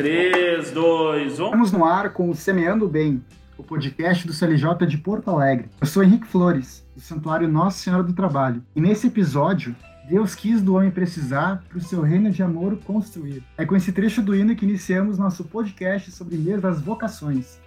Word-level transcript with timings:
3, 0.00 0.70
2, 0.70 1.40
1. 1.40 1.44
Estamos 1.44 1.72
no 1.72 1.84
ar 1.84 2.14
com 2.14 2.30
o 2.30 2.34
Semeando 2.34 2.88
Bem, 2.88 3.22
o 3.58 3.62
podcast 3.62 4.26
do 4.26 4.32
CLJ 4.32 4.86
de 4.88 4.96
Porto 4.96 5.28
Alegre. 5.28 5.68
Eu 5.78 5.86
sou 5.86 6.02
Henrique 6.02 6.26
Flores, 6.26 6.82
do 6.94 7.02
Santuário 7.02 7.46
Nossa 7.46 7.80
Senhora 7.80 8.02
do 8.02 8.14
Trabalho. 8.14 8.64
E 8.74 8.80
nesse 8.80 9.08
episódio, 9.08 9.76
Deus 10.08 10.34
quis 10.34 10.62
do 10.62 10.74
homem 10.74 10.90
precisar 10.90 11.62
para 11.68 11.76
o 11.76 11.82
seu 11.82 12.00
reino 12.00 12.30
de 12.30 12.42
amor 12.42 12.78
construir. 12.78 13.44
É 13.58 13.66
com 13.66 13.76
esse 13.76 13.92
trecho 13.92 14.22
do 14.22 14.34
hino 14.34 14.56
que 14.56 14.64
iniciamos 14.64 15.18
nosso 15.18 15.44
podcast 15.44 16.10
sobre 16.12 16.38
mês 16.38 16.62
das 16.62 16.80
vocações. 16.80 17.60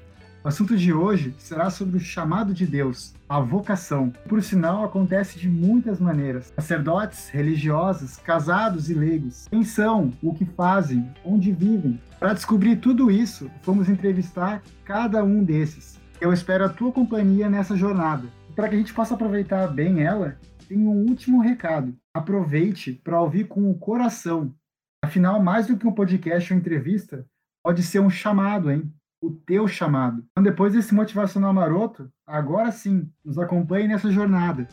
O 0.44 0.50
assunto 0.50 0.76
de 0.76 0.92
hoje 0.92 1.34
será 1.38 1.70
sobre 1.70 1.96
o 1.96 2.02
chamado 2.02 2.54
de 2.54 2.68
Deus, 2.68 3.16
a 3.30 3.40
vocação. 3.40 4.10
Por 4.28 4.44
sinal, 4.44 4.84
acontece 4.84 5.40
de 5.40 5.48
muitas 5.48 6.02
maneiras. 6.02 6.52
Sacerdotes, 6.54 7.30
religiosos, 7.30 8.18
casados 8.18 8.90
e 8.90 8.94
leigos. 8.94 9.48
Quem 9.48 9.64
são? 9.64 10.12
O 10.22 10.34
que 10.34 10.44
fazem? 10.44 11.10
Onde 11.24 11.54
vivem? 11.54 11.98
Para 12.20 12.34
descobrir 12.34 12.76
tudo 12.76 13.10
isso, 13.10 13.50
vamos 13.64 13.88
entrevistar 13.88 14.62
cada 14.84 15.24
um 15.24 15.46
desses. 15.46 15.98
Eu 16.20 16.34
espero 16.34 16.66
a 16.66 16.70
tua 16.70 16.92
companhia 16.92 17.50
nessa 17.50 17.78
jornada. 17.78 18.28
Para 18.54 18.68
que 18.68 18.76
a 18.76 18.78
gente 18.78 18.94
possa 18.94 19.14
aproveitar 19.14 19.66
bem 19.68 20.04
ela, 20.04 20.38
tem 20.68 20.78
um 20.78 21.08
último 21.08 21.40
recado. 21.40 21.96
Aproveite 22.14 22.92
para 22.92 23.22
ouvir 23.22 23.48
com 23.48 23.72
o 23.72 23.80
coração. 23.80 24.54
Afinal, 25.02 25.42
mais 25.42 25.68
do 25.68 25.78
que 25.78 25.88
um 25.88 25.94
podcast 25.94 26.52
ou 26.52 26.60
entrevista, 26.60 27.26
pode 27.64 27.82
ser 27.82 28.02
um 28.02 28.10
chamado, 28.10 28.70
hein? 28.70 28.94
O 29.24 29.32
teu 29.32 29.70
chamado. 29.70 30.22
Então, 30.32 30.44
depois 30.44 30.74
desse 30.74 30.94
motivacional 30.94 31.54
maroto, 31.54 32.12
agora 32.28 32.70
sim, 32.74 33.10
nos 33.24 33.40
acompanhe 33.40 33.88
nessa 33.88 34.12
jornada. 34.12 34.68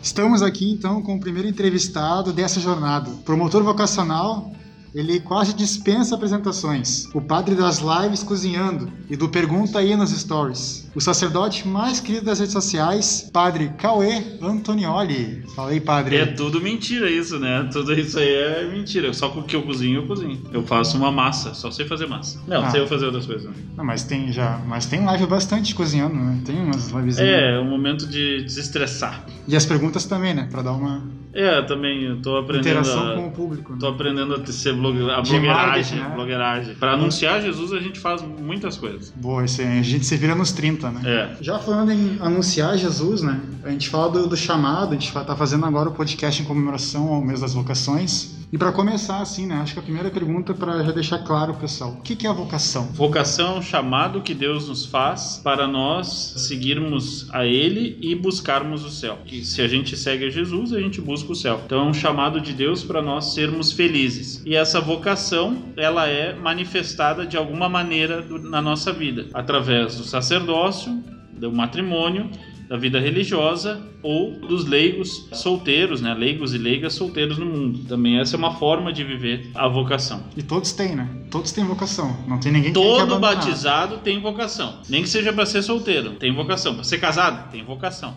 Estamos 0.00 0.40
aqui 0.40 0.70
então 0.70 1.02
com 1.02 1.16
o 1.16 1.20
primeiro 1.20 1.48
entrevistado 1.48 2.32
dessa 2.32 2.60
jornada, 2.60 3.10
promotor 3.24 3.62
vocacional 3.64 4.52
ele 4.96 5.20
quase 5.20 5.52
dispensa 5.52 6.14
apresentações. 6.14 7.06
O 7.14 7.20
padre 7.20 7.54
das 7.54 7.80
lives 7.80 8.22
cozinhando 8.22 8.90
e 9.10 9.14
do 9.14 9.28
Pergunta 9.28 9.78
aí 9.78 9.94
nos 9.94 10.10
stories. 10.10 10.85
O 10.96 11.00
sacerdote 11.02 11.68
mais 11.68 12.00
querido 12.00 12.24
das 12.24 12.38
redes 12.38 12.54
sociais, 12.54 13.28
Padre 13.30 13.70
Cauê 13.76 14.38
Antonioli. 14.40 15.44
Fala 15.54 15.68
aí, 15.68 15.78
padre. 15.78 16.16
É 16.16 16.24
tudo 16.24 16.58
mentira 16.58 17.10
isso, 17.10 17.38
né? 17.38 17.68
Tudo 17.70 17.92
isso 17.92 18.18
aí 18.18 18.34
é 18.34 18.64
mentira. 18.64 19.12
Só 19.12 19.28
com 19.28 19.40
o 19.40 19.42
que 19.42 19.54
eu 19.54 19.62
cozinho, 19.62 20.00
eu 20.00 20.06
cozinho. 20.06 20.40
Eu 20.50 20.62
faço 20.62 20.96
uma 20.96 21.12
massa, 21.12 21.52
só 21.52 21.70
sei 21.70 21.84
fazer 21.84 22.06
massa. 22.06 22.40
Não, 22.48 22.64
ah. 22.64 22.70
sei 22.70 22.80
eu 22.80 22.86
fazer 22.86 23.04
outras 23.04 23.26
coisas. 23.26 23.54
Não, 23.76 23.84
mas 23.84 24.04
tem 24.04 24.32
já, 24.32 24.58
mas 24.66 24.86
tem 24.86 25.04
live 25.04 25.26
bastante 25.26 25.74
cozinhando, 25.74 26.14
né? 26.14 26.40
Tem 26.46 26.56
umas 26.56 26.88
lives. 26.88 27.18
É, 27.18 27.58
um 27.58 27.68
momento 27.68 28.06
de 28.06 28.42
desestressar. 28.44 29.22
E 29.46 29.54
as 29.54 29.66
perguntas 29.66 30.06
também, 30.06 30.32
né? 30.32 30.48
Pra 30.50 30.62
dar 30.62 30.72
uma 30.72 31.02
é, 31.36 31.60
também 31.60 32.02
eu 32.02 32.22
tô 32.22 32.38
aprendendo. 32.38 32.70
Interação 32.70 33.12
a, 33.12 33.14
com 33.14 33.26
o 33.26 33.30
público. 33.30 33.74
Né? 33.74 33.78
Tô 33.78 33.88
aprendendo 33.88 34.34
a 34.34 34.46
ser 34.46 34.72
blog, 34.72 34.98
a 35.10 35.20
blogueiragem. 35.20 36.00
Né? 36.00 36.12
blogueiragem. 36.14 36.74
Pra 36.76 36.92
anunciar 36.92 37.42
Jesus, 37.42 37.74
a 37.74 37.78
gente 37.78 38.00
faz 38.00 38.22
muitas 38.22 38.78
coisas. 38.78 39.12
Boa, 39.14 39.44
isso 39.44 39.60
aí. 39.60 39.78
A 39.78 39.82
gente 39.82 40.06
se 40.06 40.16
vira 40.16 40.34
nos 40.34 40.52
30, 40.52 40.85
né? 40.90 41.02
É. 41.04 41.36
Já 41.42 41.58
falando 41.58 41.92
em 41.92 42.18
anunciar 42.20 42.76
Jesus, 42.76 43.22
né? 43.22 43.40
A 43.64 43.70
gente 43.70 43.88
fala 43.88 44.10
do, 44.10 44.26
do 44.26 44.36
chamado, 44.36 44.90
a 44.90 44.94
gente 44.94 45.12
tá 45.12 45.36
fazendo 45.36 45.66
agora 45.66 45.88
o 45.88 45.92
podcast 45.92 46.42
em 46.42 46.44
comemoração 46.44 47.12
ao 47.12 47.20
mês 47.20 47.40
das 47.40 47.54
vocações. 47.54 48.36
E 48.56 48.58
para 48.58 48.72
começar, 48.72 49.20
assim, 49.20 49.44
né? 49.44 49.56
Acho 49.56 49.74
que 49.74 49.80
a 49.80 49.82
primeira 49.82 50.10
pergunta 50.10 50.54
para 50.54 50.82
já 50.82 50.90
deixar 50.90 51.18
claro, 51.18 51.52
pessoal, 51.52 51.90
o 51.90 52.00
que, 52.00 52.16
que 52.16 52.26
é 52.26 52.30
a 52.30 52.32
vocação? 52.32 52.86
Vocação 52.86 53.60
chamado 53.60 54.22
que 54.22 54.32
Deus 54.32 54.66
nos 54.66 54.86
faz 54.86 55.38
para 55.44 55.68
nós 55.68 56.32
seguirmos 56.38 57.28
a 57.34 57.44
Ele 57.44 57.98
e 58.00 58.14
buscarmos 58.14 58.82
o 58.82 58.88
céu. 58.88 59.18
Que 59.26 59.44
se 59.44 59.60
a 59.60 59.68
gente 59.68 59.94
segue 59.94 60.24
a 60.24 60.30
Jesus, 60.30 60.72
a 60.72 60.80
gente 60.80 61.02
busca 61.02 61.32
o 61.32 61.36
céu. 61.36 61.60
Então 61.66 61.80
é 61.80 61.90
um 61.90 61.92
chamado 61.92 62.40
de 62.40 62.54
Deus 62.54 62.82
para 62.82 63.02
nós 63.02 63.34
sermos 63.34 63.72
felizes. 63.72 64.40
E 64.46 64.56
essa 64.56 64.80
vocação, 64.80 65.58
ela 65.76 66.06
é 66.06 66.34
manifestada 66.34 67.26
de 67.26 67.36
alguma 67.36 67.68
maneira 67.68 68.24
na 68.40 68.62
nossa 68.62 68.90
vida, 68.90 69.26
através 69.34 69.96
do 69.96 70.04
sacerdócio, 70.04 70.98
do 71.38 71.52
matrimônio 71.52 72.30
da 72.68 72.76
vida 72.76 72.98
religiosa 72.98 73.80
ou 74.02 74.32
dos 74.40 74.64
leigos 74.66 75.28
solteiros, 75.32 76.00
né? 76.00 76.14
Leigos 76.14 76.52
e 76.54 76.58
leigas 76.58 76.94
solteiros 76.94 77.38
no 77.38 77.46
mundo. 77.46 77.80
Também 77.88 78.18
essa 78.18 78.36
é 78.36 78.38
uma 78.38 78.54
forma 78.54 78.92
de 78.92 79.04
viver 79.04 79.50
a 79.54 79.68
vocação. 79.68 80.24
E 80.36 80.42
todos 80.42 80.72
têm, 80.72 80.96
né? 80.96 81.08
Todos 81.30 81.52
têm 81.52 81.64
vocação. 81.64 82.16
Não 82.26 82.38
tem 82.38 82.52
ninguém 82.52 82.72
que 82.72 82.74
Todo 82.74 83.18
batizado 83.18 83.98
tem 83.98 84.20
vocação. 84.20 84.80
Nem 84.88 85.02
que 85.02 85.08
seja 85.08 85.32
para 85.32 85.46
ser 85.46 85.62
solteiro, 85.62 86.12
tem 86.12 86.34
vocação. 86.34 86.74
Para 86.74 86.84
ser 86.84 86.98
casado, 86.98 87.50
tem 87.50 87.64
vocação. 87.64 88.14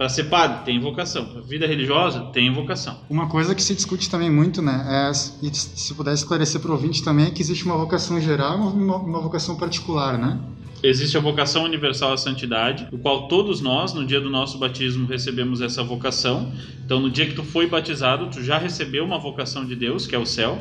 Para 0.00 0.08
ser 0.08 0.24
padre, 0.24 0.64
tem 0.64 0.80
vocação. 0.80 1.26
Para 1.26 1.42
vida 1.42 1.66
religiosa, 1.66 2.20
tem 2.32 2.50
vocação. 2.50 2.96
Uma 3.10 3.28
coisa 3.28 3.54
que 3.54 3.62
se 3.62 3.74
discute 3.74 4.08
também 4.08 4.30
muito, 4.30 4.62
né? 4.62 4.82
É, 4.88 5.10
e 5.46 5.54
se 5.54 5.92
puder 5.92 6.14
esclarecer 6.14 6.58
para 6.58 6.70
o 6.70 6.72
ouvinte 6.72 7.04
também, 7.04 7.26
é 7.26 7.30
que 7.30 7.42
existe 7.42 7.66
uma 7.66 7.76
vocação 7.76 8.18
geral 8.18 8.56
e 8.56 8.62
uma, 8.62 8.96
uma 8.96 9.20
vocação 9.20 9.56
particular, 9.56 10.16
né? 10.16 10.40
Existe 10.82 11.16
a 11.16 11.20
vocação 11.20 11.64
universal 11.64 12.14
à 12.14 12.16
santidade, 12.16 12.88
o 12.90 12.96
qual 12.96 13.28
todos 13.28 13.60
nós, 13.60 13.92
no 13.92 14.06
dia 14.06 14.18
do 14.18 14.30
nosso 14.30 14.56
batismo, 14.56 15.06
recebemos 15.06 15.60
essa 15.60 15.82
vocação. 15.82 16.52
Então, 16.82 17.00
no 17.00 17.10
dia 17.10 17.26
que 17.26 17.34
tu 17.34 17.42
foi 17.42 17.66
batizado, 17.66 18.28
tu 18.28 18.42
já 18.42 18.56
recebeu 18.56 19.04
uma 19.04 19.18
vocação 19.18 19.66
de 19.66 19.76
Deus, 19.76 20.06
que 20.06 20.14
é 20.14 20.18
o 20.18 20.24
céu. 20.24 20.58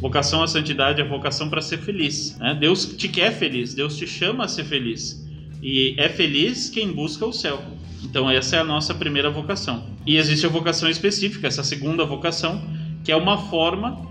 Vocação 0.00 0.42
à 0.42 0.48
santidade 0.48 1.00
é 1.00 1.04
vocação 1.04 1.48
para 1.48 1.60
ser 1.60 1.78
feliz. 1.78 2.36
Né? 2.38 2.56
Deus 2.58 2.84
te 2.96 3.08
quer 3.08 3.32
feliz, 3.32 3.72
Deus 3.72 3.96
te 3.96 4.08
chama 4.08 4.44
a 4.44 4.48
ser 4.48 4.64
feliz. 4.64 5.24
E 5.62 5.94
é 5.96 6.08
feliz 6.08 6.68
quem 6.68 6.90
busca 6.90 7.24
o 7.24 7.32
céu. 7.32 7.62
Então, 8.02 8.28
essa 8.28 8.56
é 8.56 8.58
a 8.58 8.64
nossa 8.64 8.92
primeira 8.92 9.30
vocação. 9.30 9.84
E 10.04 10.16
existe 10.16 10.44
a 10.46 10.48
vocação 10.48 10.90
específica, 10.90 11.46
essa 11.46 11.62
segunda 11.62 12.04
vocação, 12.04 12.60
que 13.04 13.12
é 13.12 13.16
uma 13.16 13.38
forma 13.38 14.10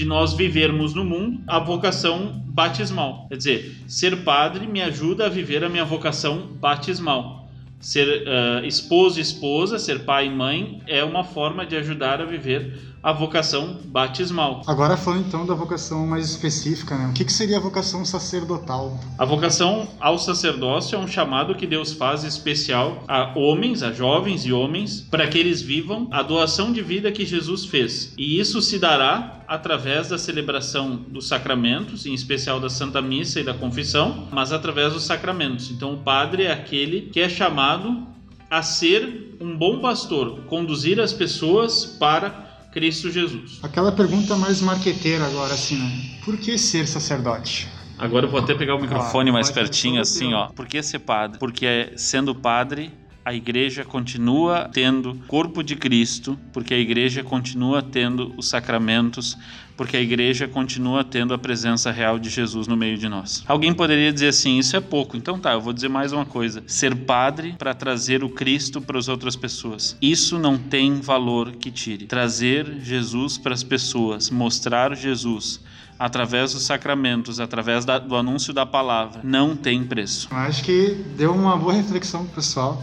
de 0.00 0.06
nós 0.06 0.32
vivermos 0.32 0.94
no 0.94 1.04
mundo 1.04 1.42
a 1.46 1.58
vocação 1.58 2.42
batismal. 2.46 3.26
Quer 3.28 3.36
dizer, 3.36 3.76
ser 3.86 4.24
padre 4.24 4.66
me 4.66 4.80
ajuda 4.80 5.26
a 5.26 5.28
viver 5.28 5.62
a 5.62 5.68
minha 5.68 5.84
vocação 5.84 6.56
batismal. 6.58 7.50
Ser 7.78 8.22
uh, 8.22 8.64
esposo 8.64 9.18
e 9.18 9.22
esposa, 9.22 9.78
ser 9.78 10.06
pai 10.06 10.26
e 10.26 10.30
mãe, 10.30 10.80
é 10.86 11.04
uma 11.04 11.22
forma 11.22 11.66
de 11.66 11.76
ajudar 11.76 12.18
a 12.18 12.24
viver 12.24 12.78
a 13.02 13.12
vocação 13.12 13.78
batismal. 13.84 14.62
Agora 14.66 14.96
falando 14.96 15.26
então 15.26 15.46
da 15.46 15.54
vocação 15.54 16.06
mais 16.06 16.28
específica, 16.28 16.96
né? 16.96 17.08
O 17.08 17.12
que, 17.12 17.24
que 17.24 17.32
seria 17.32 17.56
a 17.56 17.60
vocação 17.60 18.04
sacerdotal? 18.04 18.98
A 19.18 19.24
vocação 19.24 19.88
ao 19.98 20.18
sacerdócio 20.18 20.96
é 20.96 20.98
um 20.98 21.08
chamado 21.08 21.54
que 21.54 21.66
Deus 21.66 21.92
faz 21.92 22.24
especial 22.24 23.02
a 23.08 23.32
homens, 23.38 23.82
a 23.82 23.92
jovens 23.92 24.44
e 24.44 24.52
homens, 24.52 25.00
para 25.10 25.26
que 25.26 25.38
eles 25.38 25.62
vivam 25.62 26.08
a 26.10 26.22
doação 26.22 26.72
de 26.72 26.82
vida 26.82 27.10
que 27.10 27.24
Jesus 27.24 27.64
fez. 27.64 28.12
E 28.18 28.38
isso 28.38 28.60
se 28.60 28.78
dará 28.78 29.40
através 29.48 30.08
da 30.08 30.18
celebração 30.18 30.96
dos 31.08 31.26
sacramentos, 31.26 32.06
em 32.06 32.14
especial 32.14 32.60
da 32.60 32.68
Santa 32.68 33.00
Missa 33.00 33.40
e 33.40 33.44
da 33.44 33.54
Confissão, 33.54 34.28
mas 34.30 34.52
através 34.52 34.92
dos 34.92 35.04
sacramentos. 35.04 35.70
Então 35.70 35.94
o 35.94 35.98
padre 35.98 36.44
é 36.44 36.52
aquele 36.52 37.02
que 37.02 37.20
é 37.20 37.28
chamado 37.28 38.06
a 38.50 38.62
ser 38.62 39.36
um 39.40 39.56
bom 39.56 39.78
pastor, 39.78 40.40
conduzir 40.48 41.00
as 41.00 41.12
pessoas 41.12 41.84
para 41.86 42.49
Cristo 42.72 43.10
Jesus. 43.10 43.58
Aquela 43.62 43.90
pergunta 43.90 44.36
mais 44.36 44.60
marqueteira 44.60 45.26
agora, 45.26 45.54
assim, 45.54 45.76
né? 45.76 46.20
Por 46.24 46.36
que 46.36 46.56
ser 46.56 46.86
sacerdote? 46.86 47.68
Agora 47.98 48.26
eu 48.26 48.30
vou 48.30 48.40
até 48.40 48.54
pegar 48.54 48.76
o 48.76 48.80
microfone 48.80 49.30
ah, 49.30 49.32
mais 49.32 49.50
pertinho, 49.50 50.00
assim, 50.00 50.32
ó. 50.32 50.46
Por 50.48 50.66
que 50.66 50.82
ser 50.82 51.00
padre? 51.00 51.38
Porque 51.38 51.92
sendo 51.96 52.34
padre, 52.34 52.92
a 53.24 53.34
igreja 53.34 53.84
continua 53.84 54.70
tendo 54.72 55.16
corpo 55.26 55.62
de 55.62 55.76
Cristo, 55.76 56.38
porque 56.52 56.72
a 56.72 56.78
igreja 56.78 57.22
continua 57.22 57.82
tendo 57.82 58.32
os 58.36 58.48
sacramentos, 58.48 59.36
porque 59.80 59.96
a 59.96 60.00
igreja 60.02 60.46
continua 60.46 61.02
tendo 61.02 61.32
a 61.32 61.38
presença 61.38 61.90
real 61.90 62.18
de 62.18 62.28
Jesus 62.28 62.66
no 62.66 62.76
meio 62.76 62.98
de 62.98 63.08
nós. 63.08 63.42
Alguém 63.48 63.72
poderia 63.72 64.12
dizer 64.12 64.28
assim: 64.28 64.58
isso 64.58 64.76
é 64.76 64.80
pouco. 64.80 65.16
Então 65.16 65.38
tá, 65.38 65.54
eu 65.54 65.60
vou 65.62 65.72
dizer 65.72 65.88
mais 65.88 66.12
uma 66.12 66.26
coisa: 66.26 66.62
ser 66.66 66.94
padre 66.94 67.54
para 67.56 67.72
trazer 67.72 68.22
o 68.22 68.28
Cristo 68.28 68.82
para 68.82 68.98
as 68.98 69.08
outras 69.08 69.36
pessoas. 69.36 69.96
Isso 69.98 70.38
não 70.38 70.58
tem 70.58 71.00
valor 71.00 71.52
que 71.52 71.70
tire. 71.70 72.04
Trazer 72.04 72.80
Jesus 72.82 73.38
para 73.38 73.54
as 73.54 73.62
pessoas, 73.62 74.28
mostrar 74.28 74.94
Jesus 74.94 75.62
através 75.98 76.52
dos 76.52 76.64
sacramentos, 76.64 77.40
através 77.40 77.86
da, 77.86 77.98
do 77.98 78.14
anúncio 78.16 78.52
da 78.52 78.66
palavra, 78.66 79.22
não 79.24 79.56
tem 79.56 79.82
preço. 79.82 80.28
Acho 80.30 80.62
que 80.62 80.94
deu 81.16 81.32
uma 81.32 81.56
boa 81.56 81.72
reflexão 81.72 82.26
pro 82.26 82.34
pessoal. 82.34 82.82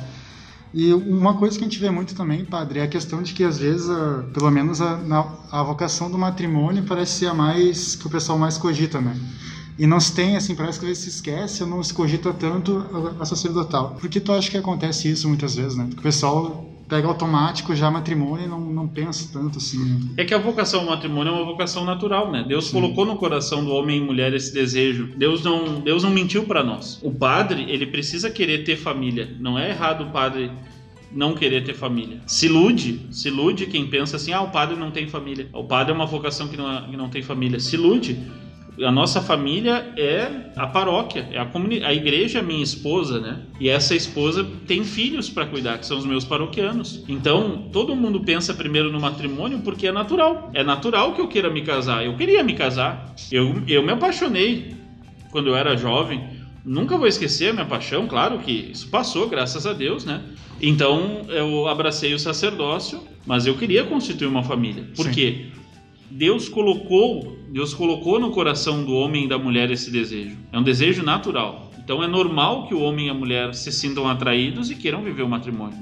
E 0.73 0.93
uma 0.93 1.35
coisa 1.35 1.57
que 1.57 1.63
a 1.63 1.67
gente 1.67 1.79
vê 1.79 1.89
muito 1.89 2.13
também, 2.13 2.43
padre, 2.43 2.79
é 2.79 2.83
a 2.83 2.87
questão 2.87 3.21
de 3.23 3.33
que 3.33 3.43
às 3.43 3.57
vezes, 3.57 3.89
a, 3.89 4.23
pelo 4.33 4.51
menos 4.51 4.81
a, 4.81 4.97
na, 4.97 5.25
a 5.51 5.63
vocação 5.63 6.11
do 6.11 6.17
matrimônio 6.17 6.83
parece 6.83 7.19
ser 7.19 7.27
a 7.27 7.33
mais 7.33 7.95
que 7.95 8.05
o 8.05 8.09
pessoal 8.09 8.37
mais 8.37 8.57
cogita, 8.57 8.99
né? 8.99 9.15
E 9.79 9.85
não 9.85 9.99
se 9.99 10.13
tem, 10.13 10.35
assim, 10.35 10.55
parece 10.55 10.79
que 10.79 10.85
às 10.85 10.89
vezes 10.89 11.03
se 11.03 11.09
esquece 11.09 11.63
ou 11.63 11.69
não 11.69 11.83
se 11.83 11.93
cogita 11.93 12.33
tanto 12.33 12.85
a, 13.19 13.23
a 13.23 13.25
sacerdotal. 13.25 13.95
Por 13.99 14.09
que 14.09 14.19
tu 14.19 14.31
acha 14.31 14.49
que 14.49 14.57
acontece 14.57 15.09
isso 15.09 15.27
muitas 15.27 15.55
vezes, 15.55 15.77
né? 15.77 15.85
Porque 15.85 15.99
o 15.99 16.03
pessoal 16.03 16.76
pega 16.87 17.07
automático 17.07 17.75
já 17.75 17.91
matrimônio 17.91 18.45
e 18.45 18.47
não, 18.47 18.59
não 18.59 18.87
pensa 18.87 19.29
tanto 19.31 19.57
assim. 19.57 19.77
Né? 19.77 19.99
É 20.17 20.25
que 20.25 20.33
a 20.33 20.37
vocação 20.37 20.81
ao 20.81 20.87
matrimônio 20.87 21.33
é 21.33 21.35
uma 21.35 21.45
vocação 21.45 21.83
natural, 21.83 22.31
né? 22.31 22.45
Deus 22.47 22.67
Sim. 22.67 22.73
colocou 22.73 23.05
no 23.05 23.17
coração 23.17 23.63
do 23.63 23.71
homem 23.71 23.97
e 23.97 24.01
mulher 24.01 24.33
esse 24.33 24.53
desejo. 24.53 25.11
Deus 25.17 25.43
não, 25.43 25.81
Deus 25.81 26.03
não 26.03 26.09
mentiu 26.09 26.43
para 26.43 26.63
nós. 26.63 26.99
O 27.03 27.11
padre, 27.11 27.65
ele 27.69 27.85
precisa 27.85 28.29
querer 28.29 28.63
ter 28.63 28.77
família. 28.77 29.35
Não 29.39 29.59
é 29.59 29.69
errado 29.69 30.05
o 30.05 30.11
padre 30.11 30.51
não 31.11 31.33
querer 31.33 31.63
ter 31.63 31.73
família. 31.73 32.21
Se 32.25 32.45
ilude, 32.45 33.07
se 33.11 33.27
ilude 33.29 33.65
quem 33.65 33.87
pensa 33.87 34.17
assim, 34.17 34.33
ah, 34.33 34.41
o 34.41 34.49
padre 34.49 34.75
não 34.75 34.91
tem 34.91 35.07
família. 35.07 35.49
O 35.53 35.63
padre 35.63 35.91
é 35.91 35.95
uma 35.95 36.05
vocação 36.05 36.47
que 36.47 36.57
não, 36.57 36.89
que 36.89 36.97
não 36.97 37.09
tem 37.09 37.21
família. 37.21 37.59
Se 37.59 37.75
ilude 37.75 38.17
a 38.83 38.91
nossa 38.91 39.21
família 39.21 39.91
é 39.97 40.51
a 40.56 40.68
paróquia, 40.68 41.27
é 41.31 41.38
a, 41.38 41.47
a 41.88 41.94
igreja 41.94 42.39
é 42.39 42.41
minha 42.41 42.63
esposa, 42.63 43.19
né? 43.19 43.39
E 43.59 43.69
essa 43.69 43.95
esposa 43.95 44.45
tem 44.68 44.83
filhos 44.83 45.29
para 45.29 45.45
cuidar, 45.45 45.77
que 45.79 45.85
são 45.85 45.97
os 45.97 46.06
meus 46.06 46.24
paroquianos. 46.24 47.03
Então, 47.07 47.69
todo 47.71 47.95
mundo 47.95 48.21
pensa 48.21 48.53
primeiro 48.53 48.91
no 48.91 49.00
matrimônio 49.00 49.59
porque 49.59 49.88
é 49.88 49.91
natural. 49.91 50.51
É 50.53 50.63
natural 50.63 51.13
que 51.13 51.21
eu 51.21 51.27
queira 51.27 51.50
me 51.50 51.62
casar. 51.62 52.06
Eu 52.06 52.15
queria 52.15 52.44
me 52.44 52.53
casar. 52.53 53.15
Eu, 53.31 53.63
eu 53.68 53.81
me 53.81 53.91
apaixonei 53.91 54.75
quando 55.31 55.47
eu 55.47 55.56
era 55.56 55.75
jovem. 55.75 56.38
Nunca 56.63 56.97
vou 56.97 57.07
esquecer 57.07 57.50
a 57.50 57.53
minha 57.53 57.65
paixão, 57.65 58.07
claro 58.07 58.39
que 58.39 58.51
isso 58.51 58.89
passou, 58.89 59.30
graças 59.30 59.65
a 59.65 59.73
Deus, 59.73 60.03
né? 60.03 60.21
Então, 60.62 61.21
eu 61.30 61.68
abracei 61.68 62.13
o 62.13 62.19
sacerdócio, 62.19 63.01
mas 63.25 63.45
eu 63.45 63.56
queria 63.56 63.85
constituir 63.85 64.27
uma 64.27 64.44
família. 64.44 64.85
Por 64.95 65.06
Sim. 65.06 65.12
quê? 65.12 65.45
Deus 66.09 66.48
colocou, 66.48 67.38
Deus 67.50 67.74
colocou 67.74 68.19
no 68.19 68.31
coração 68.31 68.83
do 68.83 68.94
homem 68.94 69.25
e 69.25 69.27
da 69.27 69.38
mulher 69.38 69.69
esse 69.71 69.92
desejo. 69.92 70.38
É 70.51 70.57
um 70.57 70.63
desejo 70.63 71.04
natural. 71.04 71.71
Então 71.77 72.04
é 72.04 72.07
normal 72.07 72.68
que 72.68 72.74
o 72.74 72.81
homem 72.81 73.07
e 73.07 73.09
a 73.09 73.13
mulher 73.13 73.54
se 73.54 73.71
sintam 73.71 74.07
atraídos 74.07 74.69
e 74.69 74.75
queiram 74.75 75.01
viver 75.04 75.24
o 75.24 75.30
matrimônio. 75.30 75.77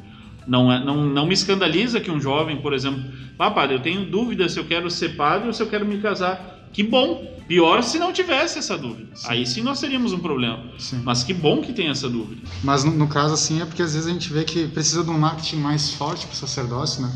Não, 0.48 0.72
é, 0.72 0.84
não, 0.84 1.06
não 1.06 1.26
me 1.26 1.34
escandaliza 1.34 2.00
que 2.00 2.12
um 2.12 2.20
jovem, 2.20 2.58
por 2.58 2.74
exemplo, 2.74 3.04
ah, 3.40 3.50
padre, 3.50 3.76
eu 3.76 3.82
tenho 3.82 4.06
dúvida 4.06 4.48
se 4.48 4.60
eu 4.60 4.66
quero 4.66 4.90
ser 4.90 5.16
padre 5.16 5.48
ou 5.48 5.54
se 5.54 5.62
eu 5.62 5.68
quero 5.68 5.86
me 5.86 5.98
casar. 5.98 6.70
Que 6.72 6.84
bom! 6.84 7.34
Pior 7.48 7.84
se 7.84 8.00
não 8.00 8.12
tivesse 8.12 8.58
essa 8.58 8.78
dúvida. 8.78 9.16
Sim. 9.16 9.28
Aí 9.30 9.46
sim 9.46 9.62
nós 9.62 9.80
teríamos 9.80 10.14
um 10.14 10.20
problema. 10.20 10.64
Sim. 10.80 11.02
Mas 11.04 11.24
que 11.24 11.34
bom 11.34 11.62
que 11.62 11.72
tem 11.72 11.90
essa 11.90 12.10
dúvida. 12.10 12.42
Mas 12.64 12.84
no, 12.84 12.92
no, 12.92 13.08
caso, 13.08 13.36
assim, 13.36 13.62
é 13.62 13.66
porque 13.66 13.84
às 13.84 13.94
vezes 13.94 14.08
a 14.08 14.12
gente 14.12 14.34
vê 14.34 14.44
que 14.44 14.68
precisa 14.68 15.04
de 15.04 15.10
um 15.10 15.18
marketing 15.18 15.58
mais 15.58 15.92
forte 15.92 16.26
para 16.26 16.34
o 16.34 16.36
sacerdócio, 16.36 17.04
né? 17.04 17.12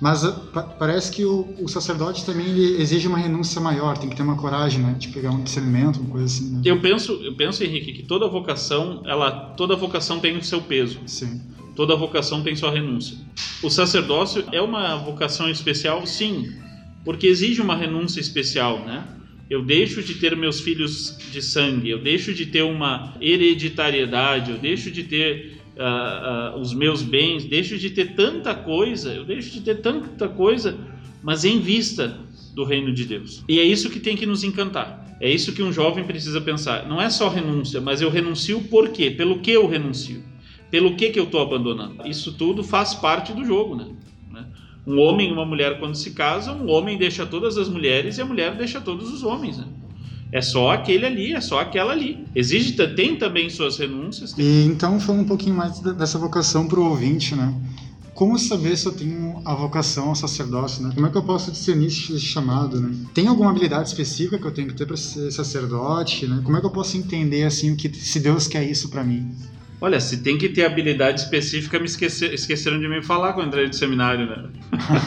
Mas 0.00 0.22
pa 0.52 0.62
parece 0.62 1.10
que 1.10 1.24
o, 1.24 1.54
o, 1.58 1.68
sacerdote 1.68 2.24
também 2.24 2.46
exige 2.78 3.08
uma 3.08 3.18
renúncia 3.18 3.60
maior, 3.60 3.96
tem 3.96 4.10
que 4.10 4.16
ter 4.16 4.22
uma 4.22 4.36
coragem, 4.36 4.82
né, 4.82 4.94
de 4.98 5.08
pegar 5.08 5.30
um 5.30 5.42
discernimento, 5.42 6.00
uma 6.00 6.10
coisa 6.10 6.26
assim. 6.26 6.50
Né? 6.52 6.62
Eu 6.64 6.80
penso, 6.80 7.12
eu 7.24 7.34
penso, 7.34 7.64
Henrique, 7.64 7.92
que 7.92 8.02
toda 8.02 8.28
vocação, 8.28 9.02
ela, 9.06 9.30
toda 9.30 9.74
vocação 9.74 10.20
tem 10.20 10.36
o 10.36 10.44
seu 10.44 10.60
peso. 10.60 11.00
Sim. 11.06 11.40
Toda 11.74 11.96
vocação 11.96 12.42
tem 12.42 12.54
sua 12.56 12.70
renúncia. 12.70 13.18
O 13.62 13.70
sacerdócio 13.70 14.44
é 14.52 14.60
uma 14.60 14.96
vocação 14.96 15.48
especial, 15.50 16.06
sim, 16.06 16.52
porque 17.04 17.26
exige 17.26 17.60
uma 17.60 17.76
renúncia 17.76 18.20
especial, 18.20 18.80
né? 18.80 19.06
Eu 19.48 19.64
deixo 19.64 20.02
de 20.02 20.14
ter 20.14 20.36
meus 20.36 20.60
filhos 20.60 21.16
de 21.30 21.40
sangue, 21.40 21.88
eu 21.88 22.02
deixo 22.02 22.34
de 22.34 22.46
ter 22.46 22.62
uma 22.62 23.14
hereditariedade, 23.20 24.50
eu 24.50 24.58
deixo 24.58 24.90
de 24.90 25.04
ter 25.04 25.55
uh, 25.76 26.56
uh, 26.56 26.60
os 26.60 26.74
meus 26.74 27.02
bens, 27.02 27.44
deixo 27.44 27.78
de 27.78 27.90
ter 27.90 28.14
tanta 28.14 28.54
coisa, 28.54 29.12
eu 29.12 29.24
deixo 29.24 29.50
de 29.50 29.60
ter 29.60 29.76
tanta 29.76 30.28
coisa, 30.28 30.76
mas 31.22 31.44
em 31.44 31.60
vista 31.60 32.18
do 32.54 32.64
reino 32.64 32.92
de 32.92 33.04
Deus. 33.04 33.44
E 33.48 33.60
é 33.60 33.64
isso 33.64 33.90
que 33.90 34.00
tem 34.00 34.16
que 34.16 34.26
nos 34.26 34.42
encantar. 34.42 35.04
É 35.20 35.30
isso 35.30 35.52
que 35.52 35.62
um 35.62 35.72
jovem 35.72 36.04
precisa 36.04 36.40
pensar. 36.40 36.86
Não 36.86 37.00
é 37.00 37.08
só 37.08 37.28
renúncia, 37.28 37.80
mas 37.80 38.02
eu 38.02 38.10
renuncio 38.10 38.60
por 38.62 38.90
quê? 38.90 39.10
Pelo 39.10 39.40
que 39.40 39.50
eu 39.50 39.66
renuncio? 39.66 40.22
Pelo 40.70 40.94
que, 40.94 41.10
que 41.10 41.18
eu 41.18 41.24
estou 41.24 41.40
abandonando? 41.40 42.06
Isso 42.06 42.32
tudo 42.32 42.62
faz 42.62 42.94
parte 42.94 43.32
do 43.32 43.44
jogo, 43.44 43.76
né? 43.76 43.86
Um 44.86 45.00
homem 45.00 45.30
e 45.30 45.32
uma 45.32 45.44
mulher, 45.44 45.80
quando 45.80 45.96
se 45.96 46.12
casam, 46.12 46.64
um 46.64 46.70
homem 46.70 46.96
deixa 46.96 47.26
todas 47.26 47.58
as 47.58 47.68
mulheres 47.68 48.18
e 48.18 48.22
a 48.22 48.24
mulher 48.24 48.54
deixa 48.54 48.80
todos 48.80 49.12
os 49.12 49.24
homens. 49.24 49.58
Né? 49.58 49.64
É 50.32 50.40
só 50.42 50.70
aquele 50.70 51.06
ali, 51.06 51.32
é 51.32 51.40
só 51.40 51.60
aquela 51.60 51.92
ali. 51.92 52.24
Exige, 52.34 52.72
tem 52.94 53.16
também 53.16 53.48
suas 53.48 53.78
renúncias. 53.78 54.32
Tem... 54.32 54.44
E 54.44 54.64
então, 54.64 54.98
falando 54.98 55.22
um 55.22 55.26
pouquinho 55.26 55.54
mais 55.54 55.78
dessa 55.80 56.18
vocação 56.18 56.66
para 56.66 56.80
o 56.80 56.90
ouvinte, 56.90 57.34
né? 57.34 57.54
Como 58.12 58.38
saber 58.38 58.76
se 58.76 58.86
eu 58.86 58.92
tenho 58.92 59.42
a 59.44 59.54
vocação 59.54 60.08
ao 60.08 60.14
sacerdócio, 60.14 60.82
né? 60.82 60.90
Como 60.94 61.06
é 61.06 61.10
que 61.10 61.18
eu 61.18 61.22
posso 61.22 61.50
discernir 61.50 61.88
esse 61.88 62.18
chamado, 62.18 62.80
né? 62.80 62.94
Tem 63.12 63.26
alguma 63.26 63.50
habilidade 63.50 63.88
específica 63.88 64.38
que 64.38 64.46
eu 64.46 64.52
tenho 64.52 64.68
que 64.68 64.74
ter 64.74 64.86
para 64.86 64.96
ser 64.96 65.30
sacerdote, 65.30 66.26
né? 66.26 66.40
Como 66.42 66.56
é 66.56 66.60
que 66.60 66.66
eu 66.66 66.70
posso 66.70 66.96
entender, 66.96 67.44
assim, 67.44 67.72
o 67.72 67.76
que, 67.76 67.94
se 67.94 68.18
Deus 68.18 68.48
quer 68.48 68.64
isso 68.64 68.88
para 68.88 69.04
mim? 69.04 69.30
Olha, 69.80 70.00
se 70.00 70.16
tem 70.22 70.38
que 70.38 70.48
ter 70.48 70.64
habilidade 70.64 71.20
específica, 71.20 71.78
me 71.78 71.84
esquecer, 71.84 72.32
esqueceram 72.32 72.80
de 72.80 72.88
me 72.88 73.02
falar 73.02 73.34
quando 73.34 73.48
entrei 73.48 73.66
no 73.66 73.74
seminário, 73.74 74.26
né? 74.26 74.48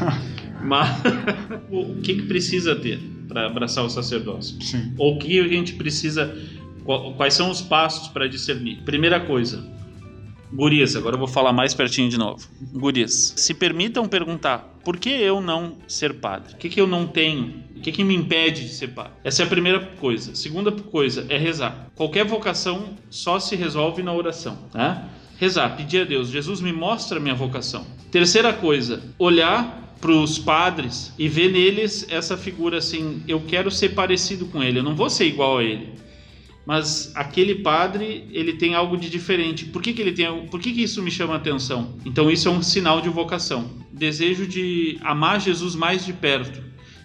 Mas 0.63 1.01
o 1.71 1.95
que, 2.01 2.13
que 2.13 2.21
precisa 2.23 2.75
ter? 2.75 3.18
Para 3.29 3.45
abraçar 3.45 3.85
o 3.85 3.89
sacerdócio? 3.89 4.61
Sim. 4.61 4.93
Ou 4.97 5.15
o 5.15 5.19
que 5.19 5.39
a 5.39 5.47
gente 5.47 5.73
precisa, 5.73 6.35
quais 7.15 7.35
são 7.35 7.49
os 7.49 7.61
passos 7.61 8.09
para 8.09 8.27
discernir? 8.27 8.81
Primeira 8.83 9.19
coisa, 9.19 9.63
Gurias, 10.51 10.95
agora 10.95 11.13
eu 11.13 11.19
vou 11.19 11.27
falar 11.27 11.53
mais 11.53 11.75
pertinho 11.75 12.09
de 12.09 12.17
novo. 12.17 12.45
Gurias, 12.73 13.33
se 13.37 13.53
permitam 13.53 14.07
perguntar: 14.07 14.79
por 14.83 14.97
que 14.97 15.09
eu 15.09 15.39
não 15.39 15.77
ser 15.87 16.15
padre? 16.15 16.55
O 16.55 16.57
que, 16.57 16.69
que 16.69 16.81
eu 16.81 16.87
não 16.87 17.05
tenho? 17.05 17.63
O 17.77 17.81
que, 17.81 17.91
que 17.91 18.03
me 18.03 18.15
impede 18.15 18.63
de 18.63 18.69
ser 18.69 18.89
padre? 18.89 19.13
Essa 19.23 19.43
é 19.43 19.45
a 19.45 19.49
primeira 19.49 19.79
coisa. 19.99 20.35
Segunda 20.35 20.71
coisa 20.71 21.25
é 21.29 21.37
rezar. 21.37 21.87
Qualquer 21.95 22.25
vocação 22.25 22.89
só 23.09 23.39
se 23.39 23.55
resolve 23.55 24.01
na 24.01 24.11
oração. 24.11 24.57
Né? 24.73 25.07
Rezar, 25.39 25.77
pedir 25.77 26.01
a 26.01 26.03
Deus: 26.03 26.29
Jesus 26.29 26.59
me 26.59 26.73
mostra 26.73 27.17
a 27.17 27.21
minha 27.21 27.33
vocação. 27.33 27.87
Terceira 28.11 28.51
coisa, 28.51 29.01
olhar 29.17 29.95
para 30.01 30.11
os 30.11 30.37
padres 30.37 31.13
e 31.17 31.27
ver 31.29 31.51
neles 31.51 32.05
essa 32.09 32.35
figura 32.35 32.79
assim: 32.79 33.23
eu 33.25 33.39
quero 33.47 33.71
ser 33.71 33.89
parecido 33.89 34.47
com 34.47 34.61
ele, 34.61 34.79
eu 34.79 34.83
não 34.83 34.95
vou 34.95 35.09
ser 35.09 35.25
igual 35.25 35.59
a 35.59 35.63
ele. 35.63 35.93
Mas 36.65 37.11
aquele 37.15 37.55
padre, 37.55 38.27
ele 38.31 38.53
tem 38.53 38.75
algo 38.75 38.97
de 38.97 39.09
diferente. 39.09 39.65
Por 39.65 39.81
que, 39.81 39.93
que 39.93 40.01
ele 40.01 40.11
tem 40.11 40.45
Por 40.47 40.59
que, 40.59 40.73
que 40.73 40.83
isso 40.83 41.01
me 41.01 41.09
chama 41.09 41.35
atenção? 41.35 41.95
Então 42.05 42.29
isso 42.29 42.47
é 42.47 42.51
um 42.51 42.61
sinal 42.61 43.01
de 43.01 43.09
vocação. 43.09 43.71
Desejo 43.91 44.45
de 44.45 44.99
amar 45.01 45.39
Jesus 45.39 45.73
mais 45.73 46.05
de 46.05 46.13
perto. 46.13 46.61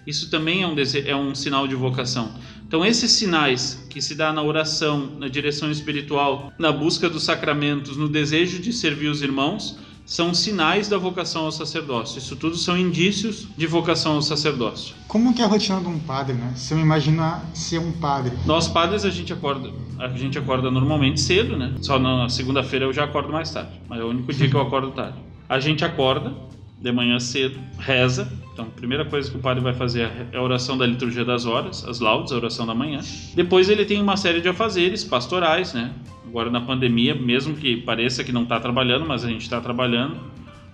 Isso 0.07 0.29
também 0.29 0.63
é 0.63 0.67
um, 0.67 0.75
é 1.07 1.17
um 1.17 1.35
sinal 1.35 1.67
de 1.67 1.75
vocação. 1.75 2.35
Então, 2.75 2.85
esses 2.85 3.13
sinais 3.13 3.87
que 3.89 4.03
se 4.03 4.17
dá 4.17 4.33
na 4.33 4.43
oração, 4.43 5.09
na 5.21 5.29
direção 5.29 5.71
espiritual, 5.71 6.53
na 6.59 6.73
busca 6.73 7.09
dos 7.09 7.23
sacramentos, 7.23 7.97
no 7.97 8.09
desejo 8.09 8.59
de 8.59 8.73
servir 8.73 9.07
os 9.07 9.23
irmãos, 9.23 9.79
são 10.05 10.35
sinais 10.35 10.89
da 10.89 10.99
vocação 10.99 11.45
ao 11.45 11.53
sacerdócio. 11.53 12.19
Isso 12.19 12.35
tudo 12.35 12.57
são 12.57 12.77
indícios 12.77 13.47
de 13.57 13.65
vocação 13.65 14.15
ao 14.15 14.23
sacerdócio. 14.23 14.97
Como 15.07 15.33
que 15.33 15.41
é 15.41 15.45
a 15.45 15.47
rotina 15.47 15.81
de 15.81 15.87
um 15.87 16.01
padre, 16.01 16.35
né? 16.35 16.53
Se 16.57 16.75
eu 16.75 16.81
imaginar 16.81 17.49
ser 17.55 17.79
um 17.79 17.93
padre. 17.93 18.37
Nós 18.45 18.67
padres 18.67 19.05
a 19.05 19.11
gente 19.11 19.33
acorda, 19.33 19.71
a 20.01 20.09
gente 20.09 20.37
acorda 20.37 20.69
normalmente 20.69 21.21
cedo, 21.21 21.57
né? 21.57 21.77
Só 21.81 21.97
na 21.97 22.29
segunda-feira 22.29 22.87
eu 22.87 22.93
já 22.93 23.05
acordo 23.05 23.33
mais 23.33 23.53
tarde, 23.53 23.71
mas 23.89 24.01
é 24.01 24.03
o 24.03 24.09
único 24.09 24.33
dia 24.33 24.51
que 24.51 24.57
eu 24.57 24.61
acordo 24.61 24.91
tarde. 24.91 25.19
A 25.49 25.61
gente 25.61 25.85
acorda 25.85 26.35
de 26.77 26.91
manhã 26.91 27.21
cedo, 27.21 27.57
reza. 27.79 28.29
Então, 28.55 28.67
a 28.67 28.69
primeira 28.69 29.05
coisa 29.05 29.29
que 29.29 29.37
o 29.37 29.41
padre 29.41 29.61
vai 29.61 29.75
fazer 29.75 30.09
é 30.33 30.37
a 30.37 30.41
oração 30.41 30.79
da 30.79 30.87
liturgia 30.87 31.25
das 31.25 31.45
horas, 31.45 31.85
as 31.85 31.99
laudes, 31.99 32.33
a 32.33 32.37
oração 32.37 32.65
da 32.65 32.73
manhã. 32.73 33.01
Depois 33.35 33.69
ele 33.69 33.85
tem 33.85 34.01
uma 34.01 34.17
série 34.17 34.41
de 34.41 34.49
afazeres 34.49 35.03
pastorais, 35.03 35.75
né? 35.75 35.93
Agora 36.25 36.49
na 36.49 36.61
pandemia, 36.61 37.17
mesmo 37.17 37.55
que 37.57 37.79
pareça 37.79 38.23
que 38.23 38.31
não 38.31 38.45
está 38.45 38.61
trabalhando, 38.61 39.05
mas 39.05 39.25
a 39.25 39.29
gente 39.29 39.43
está 39.43 39.61
trabalhando, 39.61 40.21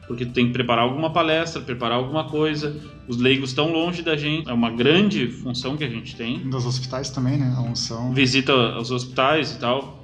porque 0.06 0.26
tem 0.26 0.48
que 0.48 0.52
preparar 0.52 0.84
alguma 0.84 1.10
palestra, 1.10 1.62
preparar 1.62 1.96
alguma 1.96 2.24
coisa. 2.24 2.78
Os 3.08 3.16
leigos 3.16 3.48
estão 3.48 3.72
longe 3.72 4.02
da 4.02 4.14
gente, 4.14 4.46
é 4.50 4.52
uma 4.52 4.70
grande 4.70 5.28
função 5.28 5.74
que 5.74 5.84
a 5.84 5.88
gente 5.88 6.14
tem. 6.14 6.38
Dos 6.38 6.66
hospitais 6.66 7.08
também, 7.08 7.38
né? 7.38 7.54
A 7.56 7.62
unção. 7.62 8.12
Visita 8.12 8.52
aos 8.52 8.90
hospitais 8.90 9.52
e 9.52 9.58
tal, 9.58 9.99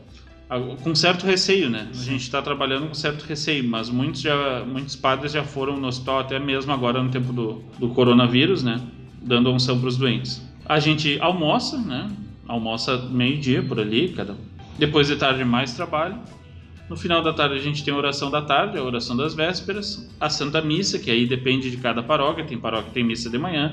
com 0.83 0.95
certo 0.95 1.27
receio, 1.27 1.69
né? 1.69 1.89
A 1.91 1.97
gente 2.05 2.23
está 2.23 2.41
trabalhando 2.41 2.87
com 2.87 2.95
certo 2.95 3.25
receio, 3.25 3.65
mas 3.65 3.91
muitos 3.91 4.21
já, 4.21 4.65
muitos 4.65 4.95
padres 4.95 5.33
já 5.33 5.43
foram 5.43 5.77
no 5.77 5.89
hospital 5.89 6.21
até 6.21 6.39
mesmo 6.39 6.73
agora 6.73 7.03
no 7.03 7.11
tempo 7.11 7.33
do, 7.33 7.65
do 7.79 7.89
coronavírus, 7.89 8.63
né? 8.63 8.81
Dando 9.21 9.51
unção 9.51 9.79
para 9.79 9.89
os 9.89 9.97
doentes. 9.97 10.41
A 10.65 10.79
gente 10.79 11.19
almoça, 11.21 11.79
né? 11.79 12.09
Almoça 12.47 12.97
meio 12.97 13.39
dia 13.39 13.63
por 13.63 13.81
ali, 13.81 14.11
cada 14.11 14.37
depois 14.79 15.09
de 15.09 15.17
tarde, 15.17 15.45
mais 15.45 15.73
trabalho. 15.73 16.19
No 16.89 16.97
final 16.97 17.23
da 17.23 17.33
tarde, 17.33 17.57
a 17.57 17.61
gente 17.61 17.83
tem 17.83 17.93
a 17.93 17.97
oração 17.97 18.31
da 18.31 18.43
tarde, 18.43 18.79
a 18.79 18.83
oração 18.83 19.17
das 19.17 19.35
vésperas, 19.35 20.09
a 20.21 20.31
Santa 20.31 20.61
Missa, 20.61 20.99
que 20.99 21.11
aí 21.11 21.27
depende 21.27 21.71
de 21.71 21.79
cada 21.79 22.03
paróquia. 22.03 22.45
Tem 22.45 22.59
paróquia 22.59 22.89
que 22.89 22.95
tem 22.95 23.03
missa 23.03 23.29
de 23.29 23.39
manhã, 23.39 23.73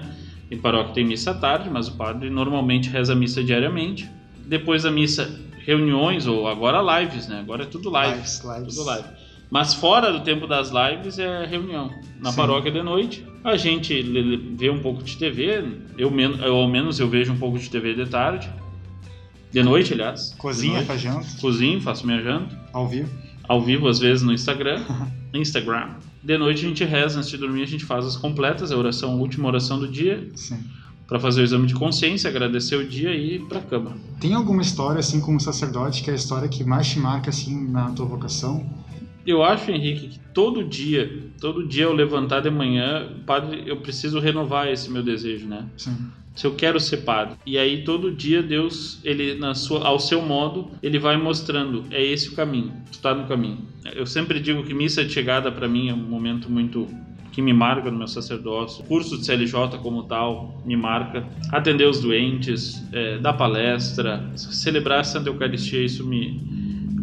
tem 0.49 0.57
paróquia 0.57 0.87
que 0.87 0.95
tem 0.95 1.05
missa 1.05 1.31
à 1.31 1.33
tarde, 1.33 1.69
mas 1.69 1.87
o 1.87 1.95
padre 1.95 2.29
normalmente 2.29 2.89
reza 2.89 3.13
a 3.13 3.15
missa 3.15 3.43
diariamente. 3.43 4.09
Depois 4.47 4.83
da 4.83 4.91
missa, 4.91 5.39
reuniões, 5.65 6.27
ou 6.27 6.47
agora 6.47 7.01
lives, 7.01 7.27
né? 7.27 7.39
Agora 7.39 7.63
é 7.63 7.65
tudo 7.65 7.89
live. 7.89 8.15
Lives, 8.15 8.43
lives. 8.43 8.75
Tudo 8.75 8.85
live. 8.85 9.07
Mas 9.49 9.73
fora 9.73 10.11
do 10.11 10.21
tempo 10.21 10.47
das 10.47 10.71
lives 10.71 11.19
é 11.19 11.45
reunião. 11.45 11.91
Na 12.19 12.31
Sim. 12.31 12.37
paróquia 12.37 12.71
de 12.71 12.81
noite, 12.81 13.25
a 13.43 13.55
gente 13.55 14.01
vê 14.55 14.69
um 14.69 14.79
pouco 14.79 15.03
de 15.03 15.15
TV. 15.17 15.63
Eu, 15.97 16.11
eu, 16.19 16.55
ao 16.55 16.67
menos 16.67 16.99
eu 16.99 17.07
vejo 17.07 17.31
um 17.33 17.37
pouco 17.37 17.59
de 17.59 17.69
TV 17.69 17.93
de 17.93 18.07
tarde. 18.07 18.49
De 19.51 19.61
noite, 19.61 19.93
aliás. 19.93 20.33
Cozinha, 20.37 20.73
noite. 20.73 20.87
faz 20.87 21.01
janta. 21.01 21.27
Cozinho, 21.39 21.79
faço 21.79 22.07
minha 22.07 22.21
janta. 22.21 22.59
Ao 22.73 22.87
vivo. 22.87 23.09
Ao 23.47 23.61
vivo, 23.61 23.87
às 23.87 23.99
vezes, 23.99 24.23
no 24.23 24.33
Instagram. 24.33 24.83
Instagram. 25.33 25.89
De 26.23 26.37
noite 26.37 26.65
a 26.65 26.69
gente 26.69 26.83
reza 26.85 27.19
antes 27.19 27.29
de 27.29 27.37
dormir, 27.37 27.63
a 27.63 27.67
gente 27.67 27.83
faz 27.83 28.05
as 28.05 28.15
completas, 28.15 28.71
a 28.71 28.77
oração, 28.77 29.11
a 29.11 29.15
última 29.15 29.47
oração 29.47 29.77
do 29.77 29.87
dia, 29.87 30.29
Sim. 30.35 30.63
Para 31.07 31.19
fazer 31.19 31.41
o 31.41 31.43
exame 31.43 31.67
de 31.67 31.73
consciência, 31.73 32.29
agradecer 32.29 32.75
o 32.75 32.87
dia 32.87 33.13
e 33.13 33.35
ir 33.35 33.41
para 33.41 33.59
cama. 33.59 33.97
Tem 34.19 34.33
alguma 34.33 34.61
história, 34.61 34.99
assim, 34.99 35.19
como 35.19 35.39
sacerdote, 35.39 36.03
que 36.03 36.09
é 36.09 36.13
a 36.13 36.15
história 36.15 36.47
que 36.47 36.63
mais 36.63 36.87
te 36.89 36.99
marca, 36.99 37.29
assim, 37.29 37.69
na 37.69 37.91
tua 37.91 38.05
vocação? 38.05 38.65
Eu 39.25 39.41
acho, 39.41 39.71
Henrique, 39.71 40.07
que 40.09 40.19
todo 40.33 40.63
dia, 40.63 41.29
todo 41.39 41.65
dia 41.65 41.83
eu 41.83 41.93
levantar 41.93 42.41
de 42.41 42.49
manhã, 42.49 43.09
padre, 43.25 43.63
eu 43.65 43.77
preciso 43.77 44.19
renovar 44.19 44.67
esse 44.67 44.91
meu 44.91 45.01
desejo, 45.01 45.47
né? 45.47 45.65
Sim. 45.77 45.95
Se 46.35 46.47
eu 46.47 46.55
quero 46.55 46.79
ser 46.79 46.97
padre. 46.97 47.35
E 47.45 47.57
aí 47.57 47.83
todo 47.83 48.11
dia 48.11 48.41
Deus, 48.41 48.99
ele 49.03 49.35
na 49.35 49.53
sua, 49.53 49.85
ao 49.85 49.99
seu 49.99 50.21
modo, 50.21 50.71
ele 50.81 50.97
vai 50.97 51.15
mostrando, 51.15 51.85
é 51.91 52.03
esse 52.03 52.29
o 52.29 52.35
caminho. 52.35 52.73
Tu 52.91 52.99
tá 52.99 53.13
no 53.13 53.27
caminho. 53.27 53.59
Eu 53.95 54.05
sempre 54.05 54.39
digo 54.39 54.63
que 54.63 54.73
missa 54.73 55.05
de 55.05 55.13
chegada 55.13 55.51
para 55.51 55.67
mim 55.67 55.89
é 55.89 55.93
um 55.93 55.97
momento 55.97 56.49
muito 56.49 56.87
que 57.33 57.41
me 57.41 57.51
marca 57.51 57.89
no 57.89 57.97
meu 57.97 58.07
sacerdócio. 58.07 58.85
O 58.85 58.87
curso 58.87 59.17
de 59.17 59.25
CLJ 59.25 59.79
como 59.81 60.03
tal 60.03 60.61
me 60.63 60.77
marca. 60.77 61.25
Atender 61.51 61.85
os 61.89 61.99
doentes, 61.99 62.87
é, 62.93 63.17
dar 63.17 63.33
palestra, 63.33 64.23
celebrar 64.35 64.99
a 64.99 65.03
Santa 65.03 65.29
Eucaristia, 65.29 65.83
isso 65.83 66.05
me 66.05 66.39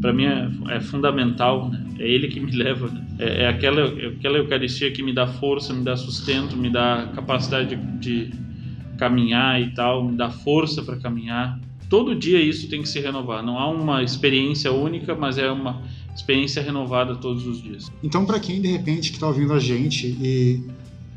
para 0.00 0.14
mim 0.14 0.24
é, 0.24 0.48
é 0.70 0.80
fundamental, 0.80 1.68
né? 1.68 1.84
é 1.98 2.08
ele 2.08 2.28
que 2.28 2.40
me 2.40 2.50
leva, 2.56 2.88
né? 2.88 3.06
é, 3.18 3.42
é, 3.42 3.48
aquela, 3.48 3.82
é 3.82 4.06
aquela 4.06 4.38
Eucaristia 4.38 4.90
que 4.90 5.02
me 5.02 5.12
dá 5.12 5.26
força, 5.26 5.74
me 5.74 5.84
dá 5.84 5.94
sustento, 5.94 6.56
me 6.56 6.70
dá 6.70 7.10
capacidade 7.14 7.76
de, 7.76 7.98
de 7.98 8.34
caminhar 8.96 9.60
e 9.60 9.74
tal, 9.74 10.04
me 10.04 10.16
dá 10.16 10.30
força 10.30 10.82
para 10.82 10.96
caminhar. 10.96 11.58
Todo 11.90 12.14
dia 12.14 12.40
isso 12.40 12.70
tem 12.70 12.80
que 12.80 12.88
se 12.88 13.00
renovar. 13.00 13.42
Não 13.42 13.58
há 13.58 13.68
uma 13.68 14.02
experiência 14.02 14.72
única, 14.72 15.14
mas 15.14 15.36
é 15.38 15.50
uma 15.50 15.82
experiência 16.14 16.62
renovada 16.62 17.16
todos 17.16 17.46
os 17.46 17.62
dias. 17.62 17.90
Então, 18.02 18.24
para 18.24 18.38
quem 18.38 18.60
de 18.60 18.68
repente 18.68 19.10
que 19.10 19.16
está 19.16 19.26
ouvindo 19.26 19.52
a 19.52 19.58
gente 19.58 20.06
e 20.06 20.64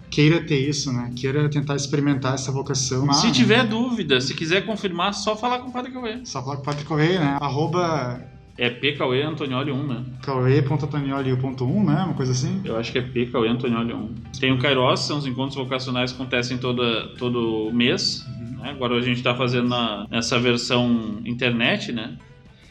queira 0.10 0.42
ter 0.42 0.70
isso, 0.70 0.94
né? 0.94 1.12
Queira 1.16 1.50
tentar 1.50 1.76
experimentar 1.76 2.36
essa 2.36 2.52
vocação. 2.52 3.12
Se 3.14 3.32
tiver 3.32 3.68
dúvida, 3.68 4.22
se 4.22 4.34
quiser 4.34 4.66
confirmar, 4.66 5.14
só 5.14 5.36
falar 5.36 5.60
com 5.60 5.70
o 5.70 5.74
Padre 5.74 5.92
Cauê. 5.92 6.20
Só 6.24 6.42
falar 6.44 6.58
com 6.58 6.62
o 6.62 6.66
Padre 6.66 6.86
Cauê, 6.86 7.18
né? 7.18 7.38
Arroba 7.42 8.22
é 8.58 8.70
PCauê 8.70 9.24
Antonioli 9.24 9.72
1, 9.72 9.88
né? 9.88 10.04
Cauê.antonioli.1, 10.22 11.86
né? 11.86 12.04
Uma 12.04 12.14
coisa 12.14 12.32
assim? 12.32 12.62
Eu 12.64 12.78
acho 12.78 12.92
que 12.92 13.00
é 13.00 13.02
PCauê 13.02 13.48
Antonioli 13.50 13.94
1. 13.94 14.14
Tem 14.40 14.52
o 14.52 14.60
Kairos, 14.60 15.00
são 15.00 15.18
os 15.18 15.26
encontros 15.26 15.56
vocacionais 15.56 16.12
que 16.12 16.22
acontecem 16.22 16.60
toda, 16.60 17.08
todo 17.18 17.72
mês. 17.74 18.24
Uhum. 18.28 18.58
Né? 18.62 18.70
Agora 18.70 18.96
a 18.96 19.02
gente 19.02 19.18
está 19.18 19.34
fazendo 19.34 19.70
na, 19.70 20.06
nessa 20.10 20.40
versão 20.40 21.20
internet, 21.26 21.92
né? 21.92 22.16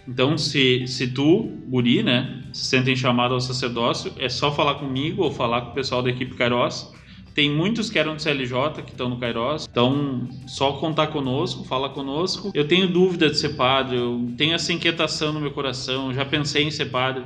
Então, 0.06 0.37
se, 0.37 0.87
se 0.87 1.06
tu, 1.06 1.50
guri, 1.68 2.02
né, 2.02 2.42
se 2.52 2.66
sentem 2.66 2.97
chamado 2.97 3.35
ao 3.35 3.40
sacerdócio, 3.40 4.12
é 4.18 4.28
só 4.28 4.52
falar 4.52 4.75
comigo 4.75 5.23
ou 5.23 5.30
falar 5.30 5.62
com 5.62 5.71
o 5.71 5.75
pessoal 5.75 6.02
da 6.02 6.11
equipe 6.11 6.35
Kairos 6.35 6.92
tem 7.35 7.50
muitos 7.50 7.88
que 7.88 7.99
eram 7.99 8.14
do 8.14 8.23
CLJ, 8.23 8.82
que 8.85 8.92
estão 8.92 9.09
no 9.09 9.16
Kairos. 9.16 9.66
Então, 9.71 10.28
só 10.47 10.73
contar 10.73 11.09
conosco, 11.09 11.64
fala 11.64 11.88
conosco. 11.88 12.50
Eu 12.54 12.68
tenho 12.68 12.87
dúvida 12.88 13.30
de 13.30 13.38
ser 13.38 13.50
padre, 13.50 13.97
eu 13.97 14.32
tenho 14.37 14.54
essa 14.54 14.73
inquietação 14.73 15.32
no 15.32 15.40
meu 15.40 15.50
coração, 15.50 16.12
já 16.12 16.25
pensei 16.25 16.64
em 16.64 16.71
ser 16.71 16.87
padre. 16.87 17.25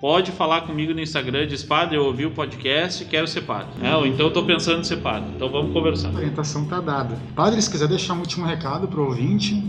Pode 0.00 0.32
falar 0.32 0.62
comigo 0.62 0.92
no 0.92 1.00
Instagram, 1.00 1.46
diz 1.46 1.62
padre, 1.62 1.96
eu 1.96 2.04
ouvi 2.04 2.26
o 2.26 2.32
podcast, 2.32 3.04
quero 3.04 3.28
ser 3.28 3.42
padre. 3.42 3.68
É, 3.82 3.94
ou 3.94 4.04
então 4.04 4.28
estou 4.28 4.44
pensando 4.44 4.80
em 4.80 4.84
ser 4.84 4.96
padre. 4.96 5.30
Então 5.36 5.48
vamos 5.48 5.72
conversar. 5.72 6.08
A 6.08 6.14
orientação 6.14 6.64
está 6.64 6.80
dada. 6.80 7.16
Padre, 7.36 7.62
se 7.62 7.70
quiser 7.70 7.86
deixar 7.86 8.14
um 8.14 8.18
último 8.18 8.44
recado 8.44 8.88
para 8.88 9.00
o 9.00 9.04
ouvinte. 9.04 9.62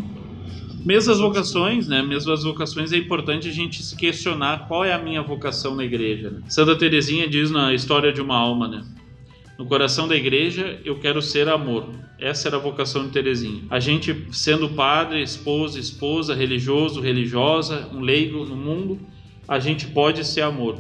Mesmo 0.86 1.14
as 1.14 1.20
vocações, 1.20 1.88
né? 1.88 2.02
Mesmo 2.02 2.32
as 2.32 2.44
vocações 2.44 2.92
é 2.92 2.98
importante 2.98 3.48
a 3.48 3.52
gente 3.52 3.82
se 3.82 3.96
questionar 3.96 4.68
qual 4.68 4.84
é 4.84 4.92
a 4.92 5.00
minha 5.00 5.22
vocação 5.22 5.76
na 5.76 5.84
igreja. 5.84 6.30
Né? 6.30 6.42
Santa 6.50 6.76
Teresinha 6.76 7.28
diz 7.28 7.50
na 7.50 7.74
História 7.74 8.12
de 8.12 8.22
uma 8.22 8.36
Alma, 8.36 8.68
né? 8.68 8.84
No 9.58 9.66
coração 9.66 10.08
da 10.08 10.16
igreja, 10.16 10.80
eu 10.84 11.00
quero 11.00 11.22
ser 11.22 11.48
amor. 11.48 11.88
Essa 12.20 12.50
era 12.50 12.58
a 12.58 12.60
vocação 12.60 13.06
de 13.06 13.12
Terezinha. 13.12 13.62
A 13.70 13.80
gente, 13.80 14.26
sendo 14.32 14.68
padre, 14.70 15.22
esposa, 15.22 15.80
esposa, 15.80 16.34
religioso, 16.34 17.00
religiosa, 17.00 17.88
um 17.94 18.02
leigo 18.02 18.44
no 18.46 18.56
mundo, 18.56 19.00
a 19.48 19.60
gente 19.60 19.88
pode 19.88 20.26
ser 20.26 20.42
amor, 20.42 20.78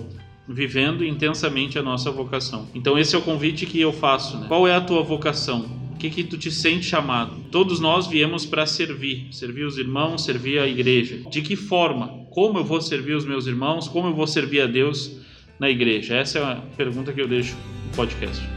vivendo 0.48 1.06
intensamente 1.06 1.78
a 1.78 1.84
nossa 1.84 2.12
vocação. 2.12 2.68
Então 2.74 2.98
esse 2.98 3.16
é 3.16 3.18
o 3.18 3.22
convite 3.22 3.66
que 3.66 3.80
eu 3.80 3.94
faço. 3.94 4.38
Né? 4.38 4.48
Qual 4.48 4.68
é 4.68 4.74
a 4.74 4.82
tua 4.82 5.04
vocação? 5.04 5.83
Que, 6.04 6.10
que 6.10 6.24
tu 6.26 6.38
te 6.38 6.52
sente 6.52 6.86
chamado? 6.86 7.34
Todos 7.50 7.80
nós 7.80 8.08
viemos 8.08 8.46
para 8.46 8.66
servir, 8.66 9.28
servir 9.32 9.64
os 9.64 9.78
irmãos, 9.78 10.26
servir 10.26 10.60
a 10.60 10.68
igreja. 10.68 11.22
De 11.30 11.42
que 11.42 11.56
forma? 11.56 12.26
Como 12.30 12.60
eu 12.60 12.66
vou 12.66 12.82
servir 12.82 13.14
os 13.14 13.24
meus 13.24 13.48
irmãos? 13.48 13.88
Como 13.88 14.10
eu 14.10 14.14
vou 14.14 14.28
servir 14.28 14.60
a 14.60 14.68
Deus 14.68 15.16
na 15.58 15.70
igreja? 15.70 16.18
Essa 16.18 16.40
é 16.40 16.44
a 16.44 16.56
pergunta 16.76 17.14
que 17.14 17.22
eu 17.22 17.28
deixo 17.30 17.56
no 17.86 17.96
podcast. 17.96 18.53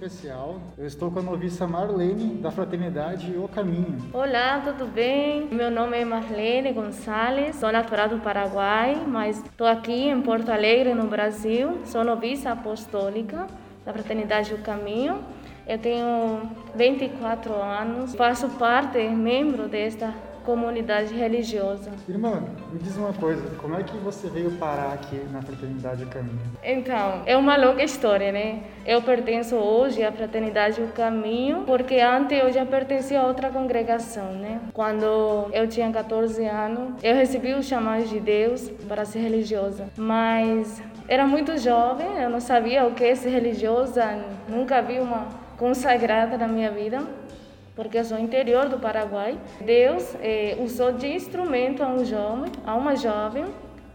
Especial. 0.00 0.58
Eu 0.78 0.86
estou 0.86 1.10
com 1.10 1.18
a 1.18 1.22
noviça 1.22 1.66
Marlene, 1.66 2.36
da 2.36 2.50
Fraternidade 2.50 3.36
O 3.36 3.46
Caminho. 3.46 3.98
Olá, 4.14 4.62
tudo 4.64 4.86
bem? 4.86 5.46
Meu 5.52 5.70
nome 5.70 5.98
é 5.98 6.04
Marlene 6.06 6.72
Gonçalves, 6.72 7.56
sou 7.56 7.70
natural 7.70 8.08
do 8.08 8.18
Paraguai, 8.18 8.96
mas 9.06 9.44
estou 9.44 9.66
aqui 9.66 10.08
em 10.08 10.22
Porto 10.22 10.48
Alegre, 10.50 10.94
no 10.94 11.06
Brasil. 11.06 11.80
Sou 11.84 12.02
noviça 12.02 12.50
apostólica 12.50 13.46
da 13.84 13.92
Fraternidade 13.92 14.54
O 14.54 14.58
Caminho. 14.58 15.22
Eu 15.68 15.78
tenho 15.78 16.50
24 16.74 17.52
anos, 17.54 18.14
faço 18.14 18.48
parte, 18.50 18.98
membro 19.06 19.68
desta 19.68 20.14
comunidade 20.44 21.14
religiosa. 21.14 21.90
Irmã, 22.08 22.42
me 22.72 22.78
diz 22.78 22.96
uma 22.96 23.12
coisa, 23.12 23.42
como 23.58 23.76
é 23.78 23.82
que 23.82 23.96
você 23.98 24.28
veio 24.28 24.50
parar 24.52 24.92
aqui 24.92 25.16
na 25.32 25.42
Fraternidade 25.42 26.04
O 26.04 26.06
Caminho? 26.06 26.40
Então, 26.62 27.22
é 27.26 27.36
uma 27.36 27.56
longa 27.56 27.82
história, 27.82 28.32
né? 28.32 28.62
Eu 28.86 29.02
pertenço 29.02 29.56
hoje 29.56 30.02
à 30.02 30.10
Fraternidade 30.10 30.80
O 30.80 30.88
Caminho, 30.88 31.64
porque 31.66 32.00
antes 32.00 32.38
eu 32.38 32.52
já 32.52 32.64
pertencia 32.64 33.20
a 33.20 33.26
outra 33.26 33.50
congregação, 33.50 34.32
né? 34.32 34.60
Quando 34.72 35.48
eu 35.52 35.68
tinha 35.68 35.90
14 35.90 36.44
anos, 36.46 36.94
eu 37.02 37.14
recebi 37.14 37.54
o 37.54 37.62
chamado 37.62 38.04
de 38.04 38.20
Deus 38.20 38.68
para 38.88 39.04
ser 39.04 39.20
religiosa, 39.20 39.86
mas 39.96 40.82
era 41.08 41.26
muito 41.26 41.58
jovem, 41.58 42.22
eu 42.22 42.30
não 42.30 42.40
sabia 42.40 42.86
o 42.86 42.94
que 42.94 43.04
é 43.04 43.14
ser 43.14 43.30
religiosa, 43.30 44.24
nunca 44.48 44.80
vi 44.80 44.98
uma 44.98 45.26
consagrada 45.56 46.38
na 46.38 46.48
minha 46.48 46.70
vida 46.70 47.02
porque 47.80 48.04
sou 48.04 48.18
interior 48.18 48.68
do 48.68 48.78
Paraguai. 48.78 49.38
Deus 49.62 50.14
eh, 50.20 50.54
usou 50.60 50.92
de 50.92 51.06
instrumento 51.06 51.82
a 51.82 51.88
um 51.88 52.04
jovem, 52.04 52.52
a 52.66 52.74
uma 52.74 52.94
jovem, 52.94 53.46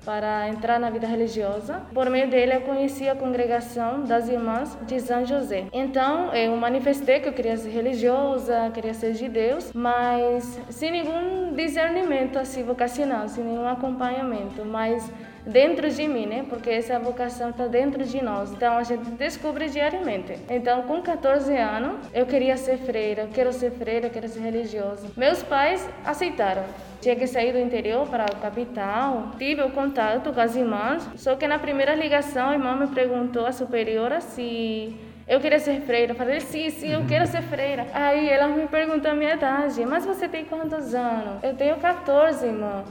para 0.03 0.49
entrar 0.49 0.79
na 0.79 0.89
vida 0.89 1.05
religiosa. 1.05 1.83
Por 1.93 2.09
meio 2.09 2.27
dele, 2.27 2.55
eu 2.55 2.61
conheci 2.61 3.07
a 3.07 3.15
congregação 3.15 4.03
das 4.03 4.27
Irmãs 4.27 4.75
de 4.87 4.99
São 4.99 5.23
José. 5.23 5.65
Então, 5.71 6.33
eu 6.33 6.57
manifestei 6.57 7.19
que 7.19 7.29
eu 7.29 7.33
queria 7.33 7.57
ser 7.57 7.69
religiosa, 7.69 8.71
queria 8.73 8.95
ser 8.95 9.13
de 9.13 9.29
Deus, 9.29 9.71
mas 9.71 10.59
sem 10.71 10.89
nenhum 10.89 11.53
discernimento 11.53 12.39
assim 12.39 12.63
vocacional, 12.63 13.27
sem 13.27 13.43
nenhum 13.43 13.67
acompanhamento. 13.67 14.65
Mas 14.65 15.11
dentro 15.45 15.89
de 15.89 16.07
mim, 16.07 16.25
né? 16.25 16.45
Porque 16.49 16.69
essa 16.69 16.97
vocação 16.99 17.49
está 17.49 17.67
dentro 17.67 18.03
de 18.03 18.23
nós. 18.23 18.51
Então 18.51 18.77
a 18.77 18.83
gente 18.83 19.09
descobre 19.11 19.69
diariamente. 19.69 20.37
Então, 20.49 20.83
com 20.83 21.01
14 21.01 21.55
anos, 21.55 21.97
eu 22.13 22.25
queria 22.25 22.57
ser 22.57 22.77
freira, 22.77 23.27
quero 23.33 23.53
ser 23.53 23.71
freira, 23.71 24.09
quero 24.09 24.27
ser 24.27 24.39
religiosa. 24.39 25.07
Meus 25.15 25.43
pais 25.43 25.87
aceitaram. 26.03 26.63
Tinha 27.01 27.15
que 27.15 27.27
sair 27.27 27.51
do 27.51 27.59
interior 27.59 28.07
para 28.07 28.23
a 28.23 28.35
capital. 28.35 29.31
Tive 29.37 29.61
o 29.61 29.69
contato 29.69 30.33
com 30.33 30.39
as 30.39 30.55
irmãs, 30.55 31.07
só 31.15 31.35
que 31.35 31.47
na 31.47 31.59
primeira 31.59 31.93
ligação 31.93 32.49
a 32.49 32.53
irmã 32.53 32.75
me 32.75 32.87
perguntou, 32.87 33.45
a 33.45 33.51
superiora, 33.51 34.21
se 34.21 34.95
eu 35.27 35.39
queria 35.39 35.59
ser 35.59 35.81
freira. 35.81 36.11
Eu 36.13 36.15
falei, 36.15 36.39
sim, 36.39 36.69
sim, 36.69 36.91
eu 36.91 37.05
quero 37.05 37.25
ser 37.25 37.41
freira. 37.43 37.87
Aí 37.93 38.29
ela 38.29 38.47
me 38.47 38.67
perguntou 38.67 39.11
a 39.11 39.13
minha 39.13 39.33
idade. 39.33 39.83
Mas 39.85 40.05
você 40.05 40.27
tem 40.27 40.45
quantos 40.45 40.93
anos? 40.93 41.43
Eu 41.43 41.55
tenho 41.55 41.77
14, 41.77 42.45
irmã. 42.45 42.83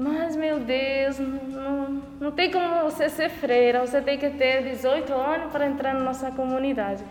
Mas, 0.00 0.34
meu 0.34 0.58
Deus, 0.58 1.18
não, 1.18 2.02
não 2.18 2.32
tem 2.32 2.50
como 2.50 2.84
você 2.84 3.10
ser 3.10 3.28
freira, 3.28 3.80
você 3.80 4.00
tem 4.00 4.16
que 4.16 4.30
ter 4.30 4.62
18 4.62 5.12
anos 5.12 5.52
para 5.52 5.66
entrar 5.66 5.92
na 5.92 6.00
nossa 6.00 6.30
comunidade. 6.30 7.04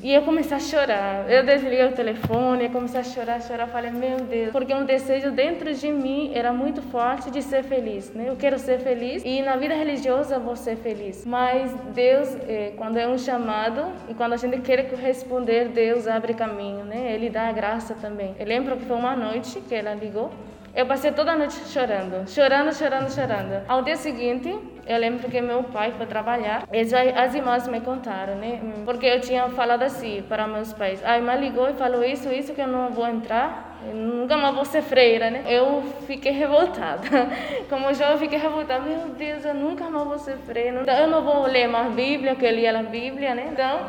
E 0.00 0.14
eu 0.14 0.22
comecei 0.22 0.56
a 0.56 0.60
chorar. 0.60 1.28
Eu 1.28 1.44
desliguei 1.44 1.84
o 1.86 1.90
telefone, 1.90 2.68
comecei 2.68 3.00
a 3.00 3.02
chorar, 3.02 3.42
chorar. 3.42 3.66
Falei, 3.66 3.90
meu 3.90 4.18
Deus, 4.18 4.52
porque 4.52 4.72
um 4.72 4.84
desejo 4.84 5.32
dentro 5.32 5.74
de 5.74 5.90
mim 5.90 6.30
era 6.34 6.52
muito 6.52 6.80
forte 6.82 7.32
de 7.32 7.42
ser 7.42 7.64
feliz, 7.64 8.12
né? 8.12 8.26
Eu 8.28 8.36
quero 8.36 8.60
ser 8.60 8.78
feliz 8.78 9.24
e 9.24 9.42
na 9.42 9.56
vida 9.56 9.74
religiosa 9.74 10.38
vou 10.38 10.54
ser 10.54 10.76
feliz. 10.76 11.26
Mas 11.26 11.72
Deus, 11.92 12.32
é, 12.46 12.74
quando 12.76 12.96
é 12.96 13.08
um 13.08 13.18
chamado 13.18 13.86
e 14.08 14.14
quando 14.14 14.34
a 14.34 14.36
gente 14.36 14.60
quer 14.60 14.88
responder, 14.94 15.70
Deus 15.70 16.06
abre 16.06 16.32
caminho, 16.32 16.84
né? 16.84 17.12
Ele 17.12 17.28
dá 17.28 17.48
a 17.48 17.52
graça 17.52 17.96
também. 18.00 18.36
Eu 18.38 18.46
lembro 18.46 18.76
que 18.76 18.84
foi 18.84 18.96
uma 18.96 19.16
noite 19.16 19.60
que 19.60 19.74
ela 19.74 19.94
ligou 19.94 20.30
Eu 20.76 20.84
passei 20.84 21.10
toda 21.10 21.32
a 21.32 21.36
noite 21.38 21.54
chorando, 21.72 22.28
chorando, 22.28 22.70
chorando, 22.74 23.10
chorando. 23.10 23.64
Ao 23.66 23.80
dia 23.80 23.96
seguinte, 23.96 24.54
eu 24.86 24.98
lembro 24.98 25.26
que 25.30 25.40
meu 25.40 25.64
pai 25.64 25.94
foi 25.96 26.04
trabalhar 26.04 26.68
e 26.70 26.80
as 27.18 27.34
irmãs 27.34 27.66
me 27.66 27.80
contaram, 27.80 28.34
né? 28.34 28.60
Porque 28.84 29.06
eu 29.06 29.18
tinha 29.18 29.48
falado 29.48 29.82
assim 29.84 30.22
para 30.28 30.46
meus 30.46 30.74
pais. 30.74 31.02
A 31.02 31.16
irmã 31.16 31.34
ligou 31.34 31.66
e 31.70 31.72
falou 31.72 32.04
isso, 32.04 32.30
isso 32.30 32.52
que 32.52 32.60
eu 32.60 32.66
não 32.68 32.90
vou 32.90 33.08
entrar, 33.08 33.78
eu 33.88 33.94
nunca 33.94 34.36
mais 34.36 34.54
vou 34.54 34.66
ser 34.66 34.82
freira, 34.82 35.30
né? 35.30 35.44
Eu 35.48 35.82
fiquei 36.06 36.32
revoltada. 36.32 37.08
Como 37.70 37.86
eu 37.86 38.18
fiquei 38.18 38.38
revoltada, 38.38 38.84
meu 38.84 39.08
Deus, 39.08 39.46
eu 39.46 39.54
nunca 39.54 39.88
mais 39.88 40.06
vou 40.06 40.18
ser 40.18 40.36
freira. 40.44 40.84
Eu 40.92 41.08
não 41.08 41.22
vou 41.22 41.46
ler 41.46 41.68
mais 41.68 41.90
Bíblia, 41.94 42.34
que 42.34 42.44
eu 42.44 42.50
lia 42.50 42.78
a 42.78 42.82
Bíblia, 42.82 43.34
né? 43.34 43.48
Então, 43.50 43.80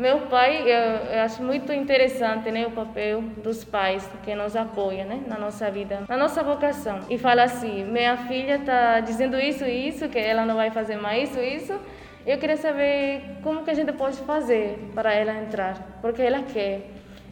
meu 0.00 0.20
pai, 0.28 0.62
eu, 0.62 1.14
eu, 1.14 1.20
acho 1.20 1.42
muito 1.42 1.70
interessante, 1.72 2.50
né, 2.50 2.66
o 2.66 2.70
papel 2.70 3.20
dos 3.42 3.62
pais 3.64 4.08
que 4.24 4.34
nos 4.34 4.56
apoiam, 4.56 5.06
né, 5.06 5.20
na 5.28 5.38
nossa 5.38 5.70
vida, 5.70 6.04
na 6.08 6.16
nossa 6.16 6.42
vocação. 6.42 7.00
E 7.10 7.18
fala 7.18 7.42
assim: 7.42 7.84
minha 7.84 8.16
filha 8.16 8.56
está 8.56 9.00
dizendo 9.00 9.38
isso 9.38 9.64
e 9.64 9.88
isso, 9.88 10.08
que 10.08 10.18
ela 10.18 10.46
não 10.46 10.56
vai 10.56 10.70
fazer 10.70 10.96
mais 10.96 11.30
isso 11.30 11.38
e 11.38 11.56
isso. 11.56 11.80
Eu 12.26 12.38
queria 12.38 12.56
saber 12.56 13.22
como 13.42 13.62
que 13.62 13.70
a 13.70 13.74
gente 13.74 13.92
pode 13.92 14.16
fazer 14.18 14.90
para 14.94 15.12
ela 15.12 15.34
entrar, 15.34 15.98
porque 16.00 16.22
ela 16.22 16.42
quer. 16.42 16.80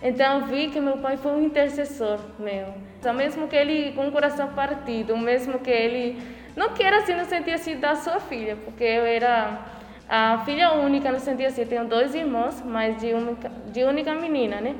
Então 0.02 0.42
vi 0.46 0.68
que 0.68 0.78
meu 0.78 0.98
pai 0.98 1.16
foi 1.16 1.32
um 1.32 1.42
intercessor 1.42 2.18
meu. 2.38 2.74
Então, 2.98 3.14
mesmo 3.14 3.48
que 3.48 3.56
ele 3.56 3.92
com 3.92 4.08
o 4.08 4.12
coração 4.12 4.48
partido, 4.48 5.16
mesmo 5.16 5.58
que 5.58 5.70
ele 5.70 6.20
não 6.54 6.70
queira 6.70 6.98
assim, 6.98 7.14
não 7.14 7.24
sentir 7.24 7.52
assim 7.52 7.76
da 7.76 7.94
sua 7.94 8.20
filha, 8.20 8.56
porque 8.64 8.84
eu 8.84 9.06
era 9.06 9.77
a 10.08 10.42
filha 10.44 10.72
única, 10.72 11.12
no 11.12 11.20
sentido 11.20 11.48
assim, 11.48 11.66
tenho 11.66 11.84
dois 11.84 12.14
irmãos, 12.14 12.62
mas 12.64 12.96
de 12.98 13.12
única, 13.12 13.50
de 13.72 13.84
única 13.84 14.14
menina, 14.14 14.60
né? 14.60 14.74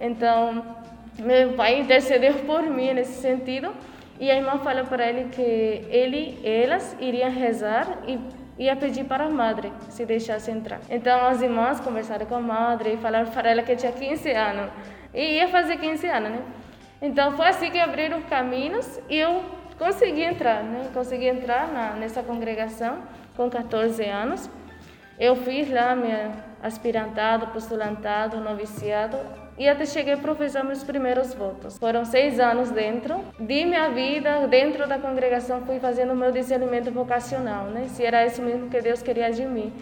Então, 0.00 0.64
meu 1.18 1.52
pai 1.52 1.80
intercedeu 1.80 2.34
por 2.46 2.62
mim 2.62 2.92
nesse 2.94 3.20
sentido. 3.20 3.72
E 4.18 4.30
a 4.30 4.36
irmã 4.36 4.58
falou 4.58 4.84
para 4.84 5.08
ele 5.08 5.30
que 5.30 5.42
ele, 5.42 6.38
elas 6.44 6.96
iriam 7.00 7.30
rezar 7.30 7.98
e 8.06 8.18
ia 8.58 8.76
pedir 8.76 9.04
para 9.04 9.24
a 9.24 9.28
madre 9.28 9.72
se 9.88 10.04
deixasse 10.04 10.50
entrar. 10.50 10.80
Então 10.88 11.26
as 11.26 11.42
irmãs 11.42 11.80
conversaram 11.80 12.26
com 12.26 12.36
a 12.36 12.40
madre 12.40 12.94
e 12.94 12.96
falaram 12.98 13.30
para 13.30 13.50
ela 13.50 13.62
que 13.62 13.74
tinha 13.74 13.90
15 13.90 14.30
anos 14.30 14.70
e 15.12 15.38
ia 15.38 15.48
fazer 15.48 15.76
15 15.78 16.06
anos, 16.06 16.30
né? 16.30 16.42
Então 17.00 17.32
foi 17.32 17.48
assim 17.48 17.70
que 17.70 17.78
abriram 17.78 18.18
os 18.18 18.24
caminhos 18.26 19.00
e 19.08 19.16
eu 19.16 19.42
consegui 19.78 20.22
entrar, 20.22 20.62
né? 20.62 20.88
Consegui 20.94 21.26
entrar 21.26 21.66
na, 21.68 21.94
nessa 21.94 22.22
congregação 22.22 22.98
com 23.36 23.50
14 23.50 24.04
anos. 24.04 24.48
Eu 25.22 25.36
fiz 25.36 25.70
lá 25.70 25.94
meu 25.94 26.32
aspirantado, 26.60 27.46
postulantado, 27.52 28.40
noviciado 28.40 29.16
e 29.56 29.68
até 29.68 29.86
cheguei 29.86 30.14
a 30.14 30.16
professar 30.16 30.64
meus 30.64 30.82
primeiros 30.82 31.32
votos. 31.32 31.78
Foram 31.78 32.04
seis 32.04 32.40
anos 32.40 32.72
dentro 32.72 33.20
de 33.38 33.64
minha 33.64 33.88
vida, 33.90 34.48
dentro 34.48 34.84
da 34.88 34.98
congregação, 34.98 35.60
fui 35.60 35.78
fazendo 35.78 36.12
o 36.12 36.16
meu 36.16 36.32
discernimento 36.32 36.90
vocacional, 36.90 37.66
né? 37.66 37.86
Se 37.86 38.04
era 38.04 38.26
isso 38.26 38.42
mesmo 38.42 38.68
que 38.68 38.80
Deus 38.80 39.00
queria 39.00 39.30
de 39.30 39.46
mim. 39.46 39.72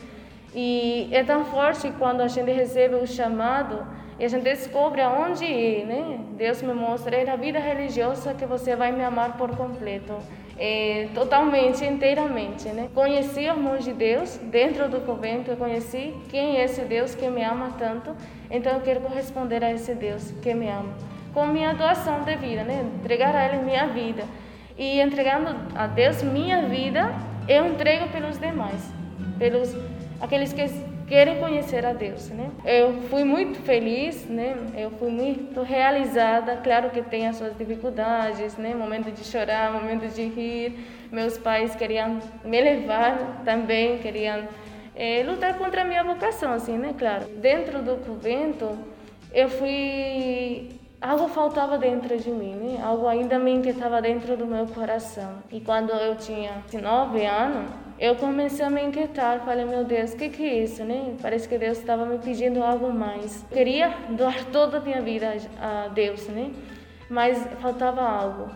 E 0.55 1.09
é 1.11 1.25
tão 1.25 1.47
forte 1.47 1.91
quando 1.99 2.21
a 2.21 2.29
gente 2.29 2.53
recebe 2.53 2.97
o 2.97 3.07
chamado 3.07 3.87
e 4.19 4.25
a 4.27 4.29
gente 4.29 4.43
descobre 4.43 5.01
aonde 5.01 5.47
ir, 5.47 5.87
né? 5.87 6.21
Deus 6.33 6.61
me 6.61 6.75
mostra, 6.75 7.17
é 7.17 7.31
a 7.31 7.37
vida 7.37 7.59
religiosa 7.59 8.35
que 8.35 8.45
você 8.45 8.77
vai 8.77 8.93
me 8.93 9.03
amar 9.03 9.39
por 9.39 9.57
completo 9.57 10.19
é, 10.61 11.09
totalmente, 11.15 11.83
inteiramente. 11.87 12.69
Né? 12.69 12.91
Conheci 12.95 13.47
o 13.47 13.53
amor 13.53 13.79
de 13.79 13.95
Deus 13.95 14.37
dentro 14.37 14.91
do 14.91 15.01
convento, 15.01 15.51
eu 15.51 15.57
conheci 15.57 16.15
quem 16.29 16.59
é 16.59 16.65
esse 16.65 16.83
Deus 16.83 17.15
que 17.15 17.27
me 17.29 17.43
ama 17.43 17.75
tanto, 17.79 18.15
então 18.51 18.75
eu 18.75 18.81
quero 18.83 19.01
corresponder 19.01 19.65
a 19.65 19.73
esse 19.73 19.95
Deus 19.95 20.31
que 20.43 20.53
me 20.53 20.69
ama. 20.69 20.95
Com 21.33 21.47
minha 21.47 21.73
doação 21.73 22.25
de 22.25 22.37
vida, 22.37 22.63
né? 22.63 22.85
entregar 23.01 23.35
a 23.35 23.47
Ele 23.47 23.65
minha 23.65 23.87
vida. 23.87 24.25
E 24.77 25.01
entregando 25.01 25.57
a 25.75 25.87
Deus 25.87 26.23
minha 26.23 26.63
vida, 26.63 27.11
eu 27.49 27.67
entrego 27.67 28.09
pelos 28.09 28.39
demais, 28.39 28.93
pelos 29.39 29.75
aqueles 30.21 30.53
que 30.53 30.69
querem 31.11 31.41
conhecer 31.41 31.85
a 31.85 31.93
Deus, 31.93 32.31
né? 32.31 32.53
Eu 32.65 33.03
fui 33.11 33.25
muito 33.25 33.59
feliz, 33.63 34.25
né? 34.27 34.55
Eu 34.77 34.93
fui 34.93 35.11
muito 35.11 35.61
realizada. 35.61 36.59
Claro 36.59 36.91
que 36.91 37.03
tem 37.03 37.27
as 37.27 37.35
suas 37.35 37.59
dificuldades, 37.59 38.57
né? 38.57 38.77
Momento 38.77 39.11
de 39.11 39.25
chorar, 39.25 39.73
momento 39.73 40.07
de 40.07 40.23
rir. 40.23 40.79
Meus 41.11 41.37
pais 41.37 41.75
queriam 41.75 42.21
me 42.45 42.61
levar 42.61 43.43
também, 43.45 43.99
queriam 43.99 44.47
é, 44.95 45.25
lutar 45.25 45.59
contra 45.59 45.83
a 45.83 45.85
minha 45.85 46.05
vocação, 46.05 46.53
assim, 46.53 46.79
né? 46.79 46.95
Claro. 46.97 47.27
Dentro 47.41 47.83
do 47.83 47.97
convento, 47.97 48.79
eu 49.33 49.49
fui 49.49 50.69
algo 51.01 51.27
faltava 51.27 51.77
dentro 51.77 52.17
de 52.19 52.31
mim, 52.31 52.55
né? 52.55 52.81
algo 52.85 53.09
ainda 53.09 53.37
me 53.39 53.51
inquietava 53.51 54.01
dentro 54.01 54.37
do 54.37 54.47
meu 54.47 54.67
coração. 54.67 55.39
E 55.51 55.59
quando 55.59 55.91
eu 55.91 56.15
tinha 56.15 56.63
nove 56.81 57.27
anos, 57.27 57.69
eu 58.01 58.17
comecei 58.17 58.65
a 58.65 58.71
me 58.71 58.83
inquietar, 58.83 59.45
falei, 59.45 59.67
meu 59.67 59.85
Deus, 59.85 60.15
o 60.15 60.17
que, 60.17 60.31
que 60.31 60.43
é 60.43 60.65
isso, 60.65 60.83
né? 60.83 61.15
Parece 61.21 61.47
que 61.47 61.59
Deus 61.59 61.77
estava 61.77 62.07
me 62.07 62.17
pedindo 62.17 62.63
algo 62.63 62.91
mais. 62.91 63.45
Eu 63.51 63.57
queria 63.59 63.95
doar 64.09 64.47
toda 64.47 64.79
a 64.79 64.81
minha 64.81 65.03
vida 65.03 65.37
a 65.61 65.89
Deus, 65.89 66.27
né? 66.29 66.51
Mas 67.11 67.47
faltava 67.61 68.01
algo. 68.01 68.51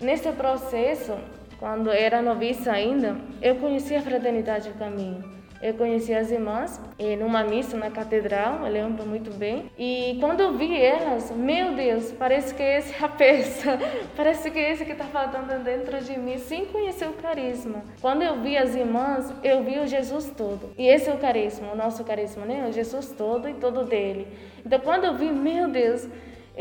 Nesse 0.00 0.32
processo, 0.32 1.14
quando 1.58 1.90
era 1.90 2.22
noviça 2.22 2.72
ainda, 2.72 3.18
eu 3.42 3.56
conheci 3.56 3.94
a 3.94 4.00
Fraternidade 4.00 4.70
do 4.70 4.78
Caminho. 4.78 5.39
Eu 5.62 5.74
conheci 5.74 6.14
as 6.14 6.30
irmãs 6.30 6.80
numa 7.18 7.44
missa 7.44 7.76
na 7.76 7.90
catedral, 7.90 8.64
eu 8.64 8.72
lembro 8.72 9.06
muito 9.06 9.30
bem. 9.30 9.70
E 9.78 10.16
quando 10.18 10.40
eu 10.40 10.56
vi 10.56 10.74
elas, 10.74 11.30
meu 11.30 11.74
Deus, 11.74 12.12
parece 12.12 12.54
que 12.54 12.62
esse 12.62 12.94
é 12.94 13.04
a 13.04 13.08
peça, 13.08 13.78
parece 14.16 14.50
que 14.50 14.58
esse 14.58 14.86
que 14.86 14.92
está 14.92 15.04
faltando 15.04 15.62
dentro 15.62 16.02
de 16.02 16.18
mim, 16.18 16.38
sem 16.38 16.64
conhecer 16.64 17.06
o 17.06 17.12
carisma. 17.12 17.82
Quando 18.00 18.22
eu 18.22 18.40
vi 18.40 18.56
as 18.56 18.74
irmãs, 18.74 19.32
eu 19.44 19.62
vi 19.62 19.78
o 19.78 19.86
Jesus 19.86 20.32
todo. 20.34 20.70
E 20.78 20.86
esse 20.86 21.10
é 21.10 21.14
o 21.14 21.18
carisma, 21.18 21.72
o 21.72 21.76
nosso 21.76 22.04
carisma, 22.04 22.46
né? 22.46 22.66
O 22.66 22.72
Jesus 22.72 23.12
todo 23.16 23.48
e 23.48 23.54
todo 23.54 23.84
dele. 23.84 24.26
Então 24.64 24.80
quando 24.80 25.04
eu 25.04 25.14
vi, 25.14 25.30
meu 25.30 25.68
Deus, 25.68 26.08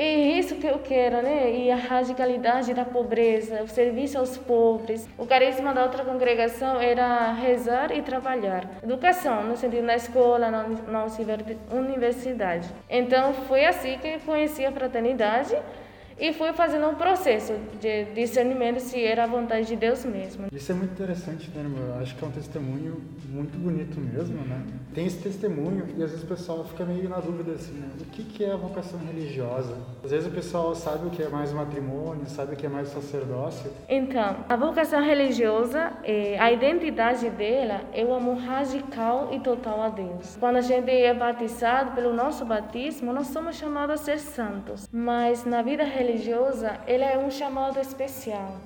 e 0.02 0.40
isso 0.40 0.56
que 0.56 0.66
eu 0.66 0.80
quero, 0.80 1.22
né? 1.22 1.52
E 1.52 1.70
a 1.70 1.76
radicalidade 1.76 2.74
da 2.74 2.86
pobreza, 2.86 3.62
o 3.64 3.68
serviço 3.68 4.18
aos 4.18 4.38
pobres. 4.38 5.06
O 5.18 5.26
carisma 5.26 5.74
da 5.74 5.84
outra 5.84 6.06
congregação 6.06 6.80
era 6.80 7.34
rezar 7.34 7.92
e 7.92 8.02
trabalhar. 8.02 8.64
Educação, 8.82 9.44
no 9.44 9.58
sentido 9.58 9.84
na 9.84 9.96
escola, 9.96 10.50
na, 10.50 10.64
na 10.64 11.06
universidade. 11.72 12.70
Então 12.90 13.34
foi 13.34 13.66
assim 13.66 13.98
que 13.98 14.20
conheci 14.20 14.66
a 14.66 14.72
fraternidade 14.72 15.56
e 16.20 16.34
fui 16.34 16.52
fazendo 16.52 16.88
um 16.88 16.96
processo 16.96 17.54
de 17.80 18.06
discernimento 18.14 18.80
se 18.80 19.02
era 19.04 19.24
a 19.24 19.28
vontade 19.28 19.68
de 19.68 19.76
Deus 19.76 20.04
mesmo. 20.04 20.48
Isso 20.52 20.72
é 20.72 20.76
muito 20.76 20.92
interessante, 20.92 21.50
né, 21.56 21.64
meu? 21.64 21.96
Acho 22.02 22.16
que 22.16 22.24
é 22.24 22.28
um 22.28 22.32
testemunho 22.32 23.02
muito 23.30 23.58
bonito 23.58 24.00
mesmo, 24.00 24.36
né? 24.46 24.62
Tem 24.94 25.06
esse 25.06 25.18
testemunho 25.18 25.88
e 25.98 26.04
às 26.04 26.12
vezes 26.12 26.24
o 26.24 26.28
pessoal 26.28 26.66
fica 26.66 26.84
meio 26.84 27.08
na 27.08 27.20
dúvida 27.20 27.54
assim, 27.54 27.74
né? 27.74 27.90
O 28.02 28.06
que, 28.06 28.24
que 28.24 28.44
é 28.44 28.52
a 28.52 28.58
vocação 28.58 29.00
religiosa? 29.00 29.78
Às 30.04 30.12
vezes 30.12 30.28
o 30.28 30.32
pessoal 30.32 30.76
sabe 30.76 31.08
o 31.08 31.10
que 31.10 31.24
é 31.24 31.30
mais 31.30 31.54
matrimônio, 31.54 32.28
sabe 32.28 32.54
o 32.54 32.58
que 32.58 32.66
é 32.66 32.70
mais 32.70 32.90
sacerdócio. 32.90 33.72
Então, 33.88 34.38
a 34.50 34.56
vocação 34.58 35.02
religiosa, 35.02 35.94
é, 36.04 36.38
a 36.38 36.52
identidade 36.52 37.30
dela 37.30 37.82
é 37.94 38.04
o 38.04 38.14
amor 38.14 38.38
radical 38.38 39.30
e 39.32 39.40
total 39.40 39.82
a 39.82 39.90
Deus. 39.90 40.36
Quando 40.38 40.58
a 40.58 40.62
gente 40.62 40.90
é 40.90 41.14
batizado 41.14 41.92
pelo 41.92 42.14
nosso 42.14 42.44
batismo, 42.46 43.14
nós 43.14 43.28
somos 43.28 43.56
chamados 43.56 44.02
a 44.02 44.04
ser 44.04 44.20
santos, 44.20 44.90
mas 44.92 45.46
na 45.46 45.62
vida 45.62 45.84
religiosa 45.84 46.09
religiosa, 46.10 46.80
ele 46.88 47.04
é 47.04 47.18
um 47.18 47.30
chamado 47.30 47.80
especial. 47.80 48.58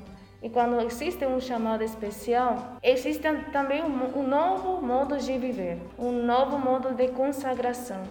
E 0.41 0.49
quando 0.49 0.79
existe 0.81 1.25
um 1.25 1.39
chamado 1.39 1.83
especial, 1.83 2.77
existe 2.83 3.23
também 3.51 3.81
um, 3.81 4.19
um 4.19 4.27
novo 4.27 4.81
modo 4.81 5.17
de 5.17 5.37
viver, 5.37 5.77
um 5.97 6.11
novo 6.11 6.57
modo 6.57 6.93
de 6.93 7.07
consagração. 7.09 8.03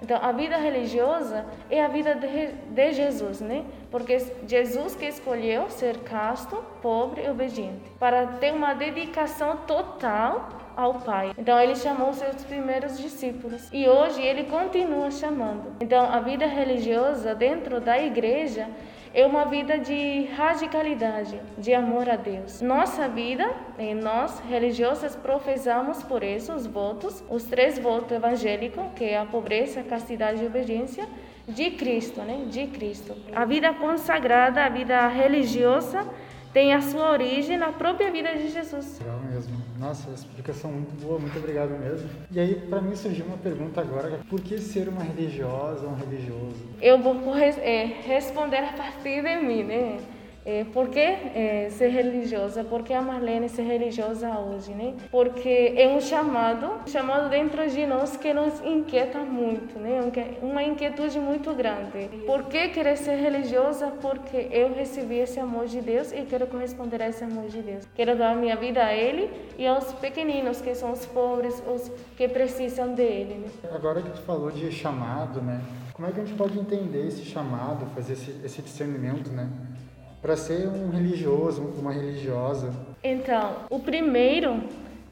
Então, 0.00 0.18
a 0.22 0.30
vida 0.30 0.56
religiosa 0.56 1.44
é 1.70 1.82
a 1.82 1.88
vida 1.88 2.14
de, 2.14 2.52
de, 2.72 2.92
Jesus, 2.92 3.40
né? 3.40 3.64
Porque 3.90 4.18
Jesus 4.46 4.94
que 4.94 5.06
escolheu 5.06 5.68
ser 5.70 5.98
casto, 6.00 6.62
pobre 6.80 7.24
e 7.24 7.30
obediente, 7.30 7.90
para 7.98 8.26
ter 8.38 8.52
uma 8.52 8.74
dedicação 8.74 9.56
total 9.66 10.50
ao 10.78 10.94
Pai. 10.94 11.32
Então, 11.36 11.58
ele 11.58 11.74
chamou 11.74 12.12
seus 12.12 12.44
primeiros 12.44 12.96
discípulos 12.96 13.68
e 13.72 13.88
hoje 13.88 14.22
ele 14.22 14.44
continua 14.44 15.10
chamando. 15.10 15.72
Então, 15.80 16.04
a 16.04 16.20
vida 16.20 16.46
religiosa 16.46 17.34
dentro 17.34 17.80
da 17.80 17.98
igreja 17.98 18.68
é 19.12 19.26
uma 19.26 19.44
vida 19.46 19.76
de 19.76 20.28
radicalidade, 20.36 21.40
de 21.56 21.74
amor 21.74 22.08
a 22.08 22.14
Deus. 22.14 22.60
Nossa 22.60 23.08
vida, 23.08 23.50
nós 24.00 24.38
religiosas 24.48 25.16
professamos 25.16 26.00
por 26.04 26.22
isso 26.22 26.52
os 26.52 26.64
votos, 26.64 27.24
os 27.28 27.42
três 27.42 27.76
votos 27.76 28.12
evangélicos, 28.12 28.84
que 28.94 29.04
é 29.04 29.18
a 29.18 29.24
pobreza, 29.24 29.80
a 29.80 29.82
castidade 29.82 30.42
e 30.42 30.44
a 30.44 30.48
obediência, 30.48 31.08
de 31.48 31.70
Cristo, 31.70 32.20
né? 32.20 32.44
De 32.48 32.66
Cristo. 32.68 33.16
A 33.34 33.44
vida 33.44 33.72
consagrada, 33.74 34.64
a 34.64 34.68
vida 34.68 35.08
religiosa 35.08 36.06
tem 36.58 36.74
a 36.74 36.80
sua 36.80 37.12
origem 37.12 37.56
na 37.56 37.70
própria 37.70 38.10
vida 38.10 38.34
de 38.34 38.48
Jesus. 38.48 38.98
Legal 38.98 39.20
mesmo. 39.30 39.56
Nossa, 39.78 40.10
explicação 40.10 40.72
muito 40.72 40.90
boa, 41.00 41.16
muito 41.16 41.38
obrigado 41.38 41.70
mesmo. 41.78 42.10
E 42.32 42.40
aí, 42.40 42.56
para 42.56 42.80
mim 42.80 42.96
surgiu 42.96 43.26
uma 43.26 43.36
pergunta 43.36 43.80
agora: 43.80 44.18
por 44.28 44.40
que 44.40 44.58
ser 44.58 44.88
uma 44.88 45.04
religiosa 45.04 45.86
ou 45.86 45.92
um 45.92 45.94
religioso? 45.94 46.56
Eu 46.82 46.98
vou 46.98 47.14
é, 47.36 47.84
responder 48.04 48.56
a 48.56 48.72
partir 48.72 49.22
de 49.22 49.36
mim, 49.36 49.62
né? 49.62 50.00
É, 50.48 50.64
por 50.72 50.88
que 50.88 50.98
é, 50.98 51.68
ser 51.70 51.88
religiosa? 51.88 52.64
Por 52.64 52.82
que 52.82 52.94
a 52.94 53.02
Marlene 53.02 53.50
ser 53.50 53.64
religiosa 53.64 54.30
hoje, 54.38 54.72
né? 54.72 54.94
Porque 55.10 55.74
é 55.76 55.86
um 55.88 56.00
chamado, 56.00 56.70
um 56.86 56.86
chamado 56.86 57.28
dentro 57.28 57.68
de 57.68 57.84
nós 57.84 58.16
que 58.16 58.32
nos 58.32 58.58
inquieta 58.62 59.18
muito, 59.18 59.78
né? 59.78 60.00
Uma 60.40 60.62
inquietude 60.62 61.18
muito 61.18 61.52
grande. 61.52 62.08
Por 62.24 62.44
que 62.44 62.68
querer 62.68 62.96
ser 62.96 63.16
religiosa? 63.16 63.88
Porque 64.00 64.48
eu 64.50 64.72
recebi 64.72 65.16
esse 65.16 65.38
amor 65.38 65.66
de 65.66 65.82
Deus 65.82 66.12
e 66.12 66.22
quero 66.22 66.46
corresponder 66.46 67.02
a 67.02 67.10
esse 67.10 67.22
amor 67.22 67.48
de 67.48 67.60
Deus. 67.60 67.86
Quero 67.94 68.16
dar 68.16 68.34
minha 68.34 68.56
vida 68.56 68.82
a 68.82 68.94
Ele 68.94 69.30
e 69.58 69.66
aos 69.66 69.92
pequeninos, 69.92 70.62
que 70.62 70.74
são 70.74 70.92
os 70.92 71.04
pobres, 71.04 71.62
os 71.70 71.92
que 72.16 72.26
precisam 72.26 72.94
dele. 72.94 73.34
Né? 73.34 73.70
Agora 73.70 74.00
que 74.00 74.12
tu 74.12 74.22
falou 74.22 74.50
de 74.50 74.72
chamado, 74.72 75.42
né? 75.42 75.60
Como 75.92 76.08
é 76.08 76.12
que 76.12 76.20
a 76.20 76.24
gente 76.24 76.38
pode 76.38 76.58
entender 76.58 77.06
esse 77.06 77.24
chamado, 77.24 77.84
fazer 77.94 78.14
esse, 78.14 78.30
esse 78.42 78.62
discernimento, 78.62 79.30
né? 79.30 79.50
Para 80.20 80.36
ser 80.36 80.68
um 80.68 80.90
religioso, 80.90 81.62
uma 81.78 81.92
religiosa? 81.92 82.72
Então, 83.02 83.56
o 83.70 83.78
primeiro, 83.78 84.62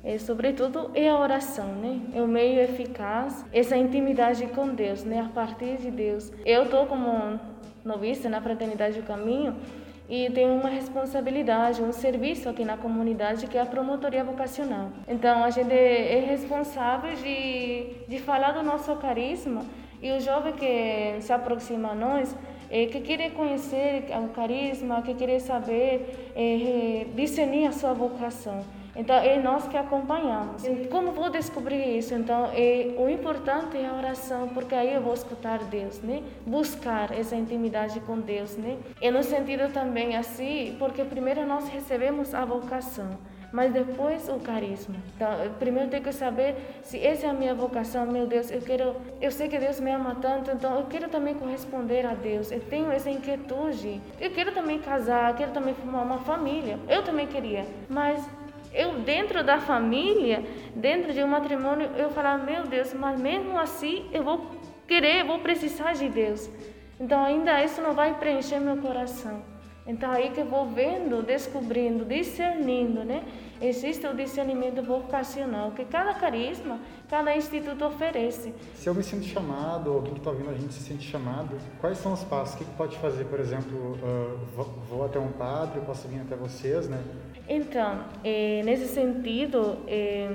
é, 0.03 0.19
sobretudo, 0.19 0.91
é 0.95 1.09
a 1.09 1.19
oração, 1.19 1.67
né? 1.75 2.01
É 2.15 2.23
o 2.23 2.29
meio 2.29 2.61
eficaz, 2.61 3.45
essa 3.53 3.77
intimidade 3.77 4.47
com 4.49 4.69
Deus, 4.69 5.05
né? 5.05 5.21
A 5.21 5.29
partir 5.29 5.77
de 5.79 5.91
Deus. 5.91 6.33
Eu 6.45 6.65
estou 6.65 6.87
como 6.87 7.39
noviça 7.85 8.29
na 8.29 8.41
Fraternidade 8.41 9.01
do 9.01 9.07
Caminho 9.07 9.55
e 10.09 10.31
tenho 10.31 10.53
uma 10.55 10.69
responsabilidade, 10.69 11.83
um 11.83 11.93
serviço 11.93 12.49
aqui 12.49 12.65
na 12.65 12.77
comunidade 12.77 13.47
que 13.47 13.57
é 13.57 13.61
a 13.61 13.67
promotoria 13.67 14.25
vocacional. 14.25 14.91
Então, 15.09 15.45
a 15.45 15.51
gente 15.51 15.73
é 15.73 16.25
responsável 16.29 17.15
de, 17.15 17.87
de 18.09 18.19
falar 18.19 18.53
do 18.53 18.63
nosso 18.63 18.95
carisma 18.97 19.65
e 20.03 20.13
o 20.13 20.21
jovem 20.21 20.53
que 20.53 21.17
se 21.21 21.33
aproxima 21.33 21.91
a 21.91 21.95
nós 21.95 22.37
é, 22.71 22.87
que 22.87 23.01
querer 23.01 23.31
conhecer 23.33 24.05
o 24.23 24.29
carisma, 24.29 25.03
que 25.03 25.15
querer 25.15 25.41
saber, 25.41 26.33
é, 26.35 27.07
discernir 27.15 27.67
a 27.67 27.73
sua 27.73 27.93
vocação. 27.93 28.65
Então, 28.95 29.15
é 29.17 29.39
nós 29.39 29.69
que 29.69 29.77
acompanhamos. 29.77 30.63
Como 30.91 31.13
vou 31.13 31.29
descobrir 31.29 31.99
isso? 31.99 32.15
Então, 32.15 32.51
é, 32.55 32.95
o 32.97 33.11
importante 33.11 33.77
é 33.77 33.87
a 33.87 33.95
oração, 33.95 34.49
porque 34.49 34.75
aí 34.75 34.95
eu 34.95 35.03
vou 35.03 35.13
escutar 35.13 35.59
Deus, 35.65 36.01
né? 36.01 36.23
Buscar 36.47 37.13
essa 37.13 37.37
intimidade 37.37 38.01
com 38.01 38.19
Deus, 38.19 38.57
né? 38.57 38.79
E 39.03 39.11
no 39.11 39.23
sentido 39.23 39.71
também 39.71 40.17
assim, 40.17 40.77
porque 40.79 41.05
primeiro 41.05 41.45
nós 41.47 41.69
recebemos 41.69 42.33
a 42.35 42.47
vocação 42.47 43.19
mas 43.53 43.73
depois 43.73 44.29
o 44.29 44.39
carisma. 44.39 44.97
Então, 45.15 45.29
primeiro 45.59 45.89
tenho 45.89 46.03
que 46.03 46.13
saber 46.13 46.57
se 46.83 46.99
essa 47.05 47.27
é 47.27 47.31
a 47.31 47.33
minha 47.33 47.55
vocação, 47.55 48.07
meu 48.07 48.27
Deus, 48.27 48.51
eu 48.51 48.61
quero, 48.61 48.97
eu 49.21 49.31
sei 49.31 49.49
que 49.49 49.59
Deus 49.59 49.81
me 49.81 49.91
ama 49.91 50.17
tanto, 50.21 50.51
então 50.51 50.77
eu 50.79 50.87
quero 50.87 51.09
também 51.09 51.35
corresponder 51.35 52.07
a 52.07 52.15
Deus. 52.15 52.51
Eu 52.51 52.61
tenho 52.61 52.91
essa 52.91 53.11
inquietude. 53.11 54.01
Eu 54.21 54.31
quero 54.31 54.53
também 54.53 54.79
casar, 54.79 55.35
quero 55.37 55.53
também 55.53 55.75
formar 55.75 56.03
uma 56.03 56.19
família. 56.19 56.79
Eu 56.89 57.03
também 57.03 57.27
queria, 57.27 57.67
mas 57.89 58.25
eu 58.75 58.99
dentro 59.01 59.43
da 59.43 59.59
família, 59.59 60.45
dentro 60.75 61.13
de 61.13 61.23
um 61.23 61.29
matrimônio, 61.29 61.89
eu 61.97 62.11
falar, 62.11 62.37
meu 62.39 62.65
Deus, 62.65 62.93
mas 62.93 63.19
mesmo 63.19 63.59
assim 63.59 64.07
eu 64.13 64.23
vou 64.23 64.51
querer, 64.87 65.25
vou 65.25 65.39
precisar 65.39 65.95
de 65.95 66.09
Deus. 66.09 66.51
Então 67.01 67.25
ainda 67.25 67.63
isso 67.65 67.81
não 67.81 67.95
vai 67.95 68.15
preencher 68.15 68.59
meu 68.59 68.77
coração. 68.77 69.56
Então 69.87 70.11
aí 70.11 70.31
que 70.31 70.41
eu 70.41 70.47
vou 70.47 70.69
vendo, 70.69 71.23
descobrindo, 71.23 72.05
discernindo, 72.05 73.05
né? 73.05 73.25
Existe 73.61 74.07
o 74.07 74.15
discernimento 74.15 74.83
vocacional 74.83 75.71
que 75.71 75.85
cada 75.85 76.13
carisma, 76.13 76.79
cada 77.09 77.35
instituto 77.35 77.85
oferece. 77.85 78.53
Se 78.75 78.89
eu 78.89 78.95
me 78.95 79.03
sinto 79.03 79.25
chamado, 79.25 79.91
ou 79.91 79.97
alguém 79.97 80.13
que 80.13 80.19
está 80.19 80.31
ouvindo 80.31 80.51
a 80.51 80.55
gente 80.55 80.75
se 80.75 80.83
sente 80.83 81.09
chamado, 81.09 81.57
quais 81.81 81.99
são 81.99 82.13
os 82.13 82.25
passos? 82.25 82.57
O 82.57 82.59
que, 82.59 82.65
pode 82.77 82.99
fazer? 82.99 83.25
Por 83.25 83.41
exemplo, 83.41 83.97
uh, 84.03 84.39
vou 84.89 85.07
até 85.07 85.19
um 85.19 85.33
padre, 85.33 85.81
posso 85.81 86.07
vir 86.09 86.21
até 86.21 86.35
vocês, 86.35 86.89
né? 86.89 87.03
Então, 87.49 88.05
é, 88.25 88.63
nesse 88.65 88.89
sentido, 88.89 89.79
é, 89.87 90.29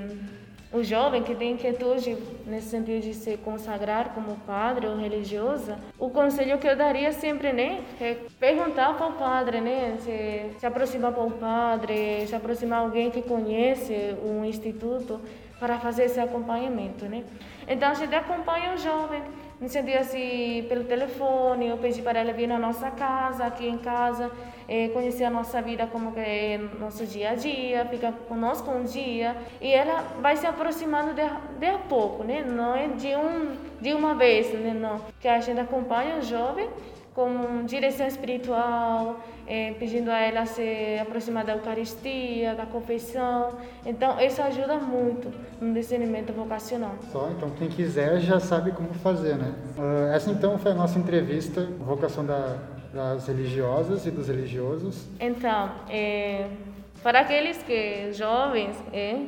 o 0.72 0.82
jovem 0.82 1.22
que 1.22 1.34
tem 1.34 1.52
inquietude 1.52 2.16
nesse 2.46 2.68
sentido 2.68 3.02
de 3.02 3.12
se 3.14 3.36
consagrar 3.36 4.14
como 4.14 4.36
padre 4.46 4.86
ou 4.86 4.96
religiosa, 4.96 5.78
o 5.98 6.08
conselho 6.08 6.58
que 6.58 6.66
eu 6.66 6.74
daria 6.74 7.12
sempre, 7.12 7.52
né, 7.52 7.82
é 8.00 8.16
perguntar 8.40 8.96
para 8.96 9.06
o 9.06 9.12
padre, 9.12 9.60
né, 9.60 9.96
se, 10.00 10.58
se 10.58 10.66
aproximar 10.66 11.12
para 11.12 11.24
o 11.24 11.30
padre, 11.30 12.26
se 12.26 12.34
aproximar 12.34 12.80
alguém 12.80 13.10
que 13.10 13.20
conhece 13.22 14.16
um 14.24 14.44
instituto 14.44 15.20
para 15.60 15.78
fazer 15.78 16.04
esse 16.04 16.18
acompanhamento, 16.18 17.04
né. 17.04 17.22
Então 17.68 17.90
a 17.90 17.94
gente 17.94 18.14
acompanha 18.14 18.74
o 18.74 18.78
jovem 18.78 19.22
incendia 19.64 20.00
assim 20.00 20.64
pelo 20.68 20.84
telefone, 20.84 21.68
eu 21.68 21.78
pedi 21.78 22.02
para 22.02 22.18
ela 22.18 22.32
vir 22.32 22.46
na 22.46 22.58
nossa 22.58 22.90
casa, 22.90 23.44
aqui 23.44 23.66
em 23.66 23.78
casa, 23.78 24.30
é, 24.68 24.88
conhecer 24.88 25.24
a 25.24 25.30
nossa 25.30 25.62
vida, 25.62 25.86
como 25.86 26.12
que 26.12 26.20
é 26.20 26.58
nosso 26.78 27.06
dia 27.06 27.30
a 27.30 27.34
dia, 27.34 27.84
ficar 27.86 28.12
conosco 28.28 28.70
um 28.70 28.84
dia, 28.84 29.36
e 29.60 29.72
ela 29.72 30.02
vai 30.20 30.36
se 30.36 30.46
aproximando 30.46 31.14
de, 31.14 31.22
de 31.58 31.66
a 31.66 31.78
pouco, 31.78 32.24
né? 32.24 32.42
Não 32.42 32.74
é 32.74 32.88
de, 32.88 33.14
um, 33.16 33.56
de 33.80 33.94
uma 33.94 34.14
vez, 34.14 34.52
né? 34.52 34.74
Não. 34.74 35.00
Que 35.20 35.28
a 35.28 35.40
gente 35.40 35.60
acompanha 35.60 36.16
o 36.16 36.22
jovem 36.22 36.68
com 37.14 37.64
direção 37.66 38.06
espiritual, 38.06 39.20
é, 39.52 39.74
pedindo 39.78 40.10
a 40.10 40.18
ela 40.18 40.46
se 40.46 40.98
aproximar 40.98 41.44
da 41.44 41.52
Eucaristia, 41.52 42.54
da 42.54 42.64
confissão. 42.64 43.50
Então, 43.84 44.18
isso 44.18 44.40
ajuda 44.40 44.76
muito 44.76 45.30
no 45.60 45.74
discernimento 45.74 46.32
vocacional. 46.32 46.94
Só, 47.12 47.28
então, 47.36 47.50
quem 47.50 47.68
quiser 47.68 48.18
já 48.20 48.40
sabe 48.40 48.72
como 48.72 48.94
fazer, 48.94 49.36
né? 49.36 49.52
Uh, 49.76 50.14
essa, 50.14 50.30
então, 50.30 50.58
foi 50.58 50.72
a 50.72 50.74
nossa 50.74 50.98
entrevista, 50.98 51.68
vocação 51.80 52.24
da, 52.24 52.56
das 52.94 53.28
religiosas 53.28 54.06
e 54.06 54.10
dos 54.10 54.28
religiosos. 54.28 55.06
Então, 55.20 55.70
é, 55.90 56.46
para 57.02 57.20
aqueles 57.20 57.62
que 57.62 58.10
jovens, 58.14 58.74
é, 58.90 59.18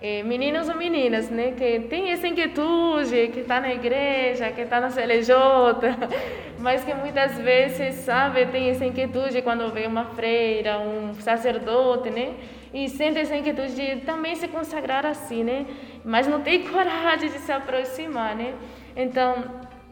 é, 0.00 0.22
meninos 0.22 0.68
ou 0.68 0.76
meninas, 0.76 1.30
né, 1.30 1.52
que 1.52 1.80
tem 1.88 2.10
essa 2.10 2.28
inquietude, 2.28 3.28
que 3.28 3.40
está 3.40 3.60
na 3.60 3.72
igreja, 3.72 4.50
que 4.52 4.60
está 4.60 4.78
na 4.78 4.90
CLJ, 4.90 5.32
mas 6.58 6.84
que 6.84 6.92
muitas 6.92 7.38
vezes, 7.38 7.94
sabe, 7.96 8.44
tem 8.46 8.68
essa 8.68 8.84
inquietude 8.84 9.40
quando 9.40 9.72
vê 9.72 9.86
uma 9.86 10.04
freira, 10.04 10.78
um 10.78 11.14
sacerdote, 11.14 12.10
né, 12.10 12.34
e 12.74 12.88
sente 12.90 13.18
essa 13.18 13.34
inquietude 13.34 13.74
de 13.74 13.96
também 14.02 14.34
se 14.34 14.48
consagrar 14.48 15.06
assim, 15.06 15.42
né, 15.42 15.64
mas 16.04 16.26
não 16.26 16.42
tem 16.42 16.64
coragem 16.68 17.30
de 17.30 17.38
se 17.38 17.50
aproximar, 17.50 18.36
né. 18.36 18.54
Então, 18.94 19.44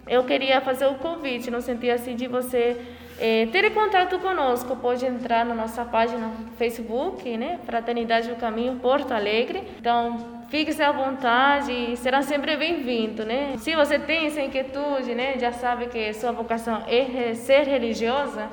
eu 0.06 0.22
queria 0.24 0.60
fazer 0.60 0.84
o 0.86 0.96
convite, 0.96 1.50
no 1.50 1.62
sentido 1.62 1.92
assim 1.92 2.14
de 2.14 2.26
você 2.26 2.76
é, 3.18 3.46
ter 3.46 3.70
contato 3.72 4.18
conosco, 4.18 4.76
pode 4.76 5.06
entrar 5.06 5.44
na 5.44 5.54
nossa 5.54 5.84
página 5.84 6.32
Facebook, 6.56 7.36
né? 7.36 7.58
Fraternidade 7.64 8.28
do 8.28 8.36
Caminho 8.36 8.76
Porto 8.76 9.12
Alegre. 9.12 9.62
Então, 9.78 10.42
fique-se 10.48 10.82
à 10.82 10.90
vontade 10.90 11.72
e 11.72 11.96
será 11.96 12.22
sempre 12.22 12.56
bem-vindo, 12.56 13.24
né? 13.24 13.54
Se 13.58 13.74
você 13.74 13.98
tem 13.98 14.26
essa 14.26 14.40
inquietude, 14.40 15.14
né? 15.14 15.38
Já 15.38 15.52
sabe 15.52 15.86
que 15.86 16.12
sua 16.12 16.32
vocação 16.32 16.82
é 16.86 17.34
ser 17.34 17.62
religiosa, 17.62 18.48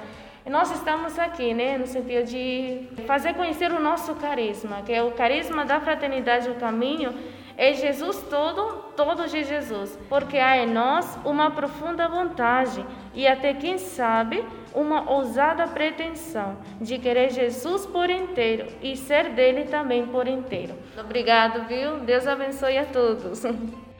nós 0.49 0.71
estamos 0.71 1.19
aqui, 1.19 1.53
né, 1.53 1.77
no 1.77 1.85
sentido 1.85 2.25
de 2.25 2.87
fazer 3.05 3.35
conhecer 3.35 3.71
o 3.71 3.79
nosso 3.79 4.15
carisma, 4.15 4.81
que 4.81 4.91
é 4.91 5.03
o 5.03 5.11
carisma 5.11 5.63
da 5.63 5.79
fraternidade 5.79 6.47
do 6.47 6.55
caminho, 6.55 7.13
é 7.61 7.73
Jesus 7.73 8.17
todo, 8.27 8.91
todo 8.97 9.27
de 9.27 9.43
Jesus, 9.43 9.95
porque 10.09 10.39
há 10.39 10.57
em 10.57 10.65
nós 10.65 11.15
uma 11.23 11.51
profunda 11.51 12.07
vontade 12.07 12.83
e 13.13 13.27
até 13.27 13.53
quem 13.53 13.77
sabe 13.77 14.43
uma 14.73 15.07
ousada 15.07 15.67
pretensão 15.67 16.57
de 16.81 16.97
querer 16.97 17.29
Jesus 17.29 17.85
por 17.85 18.09
inteiro 18.09 18.65
e 18.81 18.97
ser 18.97 19.29
dele 19.35 19.65
também 19.65 20.07
por 20.07 20.27
inteiro. 20.27 20.73
Obrigado, 20.97 21.67
viu? 21.67 21.99
Deus 21.99 22.25
abençoe 22.25 22.79
a 22.79 22.85
todos. 22.85 23.43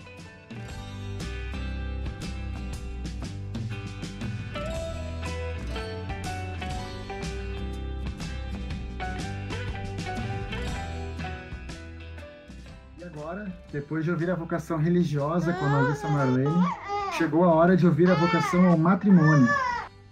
depois 13.71 14.03
de 14.03 14.11
ouvir 14.11 14.29
a 14.29 14.35
vocação 14.35 14.77
religiosa 14.77 15.53
com 15.53 15.65
a 15.65 15.69
noviça 15.81 16.07
Marlene, 16.07 16.65
chegou 17.17 17.43
a 17.43 17.53
hora 17.53 17.77
de 17.77 17.85
ouvir 17.85 18.09
a 18.09 18.15
vocação 18.15 18.67
ao 18.67 18.77
matrimônio. 18.77 19.49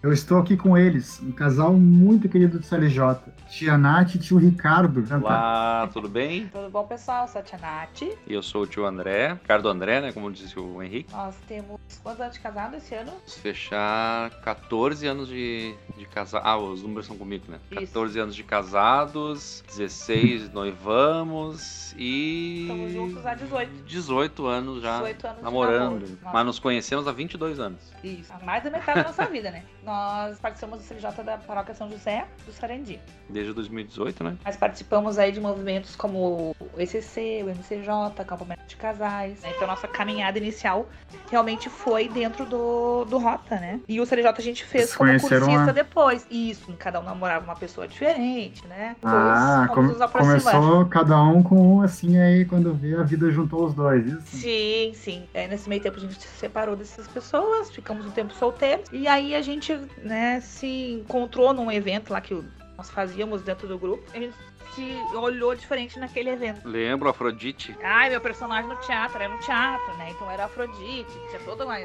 Eu 0.01 0.13
estou 0.13 0.39
aqui 0.39 0.55
com 0.55 0.77
eles, 0.77 1.21
um 1.21 1.29
casal 1.33 1.73
muito 1.73 2.29
querido 2.29 2.57
do 2.57 2.65
CLJ, 2.65 3.19
tia 3.49 3.77
Nath 3.77 4.15
e 4.15 4.17
tio 4.17 4.37
Ricardo. 4.37 5.03
Olá, 5.13 5.89
tudo 5.91 6.07
bem? 6.07 6.47
Tudo 6.47 6.69
bom, 6.69 6.87
pessoal? 6.87 7.27
Sou 7.27 7.41
a 7.41 7.43
tia 7.43 7.59
Nath. 7.59 8.03
E 8.03 8.33
eu 8.33 8.41
sou 8.41 8.61
o 8.61 8.65
tio 8.65 8.85
André, 8.85 9.33
Ricardo 9.33 9.67
André, 9.67 9.99
né, 9.99 10.13
como 10.13 10.31
disse 10.31 10.57
o 10.57 10.81
Henrique. 10.81 11.11
Nós 11.11 11.35
temos 11.49 11.81
quantos 12.01 12.21
anos 12.21 12.33
de 12.33 12.39
casado 12.39 12.77
esse 12.77 12.95
ano? 12.95 13.11
Vamos 13.11 13.35
fechar 13.39 14.29
14 14.39 15.05
anos 15.05 15.27
de, 15.27 15.75
de 15.97 16.05
casado. 16.05 16.43
Ah, 16.45 16.57
os 16.57 16.81
números 16.81 17.05
são 17.05 17.17
comigo, 17.17 17.43
né? 17.49 17.59
Isso. 17.69 17.87
14 17.87 18.19
anos 18.19 18.35
de 18.35 18.43
casados, 18.45 19.65
16 19.67 20.53
noivamos 20.53 21.93
e... 21.97 22.61
Estamos 22.61 22.93
juntos 22.93 23.25
há 23.25 23.33
18. 23.33 23.83
18 23.83 24.47
anos 24.47 24.81
já 24.81 24.99
18 24.99 25.27
anos 25.27 25.43
namorando. 25.43 26.19
Mas 26.23 26.45
nos 26.45 26.57
conhecemos 26.57 27.05
há 27.05 27.11
22 27.11 27.59
anos. 27.59 27.91
Isso, 28.01 28.31
há 28.31 28.39
mais 28.45 28.63
da 28.63 28.69
metade 28.69 29.01
da 29.01 29.09
nossa 29.09 29.25
vida, 29.25 29.51
né? 29.51 29.65
Nós 29.93 30.39
participamos 30.39 30.79
do 30.79 30.83
CLJ 30.85 31.23
da 31.23 31.37
Paróquia 31.37 31.73
São 31.73 31.89
José 31.89 32.25
do 32.45 32.53
Sarandi. 32.53 32.99
Desde 33.27 33.51
2018, 33.53 34.23
né? 34.23 34.37
Nós 34.45 34.55
participamos 34.55 35.17
aí 35.17 35.31
de 35.31 35.39
movimentos 35.39 35.95
como 35.95 36.55
o 36.59 36.79
ECC, 36.81 37.41
o 37.43 37.49
MCJ, 37.49 37.89
acampamento 38.21 38.61
de 38.67 38.75
casais. 38.75 39.41
Né? 39.41 39.51
Então, 39.55 39.67
nossa 39.67 39.87
caminhada 39.87 40.37
inicial 40.37 40.87
realmente 41.31 41.69
foi 41.69 42.07
dentro 42.07 42.45
do, 42.45 43.05
do 43.05 43.17
Rota, 43.17 43.55
né? 43.55 43.79
E 43.87 43.99
o 43.99 44.05
CLJ 44.05 44.29
a 44.37 44.41
gente 44.41 44.63
fez 44.63 44.85
Vocês 44.91 44.95
como 44.95 45.11
cursista 45.19 45.69
a- 45.69 45.71
depois. 45.71 46.25
Isso, 46.29 46.71
cada 46.77 46.99
um 46.99 47.03
namorava 47.03 47.43
uma 47.45 47.55
pessoa 47.55 47.87
diferente, 47.87 48.65
né? 48.67 48.95
Ah, 49.03 49.65
Fomos 49.73 49.97
come- 49.97 50.11
começou 50.11 50.85
cada 50.85 51.21
um 51.23 51.41
com 51.41 51.77
um, 51.77 51.81
assim, 51.81 52.17
aí 52.19 52.45
quando 52.45 52.73
vê 52.73 52.95
a 52.95 53.03
vida 53.03 53.29
juntou 53.31 53.65
os 53.65 53.73
dois, 53.73 54.05
isso? 54.05 54.21
Sim, 54.37 54.91
sim. 54.93 55.23
É, 55.33 55.47
nesse 55.47 55.67
meio 55.67 55.81
tempo 55.81 55.97
a 55.97 55.99
gente 56.01 56.15
se 56.21 56.27
separou 56.27 56.75
dessas 56.75 57.07
pessoas, 57.07 57.71
ficamos 57.71 58.05
um 58.05 58.11
tempo 58.11 58.33
solteiros. 58.33 58.87
E 58.91 59.07
aí 59.07 59.33
a 59.35 59.41
gente, 59.41 59.78
né, 59.97 60.39
se 60.41 60.93
encontrou 60.93 61.53
num 61.53 61.71
evento 61.71 62.11
lá 62.11 62.21
que 62.21 62.33
nós 62.77 62.89
fazíamos 62.89 63.41
dentro 63.41 63.67
do 63.67 63.77
grupo. 63.77 64.03
A 64.13 64.19
gente 64.19 64.35
se 64.73 65.15
olhou 65.15 65.55
diferente 65.55 65.99
naquele 65.99 66.29
evento. 66.29 66.67
Lembro, 66.67 67.09
Afrodite. 67.09 67.75
Ai, 67.83 68.09
meu 68.09 68.21
personagem 68.21 68.69
no 68.69 68.75
teatro, 68.77 69.21
era 69.21 69.33
no 69.33 69.39
teatro, 69.39 69.97
né? 69.97 70.11
Então 70.11 70.29
era 70.29 70.45
Afrodite, 70.45 71.11
tinha 71.29 71.39
toda 71.45 71.65
uma, 71.65 71.75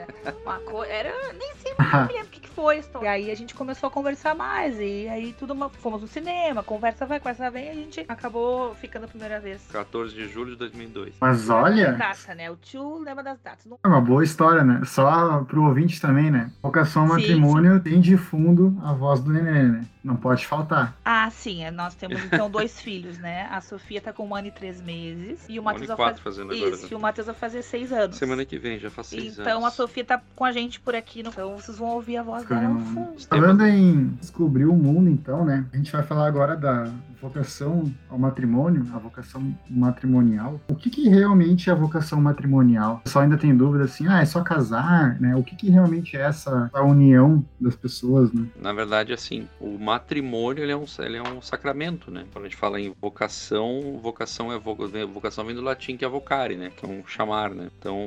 uma 0.42 0.59
coisa. 0.61 0.92
Era. 0.92 1.12
Nem 1.33 1.55
sempre 1.57 1.87
não 1.92 2.07
me 2.07 2.12
lembro 2.12 2.29
o 2.29 2.31
que, 2.31 2.40
que 2.40 2.49
foi 2.49 2.77
a 2.77 2.79
história. 2.79 3.07
E 3.07 3.09
aí 3.09 3.31
a 3.31 3.35
gente 3.35 3.55
começou 3.55 3.88
a 3.88 3.90
conversar 3.90 4.35
mais. 4.35 4.79
E 4.79 5.09
aí 5.09 5.35
tudo 5.38 5.53
uma, 5.53 5.68
fomos 5.68 6.01
no 6.01 6.09
cinema, 6.09 6.62
conversa 6.62 7.07
vai, 7.07 7.18
conversa 7.18 7.51
vem, 7.51 7.66
e 7.66 7.70
a 7.70 7.75
gente 7.75 8.05
acabou 8.09 8.75
ficando 8.77 9.05
a 9.05 9.09
primeira 9.09 9.40
vez. 9.40 9.66
14 9.70 10.14
de 10.14 10.29
julho 10.29 10.53
de 10.53 10.57
2002. 10.57 11.14
Mas 11.20 11.49
olha, 11.49 11.92
Data, 11.92 12.35
né? 12.35 12.51
O 12.51 12.57
tio 12.57 12.99
lembra 12.99 13.23
das 13.23 13.40
datas. 13.40 13.66
Não 13.66 13.79
é 13.83 13.88
uma 13.88 14.01
boa 14.01 14.23
história, 14.25 14.62
né? 14.62 14.81
Só 14.85 15.44
pro 15.44 15.64
ouvinte 15.64 16.01
também, 16.01 16.31
né? 16.31 16.51
Vocação 16.62 17.03
ao 17.03 17.09
Sim, 17.09 17.14
matrimônio 17.14 17.81
tem 17.81 18.01
de 18.01 18.16
fundo 18.16 18.77
a 18.83 18.92
voz 18.92 19.20
do 19.20 19.33
neném, 19.33 19.64
né? 19.64 19.85
Não 20.05 20.17
pode 20.17 20.47
faltar. 20.47 20.95
Ah, 21.03 21.31
sim. 21.31 21.64
é, 21.64 21.71
Nós 21.71 21.95
temos 21.95 22.23
então 22.25 22.51
dois 22.51 22.79
filhos, 22.83 23.17
né? 23.17 23.49
A 23.51 23.62
Sofia 23.62 24.03
tá 24.03 24.12
com 24.12 24.29
um 24.29 24.35
ano 24.35 24.49
e 24.49 24.51
três 24.51 24.79
meses. 24.83 25.47
E 25.49 25.59
o 25.59 25.62
Um 25.62 25.64
Matheus 25.64 25.85
e 25.85 25.87
vai 25.87 25.97
fazer. 25.97 26.21
fazendo 26.21 26.53
agora. 26.53 26.71
Isso, 26.71 26.83
né? 26.83 26.88
e 26.93 26.95
o 26.95 27.01
Matheus 27.01 27.27
vai 27.27 27.35
fazer 27.35 27.62
seis 27.62 27.90
anos. 27.90 28.17
Semana 28.17 28.45
que 28.45 28.59
vem, 28.59 28.79
já 28.79 28.90
faz 28.90 29.07
seis 29.07 29.38
Então 29.38 29.61
anos. 29.61 29.64
a 29.69 29.71
Sofia 29.71 30.05
tá 30.05 30.21
com 30.37 30.45
a 30.45 30.53
gente 30.53 30.79
por 30.79 30.95
aqui. 30.95 31.23
no- 31.23 31.31
Então 31.31 31.57
vocês 31.59 31.79
vão 31.79 31.88
ouvir 31.88 32.19
a 32.19 32.23
voz 32.23 32.43
Fica 32.43 32.55
dela 32.57 32.75
no 32.75 32.81
fundo. 32.85 33.14
Falando 33.27 33.67
em 33.67 34.09
descobrir 34.21 34.67
o 34.67 34.75
mundo, 34.75 35.09
então, 35.09 35.43
né? 35.45 35.64
A 35.73 35.77
gente 35.79 35.90
vai 35.90 36.03
falar 36.03 36.27
agora 36.27 36.55
da 36.55 36.90
vocação 37.29 37.91
ao 38.09 38.19
matrimônio, 38.19 38.87
a 38.95 38.99
vocação 38.99 39.55
matrimonial. 39.69 40.61
O 40.69 40.75
que, 40.75 40.91
que 40.91 41.09
realmente 41.09 41.71
é 41.71 41.73
a 41.73 41.77
vocação 41.77 42.21
matrimonial? 42.21 43.01
Pessoal 43.05 43.25
ainda 43.25 43.39
tem 43.39 43.57
dúvida 43.57 43.85
assim, 43.85 44.07
ah, 44.07 44.21
é 44.21 44.25
só 44.27 44.43
casar, 44.43 45.19
né? 45.21 45.35
O 45.35 45.43
que, 45.43 45.57
que 45.57 45.71
realmente 45.71 46.17
é 46.17 46.21
essa 46.21 46.71
a 46.73 46.83
união 46.83 47.45
das 47.61 47.75
pessoas, 47.75 48.33
né? 48.33 48.47
Na 48.61 48.73
verdade, 48.73 49.13
assim, 49.13 49.49
o 49.61 49.79
matrimônio 49.79 50.63
ele 50.63 50.73
é, 50.73 50.77
um, 50.77 50.85
ele 50.99 51.17
é 51.17 51.23
um 51.23 51.41
sacramento, 51.41 52.11
né? 52.11 52.25
Quando 52.33 52.45
a 52.45 52.49
gente 52.49 52.59
fala 52.59 52.81
em 52.81 52.95
vocação, 53.01 53.99
vocação 54.03 54.53
é 54.53 54.59
vo- 54.59 54.77
vocação 55.13 55.45
vem 55.45 55.55
do 55.55 55.63
latim 55.63 55.97
que 55.97 56.05
é 56.05 56.09
vocare, 56.09 56.57
né? 56.57 56.71
Que 56.77 56.85
é 56.85 56.89
um 56.89 57.07
chamar, 57.07 57.51
né? 57.51 57.69
Então 57.79 57.99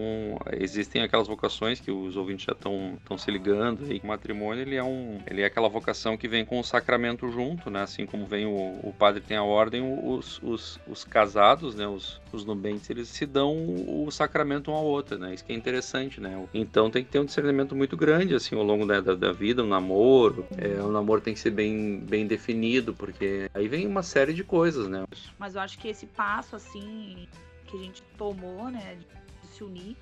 existem 0.60 1.02
aquelas 1.02 1.28
vocações 1.28 1.80
que 1.80 1.92
os 1.92 2.16
ouvintes 2.16 2.46
já 2.46 2.54
estão 2.54 3.18
se 3.18 3.32
ligando 3.32 3.84
aí. 3.86 4.00
O 4.04 4.08
matrimônio 4.08 4.62
ele 4.62 4.76
é 4.76 4.84
um 4.84 5.20
ele 5.26 5.42
é 5.42 5.46
aquela 5.46 5.70
vocação 5.70 6.18
que 6.18 6.28
vem 6.28 6.46
com 6.46 6.60
o 6.60 6.64
sacramento 6.64 7.30
junto, 7.32 7.70
né? 7.70 7.82
Assim 7.82 8.06
como 8.06 8.26
vem 8.26 8.46
o, 8.46 8.80
o 8.84 8.94
padre 9.08 9.22
tem 9.22 9.38
a 9.38 9.44
ordem, 9.44 9.82
os, 10.04 10.42
os, 10.44 10.80
os 10.86 11.06
casados, 11.06 11.76
né? 11.76 11.88
Os, 11.88 12.20
os 12.34 12.44
nubentes 12.44 12.90
eles 12.90 13.08
se 13.08 13.26
dão 13.26 13.56
o 14.06 14.12
sacramento 14.12 14.70
um 14.70 14.74
ao 14.74 14.84
outro, 14.84 15.18
né? 15.18 15.34
Isso 15.34 15.46
que 15.46 15.54
é 15.54 15.56
interessante, 15.56 16.20
né? 16.20 16.46
Então 16.54 16.92
tem 16.92 17.06
que 17.06 17.10
ter 17.10 17.20
um 17.20 17.26
discernimento 17.26 17.74
muito 17.74 17.96
grande 17.96 18.36
assim 18.36 18.56
ao 18.56 18.64
longo 18.64 18.86
da, 18.86 19.00
da, 19.00 19.16
da 19.16 19.32
vida, 19.32 19.64
o 19.64 19.68
namoro. 19.68 20.46
É, 20.58 20.82
o 20.82 20.92
namoro 20.92 21.22
tem 21.22 21.34
que 21.34 21.40
ser 21.40 21.52
bem, 21.52 22.00
bem 22.02 22.28
definido, 22.28 22.94
porque 22.94 23.50
aí 23.54 23.70
vem 23.70 23.88
uma 23.88 24.04
série 24.04 24.34
de 24.34 24.44
coisas, 24.44 24.90
né? 24.90 25.06
Mas 25.40 25.56
eu 25.56 25.62
acho 25.62 25.80
que 25.80 25.88
esse 25.88 26.06
passo, 26.06 26.58
assim, 26.58 27.30
que 27.66 27.78
a 27.78 27.80
gente 27.80 28.04
tomou, 28.18 28.70
né, 28.70 28.98
de 29.42 29.48
se 29.48 29.64
unir, 29.64 29.96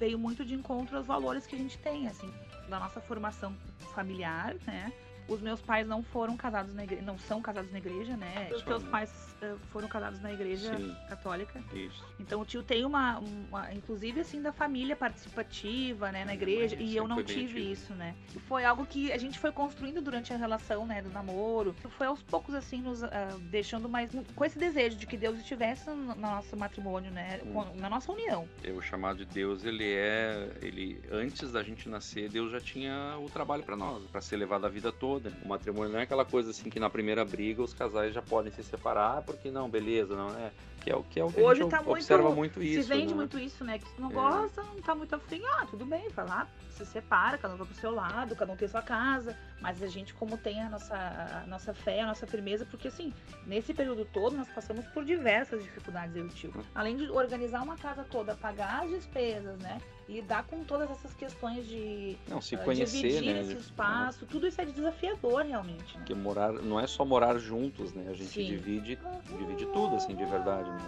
veio 0.00 0.18
muito 0.18 0.44
de 0.44 0.54
encontro 0.54 0.96
aos 0.96 1.06
valores 1.06 1.46
que 1.46 1.54
a 1.54 1.58
gente 1.58 1.78
tem, 1.78 2.08
assim, 2.08 2.32
da 2.68 2.80
nossa 2.80 3.00
formação 3.00 3.54
familiar, 3.94 4.56
né? 4.66 4.92
Os 5.28 5.40
meus 5.42 5.60
pais 5.60 5.86
não 5.86 6.02
foram 6.02 6.36
casados 6.36 6.74
na 6.74 6.84
igreja, 6.84 7.02
não 7.02 7.18
são 7.18 7.42
casados 7.42 7.70
na 7.70 7.78
igreja, 7.78 8.16
né? 8.16 8.50
Os 8.54 8.64
né? 8.64 8.90
pais 8.90 9.36
foram 9.70 9.88
casados 9.88 10.20
na 10.20 10.32
igreja 10.32 10.76
Sim. 10.76 10.94
católica. 11.08 11.62
Isso. 11.72 12.04
Então 12.18 12.40
o 12.40 12.44
tio 12.44 12.62
tem 12.62 12.84
uma, 12.84 13.18
uma- 13.18 13.72
inclusive 13.72 14.20
assim, 14.20 14.40
da 14.42 14.52
família 14.52 14.96
participativa, 14.96 16.10
né, 16.10 16.24
na 16.24 16.34
igreja, 16.34 16.76
Sim, 16.76 16.84
e 16.84 16.96
eu 16.96 17.06
não 17.06 17.22
tive 17.22 17.44
ativo. 17.44 17.58
isso, 17.58 17.94
né. 17.94 18.14
Foi 18.46 18.64
algo 18.64 18.84
que 18.86 19.12
a 19.12 19.18
gente 19.18 19.38
foi 19.38 19.52
construindo 19.52 20.00
durante 20.00 20.32
a 20.32 20.36
relação, 20.36 20.86
né, 20.86 21.02
do 21.02 21.10
namoro. 21.10 21.74
Foi 21.90 22.06
aos 22.06 22.22
poucos, 22.22 22.54
assim, 22.54 22.80
nos 22.82 23.02
ah, 23.02 23.36
deixando 23.50 23.88
mais, 23.88 24.10
com 24.34 24.44
esse 24.44 24.58
desejo 24.58 24.96
de 24.96 25.06
que 25.06 25.16
Deus 25.16 25.38
estivesse 25.38 25.88
no, 25.88 25.96
no 25.96 26.14
nosso 26.16 26.56
matrimônio, 26.56 27.10
né, 27.10 27.40
Hum. 27.44 27.64
na 27.76 27.88
nossa 27.88 28.10
união. 28.12 28.48
O 28.74 28.80
chamado 28.80 29.18
de 29.18 29.24
Deus, 29.24 29.64
ele 29.64 29.84
é, 29.84 30.50
ele 30.62 31.00
antes 31.10 31.52
da 31.52 31.62
gente 31.62 31.88
nascer, 31.88 32.28
Deus 32.28 32.50
já 32.50 32.60
tinha 32.60 33.16
o 33.20 33.28
trabalho 33.28 33.62
para 33.62 33.76
nós, 33.76 34.04
para 34.06 34.20
ser 34.20 34.36
levado 34.36 34.64
a 34.66 34.68
vida 34.68 34.90
toda. 34.92 35.32
O 35.44 35.48
matrimônio 35.48 35.92
não 35.92 36.00
é 36.00 36.02
aquela 36.02 36.24
coisa 36.24 36.50
assim 36.50 36.68
que 36.70 36.78
na 36.80 36.90
primeira 36.90 37.24
briga 37.24 37.62
os 37.62 37.72
casais 37.74 38.12
já 38.14 38.22
podem 38.22 38.52
se 38.52 38.62
separar, 38.62 39.22
porque 39.28 39.50
não, 39.50 39.68
beleza, 39.68 40.16
não 40.16 40.30
é. 40.30 40.50
Que 40.80 40.90
é 40.90 40.96
o 40.96 41.02
que 41.02 41.20
é 41.20 41.24
o 41.24 41.30
que 41.30 41.40
Hoje 41.40 41.60
a 41.60 41.64
gente 41.64 41.70
tá 41.70 41.76
muito- 41.82 41.90
observa 41.92 42.30
muito 42.30 42.62
isso. 42.62 42.82
Se 42.82 42.88
vende 42.88 43.08
né? 43.08 43.14
muito 43.14 43.38
isso, 43.38 43.62
né, 43.64 43.78
que 43.78 43.86
se 43.88 44.00
não 44.00 44.10
É. 44.10 44.14
gosta, 44.14 44.62
não 44.62 44.80
tá 44.80 44.94
muito 44.94 45.14
afim, 45.14 45.42
ah, 45.44 45.66
tudo 45.70 45.84
bem, 45.84 46.08
vai 46.10 46.26
lá, 46.26 46.48
se 46.78 46.86
separa, 46.86 47.36
cada 47.38 47.54
um 47.54 47.56
vai 47.56 47.66
pro 47.66 47.76
seu 47.76 47.90
lado, 47.94 48.34
cada 48.36 48.52
um 48.52 48.56
tem 48.56 48.68
sua 48.68 48.82
casa, 48.82 49.36
mas 49.60 49.82
a 49.82 49.86
gente 49.86 50.14
como 50.14 50.36
tem 50.36 50.62
a 50.62 50.68
nossa, 50.68 50.94
a 50.96 51.46
nossa 51.46 51.74
fé, 51.74 52.00
a 52.02 52.06
nossa 52.06 52.26
firmeza, 52.26 52.64
porque 52.70 52.88
assim, 52.88 53.12
nesse 53.46 53.74
período 53.74 54.04
todo 54.04 54.36
nós 54.36 54.48
passamos 54.48 54.84
por 54.86 55.04
diversas 55.04 55.62
dificuldades, 55.62 56.14
eu 56.16 56.26
e 56.26 56.28
tio. 56.30 56.52
Além 56.74 56.96
de 56.96 57.10
organizar 57.10 57.62
uma 57.62 57.76
casa 57.76 58.04
toda, 58.04 58.34
pagar 58.34 58.84
as 58.84 58.90
despesas, 58.90 59.58
né, 59.58 59.78
lidar 60.08 60.44
com 60.44 60.64
todas 60.64 60.90
essas 60.90 61.12
questões 61.14 61.66
de 61.66 62.16
Não, 62.28 62.40
se 62.40 62.54
ah, 62.54 62.58
conhecer, 62.58 63.08
dividir 63.08 63.34
né? 63.34 63.40
esse 63.42 63.54
de- 63.54 63.60
espaço, 63.60 64.24
tudo 64.26 64.46
isso 64.46 64.60
é 64.60 64.64
desafiador 64.64 65.42
realmente, 65.44 65.96
né. 65.96 66.04
Porque 66.04 66.14
morar 66.14 66.52
não 66.52 66.80
é 66.80 66.86
só 66.86 67.04
morar 67.04 67.36
juntos, 67.38 67.92
né? 67.92 68.06
A 68.08 68.14
gente 68.14 68.30
Sim. 68.30 68.46
divide, 68.46 68.98
divide 69.36 69.66
tudo, 69.66 69.96
assim, 69.96 70.14
de 70.14 70.24
verdade. 70.24 70.70
Né? 70.70 70.78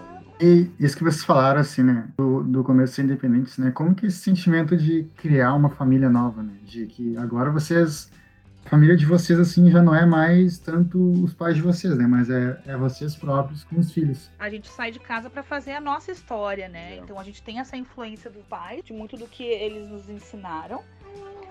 E 0.41 0.71
isso 0.79 0.97
que 0.97 1.05
vocês 1.05 1.25
falaram, 1.25 1.61
assim, 1.61 1.83
né, 1.83 2.09
do, 2.17 2.43
do 2.43 2.65
começo 2.65 2.95
ser 2.95 3.03
independentes, 3.03 3.59
né, 3.59 3.71
como 3.73 3.95
que 3.95 4.07
esse 4.07 4.19
sentimento 4.19 4.75
de 4.77 5.05
criar 5.17 5.53
uma 5.55 5.69
família 5.81 6.11
nova, 6.11 6.43
né, 6.43 6.53
de 6.63 6.87
que 6.87 7.17
agora 7.17 7.51
vocês, 7.51 8.13
a 8.67 8.69
família 8.69 8.95
de 8.95 9.07
vocês, 9.07 9.41
assim, 9.41 9.71
já 9.71 9.83
não 9.83 9.95
é 9.95 10.05
mais 10.05 10.59
tanto 10.59 10.99
os 11.25 11.33
pais 11.33 11.57
de 11.57 11.63
vocês, 11.63 11.97
né, 11.97 12.07
mas 12.07 12.29
é, 12.29 12.61
é 12.67 12.77
vocês 12.77 13.17
próprios 13.17 13.65
com 13.65 13.79
os 13.79 13.91
filhos. 13.91 14.31
a 14.39 14.51
gente 14.51 14.69
sai 14.69 14.91
de 14.91 14.99
casa 15.01 15.31
para 15.31 15.43
fazer 15.43 15.73
a 15.73 15.81
nossa 15.81 16.13
história, 16.13 16.69
né? 16.69 16.97
É. 16.97 16.97
Então 16.99 17.19
a 17.19 17.25
gente 17.25 17.43
tem 17.43 17.61
essa 17.61 17.79
influência 17.79 18.31
do 18.31 18.41
pai, 18.41 18.83
de 18.83 18.93
muito 18.93 19.17
do 19.17 19.27
que 19.27 19.43
eles 19.43 19.89
nos 19.89 20.07
ensinaram. 20.11 20.83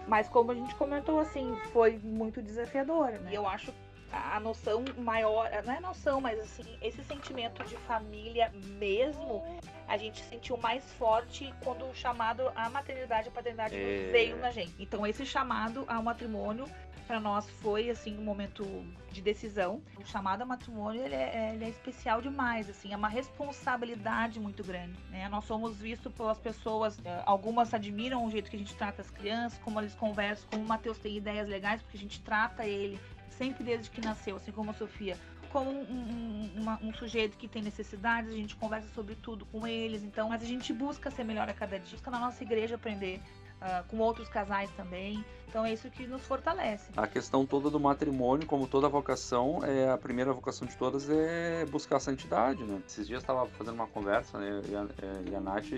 Mas 0.07 0.29
como 0.29 0.51
a 0.51 0.55
gente 0.55 0.75
comentou, 0.75 1.19
assim, 1.19 1.55
foi 1.73 1.99
muito 2.03 2.39
desafiador, 2.41 3.11
né? 3.23 3.31
E 3.31 3.35
eu 3.35 3.47
acho 3.47 3.71
a 4.11 4.37
a 4.37 4.39
noção 4.39 4.83
maior, 4.97 5.49
não 5.65 5.73
é 5.73 5.79
noção, 5.79 6.19
mas 6.19 6.39
assim, 6.39 6.63
esse 6.81 7.03
sentimento 7.03 7.63
de 7.65 7.75
família 7.77 8.51
mesmo, 8.79 9.43
a 9.89 9.97
gente 9.97 10.23
sentiu 10.23 10.55
mais 10.57 10.83
forte 10.93 11.51
quando 11.63 11.83
o 11.85 11.93
chamado 11.95 12.43
à 12.55 12.69
maternidade 12.69 13.27
e 13.27 13.31
paternidade 13.31 13.75
É. 13.75 14.09
veio 14.11 14.37
na 14.37 14.51
gente. 14.51 14.73
Então 14.79 15.05
esse 15.05 15.25
chamado 15.25 15.83
ao 15.87 16.03
matrimônio 16.03 16.69
para 17.07 17.19
nós 17.19 17.49
foi 17.49 17.89
assim 17.89 18.15
um 18.19 18.21
momento 18.21 18.63
de 19.11 19.19
decisão. 19.19 19.81
O 19.99 20.05
chamado 20.05 20.41
ao 20.43 20.47
matrimônio 20.47 21.03
ele 21.03 21.15
é, 21.15 21.53
ele 21.55 21.65
é 21.65 21.69
especial 21.69 22.21
demais, 22.21 22.69
assim, 22.69 22.93
é 22.93 22.95
uma 22.95 23.09
responsabilidade 23.09 24.39
muito 24.39 24.63
grande. 24.63 24.95
Né? 25.09 25.27
Nós 25.27 25.45
somos 25.45 25.75
vistos 25.77 26.13
pelas 26.13 26.37
pessoas, 26.37 26.99
eh, 27.03 27.23
algumas 27.25 27.73
admiram 27.73 28.23
o 28.23 28.29
jeito 28.29 28.47
que 28.49 28.55
a 28.55 28.59
gente 28.59 28.75
trata 28.75 29.01
as 29.01 29.09
crianças, 29.09 29.57
como 29.63 29.79
eles 29.81 29.95
conversam, 29.95 30.47
como 30.51 30.63
o 30.63 30.67
Matheus 30.67 30.99
tem 30.99 31.17
ideias 31.17 31.47
legais, 31.49 31.81
porque 31.81 31.97
a 31.97 31.99
gente 31.99 32.21
trata 32.21 32.63
ele 32.63 32.99
sempre 33.31 33.63
desde 33.63 33.89
que 33.89 34.01
nasceu, 34.01 34.35
assim 34.35 34.51
como 34.51 34.69
a 34.69 34.73
Sofia. 34.73 35.17
Como 35.51 35.69
um, 35.71 35.81
um- 35.83 36.51
uma- 36.61 36.79
um 36.81 36.93
sujeito 36.93 37.37
que 37.37 37.47
tem 37.47 37.61
necessidades, 37.61 38.31
a 38.31 38.35
gente 38.35 38.55
conversa 38.55 38.87
sobre 38.93 39.15
tudo 39.15 39.45
com 39.45 39.65
eles. 39.65 40.03
Então, 40.03 40.29
mas 40.29 40.41
a 40.41 40.45
gente 40.45 40.71
busca 40.71 41.09
ser 41.09 41.23
melhor 41.23 41.49
a 41.49 41.53
cada 41.53 41.79
dia, 41.79 41.91
busca 41.91 42.11
na 42.11 42.19
nossa 42.19 42.43
igreja 42.43 42.75
aprender 42.75 43.19
ah, 43.61 43.83
com 43.89 43.97
outros 43.97 44.29
casais 44.29 44.69
também. 44.77 45.23
Então 45.47 45.65
é 45.65 45.73
isso 45.73 45.89
que 45.89 46.05
nos 46.07 46.21
fortalece. 46.21 46.91
A 46.95 47.07
questão 47.07 47.45
toda 47.45 47.69
do 47.69 47.79
matrimônio, 47.79 48.45
como 48.47 48.67
toda 48.67 48.87
vocação, 48.87 49.61
é 49.65 49.89
a 49.89 49.97
primeira 49.97 50.31
vocação 50.31 50.65
de 50.67 50.77
todas 50.77 51.09
é 51.09 51.65
buscar 51.65 51.97
a 51.97 51.99
santidade, 51.99 52.63
né? 52.63 52.79
Esses 52.87 53.05
dias 53.07 53.21
estava 53.21 53.45
fazendo 53.47 53.73
uma 53.73 53.87
conversa, 53.87 54.37
né, 54.37 54.61
e 54.69 54.75
a, 54.75 54.83
é, 55.01 55.29
e 55.31 55.35
a 55.35 55.41
Nath, 55.41 55.71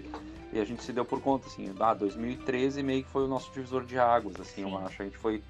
e 0.54 0.60
a 0.60 0.66
gente 0.66 0.84
se 0.84 0.92
deu 0.94 1.06
por 1.06 1.22
conta, 1.22 1.48
assim, 1.48 1.74
ah, 1.80 1.94
2013 1.96 2.84
meio 2.84 3.04
que 3.04 3.10
foi 3.10 3.24
o 3.24 3.28
nosso 3.28 3.50
divisor 3.52 3.84
de 3.86 3.98
águas, 3.98 4.40
assim, 4.40 4.62
eu 4.62 4.70
Sim. 4.70 4.78
acho. 4.86 5.02
A 5.02 5.06
gente 5.06 5.18
foi, 5.18 5.42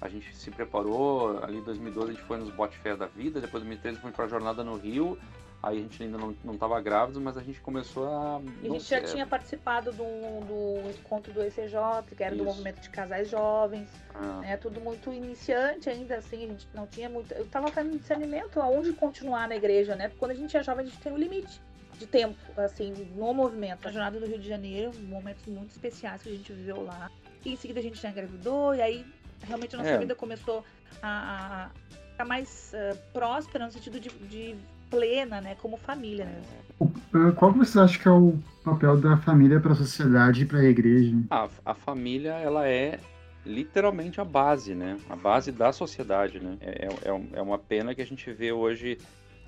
a 0.00 0.08
gente 0.08 0.34
se 0.36 0.50
preparou, 0.50 1.42
ali 1.42 1.58
em 1.58 1.62
2012 1.62 2.10
a 2.10 2.14
gente 2.14 2.24
foi 2.24 2.38
nos 2.38 2.50
bote 2.50 2.78
fé 2.78 2.96
da 2.96 3.06
vida, 3.06 3.40
depois 3.40 3.62
em 3.62 3.66
2013 3.66 4.00
foi 4.00 4.12
pra 4.12 4.28
jornada 4.28 4.62
no 4.62 4.76
Rio, 4.76 5.18
Aí 5.60 5.78
a 5.78 5.80
gente 5.80 6.00
ainda 6.04 6.16
não, 6.16 6.36
não 6.44 6.56
tava 6.56 6.80
grávido, 6.80 7.20
mas 7.20 7.36
a 7.36 7.42
gente 7.42 7.60
começou 7.60 8.06
a. 8.06 8.40
E 8.62 8.68
a 8.68 8.70
gente 8.70 8.84
já 8.84 9.00
sei, 9.00 9.14
tinha 9.14 9.26
participado 9.26 9.90
do, 9.90 10.04
do 10.04 10.90
encontro 10.90 11.32
do 11.32 11.42
ECJ, 11.42 11.74
que 12.16 12.22
era 12.22 12.34
do 12.34 12.42
Isso. 12.42 12.44
movimento 12.44 12.80
de 12.80 12.88
casais 12.90 13.28
jovens, 13.28 13.88
ah, 14.14 14.38
né? 14.40 14.56
Tudo 14.56 14.80
muito 14.80 15.12
iniciante 15.12 15.90
ainda, 15.90 16.16
assim, 16.16 16.44
a 16.44 16.48
gente 16.48 16.68
não 16.72 16.86
tinha 16.86 17.08
muito. 17.08 17.34
Eu 17.34 17.44
tava 17.46 17.66
fazendo 17.72 17.98
discernimento 17.98 18.60
aonde 18.60 18.92
continuar 18.92 19.48
na 19.48 19.56
igreja, 19.56 19.96
né? 19.96 20.06
Porque 20.06 20.20
quando 20.20 20.30
a 20.30 20.34
gente 20.34 20.56
é 20.56 20.62
jovem, 20.62 20.86
a 20.86 20.88
gente 20.88 21.00
tem 21.00 21.12
um 21.12 21.18
limite 21.18 21.60
de 21.98 22.06
tempo, 22.06 22.38
assim, 22.56 22.92
no 23.16 23.34
movimento. 23.34 23.88
A 23.88 23.90
jornada 23.90 24.20
do 24.20 24.26
Rio 24.26 24.38
de 24.38 24.48
Janeiro, 24.48 24.92
momentos 25.00 25.44
muito 25.46 25.72
especiais 25.72 26.22
que 26.22 26.28
a 26.28 26.32
gente 26.32 26.52
viveu 26.52 26.84
lá. 26.84 27.10
E 27.44 27.52
em 27.52 27.56
seguida 27.56 27.80
a 27.80 27.82
gente 27.82 28.00
já 28.00 28.10
engravidou, 28.10 28.76
e 28.76 28.80
aí 28.80 29.04
realmente 29.46 29.74
a 29.74 29.78
nossa 29.78 29.90
É. 29.90 29.98
vida 29.98 30.14
começou 30.14 30.64
a, 31.02 31.66
a 31.66 31.70
ficar 32.12 32.24
mais 32.24 32.72
ah, 32.74 32.96
próspera 33.12 33.66
no 33.66 33.72
sentido 33.72 33.98
de, 34.00 34.08
de 34.10 34.56
plena, 34.90 35.40
né? 35.40 35.56
Como 35.60 35.76
família, 35.76 36.24
né? 36.24 36.40
Uh, 36.80 37.32
Qual 37.34 37.52
que 37.52 37.58
você 37.58 37.78
acha 37.78 37.98
que 37.98 38.08
é 38.08 38.10
o 38.10 38.38
papel 38.64 38.96
da 38.96 39.16
família 39.18 39.60
para 39.60 39.72
a 39.72 39.76
sociedade 39.76 40.42
e 40.42 40.46
para 40.46 40.58
a 40.60 40.64
igreja? 40.64 41.14
a, 41.30 41.48
a 41.64 41.74
família, 41.74 42.32
ela 42.32 42.66
é 42.66 42.98
literalmente 43.44 44.20
a 44.20 44.24
base, 44.24 44.74
né? 44.74 44.98
A 45.08 45.16
base 45.16 45.50
da 45.52 45.72
sociedade, 45.72 46.38
né? 46.40 46.56
É, 46.60 46.86
é, 46.86 47.10
é 47.10 47.22
é 47.34 47.42
uma 47.42 47.58
pena 47.58 47.94
que 47.94 48.02
a 48.02 48.06
gente 48.06 48.30
vê 48.32 48.52
hoje 48.52 48.98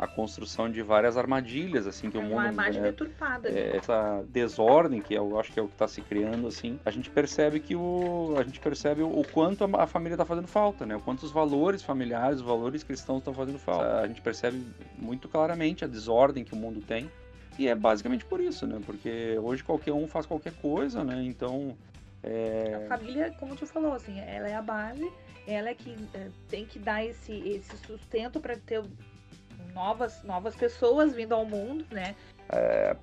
a 0.01 0.07
construção 0.07 0.71
de 0.71 0.81
várias 0.81 1.19
armadilhas, 1.19 1.87
assim, 1.87 2.11
que 2.11 2.17
É 2.17 2.21
o 2.21 2.25
uma 2.25 2.45
mundo... 2.45 2.53
imagem 2.55 2.81
é, 2.81 2.85
deturpada. 2.85 3.51
né? 3.51 3.61
é, 3.61 3.77
essa 3.77 4.25
desordem 4.29 5.03
que 5.03 5.13
eu 5.13 5.39
acho 5.39 5.53
que 5.53 5.61
é 5.61 5.63
o 5.63 5.67
que 5.67 5.75
está 5.75 5.87
se 5.87 6.01
criando 6.01 6.49
assim 6.49 6.81
a 6.87 6.91
gente 6.91 7.11
percebe 7.11 7.61
que 7.61 7.77
o 7.77 8.35
a 8.39 8.43
gente 8.43 8.59
percebe 8.59 9.03
o, 9.03 9.23
quanto 9.31 9.65
a, 9.77 9.87
família 9.87 10.15
está 10.15 10.25
fazendo 10.25 10.47
falta 10.49 10.87
né 10.87 10.97
o 10.97 11.01
quanto 11.01 11.23
os 11.25 11.31
valores 11.31 11.83
familiares 11.83 12.37
os 12.41 12.47
valores 12.47 12.83
cristãos 12.83 13.19
estão 13.19 13.35
fazendo 13.35 13.59
falta 13.59 14.01
a 14.01 14.07
gente 14.07 14.23
percebe 14.23 14.65
muito 14.97 15.29
claramente 15.29 15.85
a 15.85 15.89
desordem 15.89 16.45
que 16.45 16.55
o 16.55 16.57
mundo 16.57 16.81
tem 16.81 17.11
e 17.59 17.69
é 17.69 17.75
basicamente 17.75 18.25
por 18.25 18.41
isso 18.41 18.67
né 18.67 18.81
porque 18.87 19.39
hoje 19.39 19.63
qualquer 19.63 19.93
um 19.93 20.09
faz 20.09 20.25
qualquer 20.25 20.55
coisa 20.55 21.05
né 21.05 21.23
então 21.25 21.77
é, 22.23 22.87
A 22.87 22.99
família, 22.99 23.35
como 23.39 23.57
tu 23.57 23.67
falou, 23.67 23.95
assim, 23.95 24.19
ela 24.21 24.47
é 24.47 24.55
a 24.55 24.61
base, 24.61 25.11
ela 25.47 25.71
é 25.71 25.75
que 25.75 25.97
eh, 26.13 26.29
tem 26.51 26.67
que 26.67 26.79
dar 26.79 27.03
esse, 27.03 27.33
esse 27.33 27.75
sustento 27.79 28.39
para 28.41 28.57
ter 28.59 28.83
novas, 29.71 30.23
novas 30.23 30.55
pessoas 30.55 31.15
vindo 31.15 31.35
ao 31.35 31.45
mundo, 31.45 31.85
né? 31.91 32.15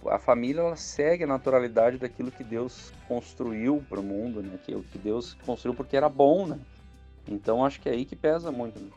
a 0.07 0.19
família 0.19 0.59
ela 0.59 0.75
segue 0.75 1.23
a 1.23 1.27
naturalidade 1.27 1.97
daquilo 1.97 2.29
que 2.29 2.43
Deus 2.43 2.91
construiu 3.07 3.81
para 3.87 3.99
o 3.99 4.03
mundo, 4.03 4.41
né? 4.41 4.59
Que 4.65 4.75
o 4.75 4.83
que 4.83 4.97
Deus 4.97 5.35
construiu 5.45 5.73
porque 5.73 5.95
era 5.95 6.09
bom, 6.09 6.45
né? 6.45 6.59
Então 7.27 7.63
acho 7.65 7.79
que 7.79 7.87
é 7.87 7.93
aí 7.93 8.03
que 8.03 8.15
pesa 8.15 8.51
muito. 8.51 8.77
Né? 8.79 8.89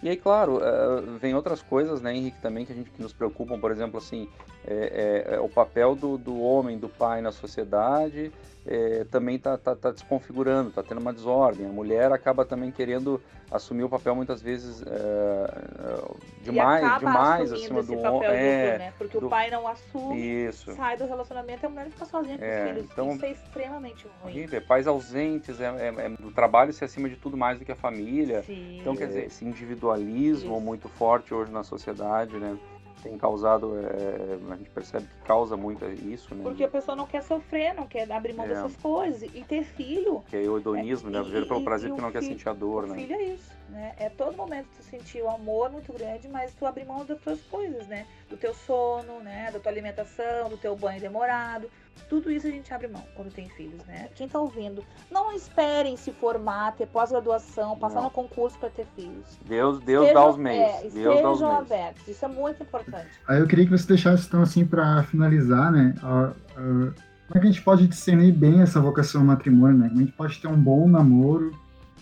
E 0.00 0.08
aí, 0.08 0.16
claro, 0.16 0.60
eh, 0.62 1.00
vem 1.20 1.34
outras 1.34 1.60
coisas, 1.60 2.00
né, 2.00 2.14
Henrique, 2.14 2.40
também 2.40 2.64
que 2.64 2.72
a 2.72 2.76
gente 2.76 2.90
que 2.90 3.02
nos 3.02 3.12
preocupam, 3.12 3.58
por 3.58 3.72
exemplo, 3.72 3.98
assim, 3.98 4.28
é, 4.64 5.24
é, 5.26 5.34
é 5.34 5.40
o 5.40 5.48
papel 5.48 5.96
do, 5.96 6.16
do 6.16 6.40
homem, 6.40 6.78
do 6.78 6.88
pai 6.88 7.20
na 7.20 7.32
sociedade, 7.32 8.32
é, 8.70 9.04
também 9.04 9.36
está 9.36 9.56
tá, 9.56 9.74
tá 9.74 9.90
desconfigurando, 9.90 10.68
está 10.68 10.82
tendo 10.82 11.00
uma 11.00 11.12
desordem. 11.12 11.64
A 11.66 11.70
mulher 11.70 12.12
acaba 12.12 12.44
também 12.44 12.70
querendo 12.70 13.18
assumir 13.50 13.82
o 13.82 13.88
papel 13.88 14.14
muitas 14.14 14.42
vezes 14.42 14.82
é, 14.82 14.90
é, 14.90 16.12
e 16.40 16.42
demais, 16.44 16.98
demais 16.98 17.50
acima 17.50 17.82
do 17.82 17.98
homem. 17.98 18.28
É, 18.28 18.78
né? 18.78 18.92
Porque 18.98 19.18
do- 19.18 19.26
o 19.26 19.30
pai 19.30 19.50
não 19.50 19.66
assume, 19.66 20.20
isso. 20.48 20.72
sai 20.74 20.98
do 20.98 21.06
relacionamento 21.06 21.64
e 21.64 21.66
a 21.66 21.68
mulher 21.70 21.88
fica 21.88 22.04
sozinha 22.04 22.36
com 22.36 22.44
É, 22.44 22.64
os 22.64 22.68
filhos. 22.70 22.90
então- 22.92 23.12
Isso 23.12 23.24
é 23.24 23.30
extremamente 23.30 24.06
ruim. 24.22 24.32
Horrível, 24.34 24.58
é 24.58 24.60
pais 24.62 24.86
ausentes, 24.86 25.58
é, 25.60 25.64
é, 25.64 25.88
é 26.04 26.08
do 26.10 26.30
trabalho 26.30 26.70
ser 26.74 26.84
acima 26.84 27.08
de 27.08 27.16
tudo 27.16 27.38
mais 27.38 27.58
do 27.58 27.64
que 27.64 27.72
a 27.72 27.76
família. 27.76 28.42
Sim. 28.42 28.78
Então, 28.80 28.94
quer 28.94 29.06
dizer, 29.06 29.24
esse 29.26 29.46
individualismo 29.46 30.52
Isso. 30.56 30.60
muito 30.60 30.88
forte 30.90 31.32
hoje 31.32 31.50
na 31.50 31.62
sociedade, 31.62 32.36
né? 32.36 32.58
Tem 33.02 33.16
causado, 33.16 33.78
é, 33.78 34.38
a 34.52 34.56
gente 34.56 34.70
percebe 34.70 35.06
que 35.06 35.26
causa 35.26 35.56
muito 35.56 35.84
isso, 35.86 36.34
né? 36.34 36.42
Porque 36.42 36.64
a 36.64 36.68
pessoa 36.68 36.96
não 36.96 37.06
quer 37.06 37.22
sofrer, 37.22 37.72
não 37.74 37.86
quer 37.86 38.10
abrir 38.10 38.32
mão 38.32 38.44
É. 38.46 38.48
dessas 38.48 38.76
coisas. 38.76 39.22
E 39.22 39.44
ter 39.44 39.62
filho 39.62 40.22
Que 40.28 40.36
é 40.36 40.40
o 40.48 40.58
hedonismo, 40.58 41.08
né? 41.10 41.18
É, 41.18 41.22
Viver 41.22 41.46
pelo 41.46 41.62
prazer 41.62 41.88
e 41.88 41.90
porque 41.90 42.02
o 42.02 42.04
não 42.04 42.12
quer 42.12 42.22
sentir 42.22 42.48
a 42.48 42.52
dor, 42.52 42.86
né? 42.86 42.94
filho 42.96 43.14
é 43.14 43.22
isso, 43.22 43.52
né? 43.68 43.94
É 43.98 44.08
todo 44.08 44.36
momento 44.36 44.66
tu 44.76 44.82
sentir 44.82 45.22
o 45.22 45.28
amor 45.28 45.70
muito 45.70 45.92
grande, 45.92 46.26
mas 46.28 46.52
tu 46.54 46.66
abrir 46.66 46.84
mão 46.84 47.04
das 47.04 47.18
tuas 47.20 47.40
coisas, 47.42 47.86
né? 47.86 48.06
Do 48.28 48.36
teu 48.36 48.52
sono, 48.52 49.20
né? 49.20 49.50
Da 49.52 49.60
tua 49.60 49.70
alimentação, 49.70 50.48
do 50.48 50.56
teu 50.56 50.74
banho 50.74 51.00
demorado. 51.00 51.70
Tudo 52.08 52.30
isso 52.30 52.46
a 52.46 52.50
gente 52.50 52.72
abre 52.72 52.88
mão 52.88 53.02
quando 53.14 53.32
tem 53.32 53.48
filhos, 53.50 53.84
né? 53.86 54.08
Quem 54.14 54.28
tá 54.28 54.38
ouvindo, 54.38 54.82
não 55.10 55.32
esperem 55.32 55.96
se 55.96 56.12
formar, 56.12 56.72
ter 56.72 56.86
pós-graduação, 56.86 57.78
passar 57.78 57.96
Não. 57.96 58.04
no 58.04 58.10
concurso 58.10 58.58
para 58.58 58.70
ter 58.70 58.86
filhos. 58.96 59.38
Deus, 59.46 59.78
Deus 59.80 60.06
Estejam- 60.06 60.22
dá 60.24 60.30
os 60.30 60.36
meios. 60.36 60.64
É, 60.68 60.80
Deus 60.88 60.92
dá 61.22 61.30
os 61.30 61.36
estejam 61.38 61.52
meios. 61.52 61.72
abertos. 61.72 62.08
Isso 62.08 62.24
é 62.24 62.28
muito 62.28 62.62
importante. 62.62 63.08
Aí 63.28 63.38
eu 63.40 63.46
queria 63.46 63.64
que 63.64 63.70
você 63.70 63.86
deixasse, 63.86 64.26
então, 64.26 64.42
assim, 64.42 64.64
para 64.64 65.02
finalizar, 65.04 65.70
né? 65.70 65.94
a- 66.02 66.24
a- 66.24 66.32
como 66.56 67.34
é 67.34 67.40
que 67.40 67.46
a 67.46 67.50
gente 67.50 67.62
pode 67.62 67.86
discernir 67.86 68.32
bem 68.32 68.62
essa 68.62 68.80
vocação 68.80 69.20
ao 69.20 69.26
matrimônio, 69.26 69.76
né? 69.78 69.88
Como 69.88 70.00
a 70.00 70.04
gente 70.04 70.16
pode 70.16 70.38
ter 70.40 70.48
um 70.48 70.56
bom 70.60 70.88
namoro, 70.88 71.50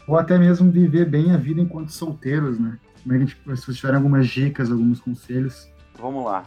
ou 0.07 0.17
até 0.17 0.39
mesmo 0.39 0.71
viver 0.71 1.05
bem 1.05 1.33
a 1.33 1.37
vida 1.37 1.61
enquanto 1.61 1.91
solteiros, 1.91 2.61
né? 2.61 2.79
Como 3.03 3.15
é 3.15 3.19
que 3.19 3.25
a 3.25 3.27
gente, 3.27 3.37
se 3.61 3.65
vocês 3.67 3.77
tiverem 3.77 3.97
algumas 3.97 4.29
dicas, 4.29 4.71
alguns 4.71 5.01
conselhos. 5.01 5.69
Vamos 5.99 6.25
lá. 6.25 6.45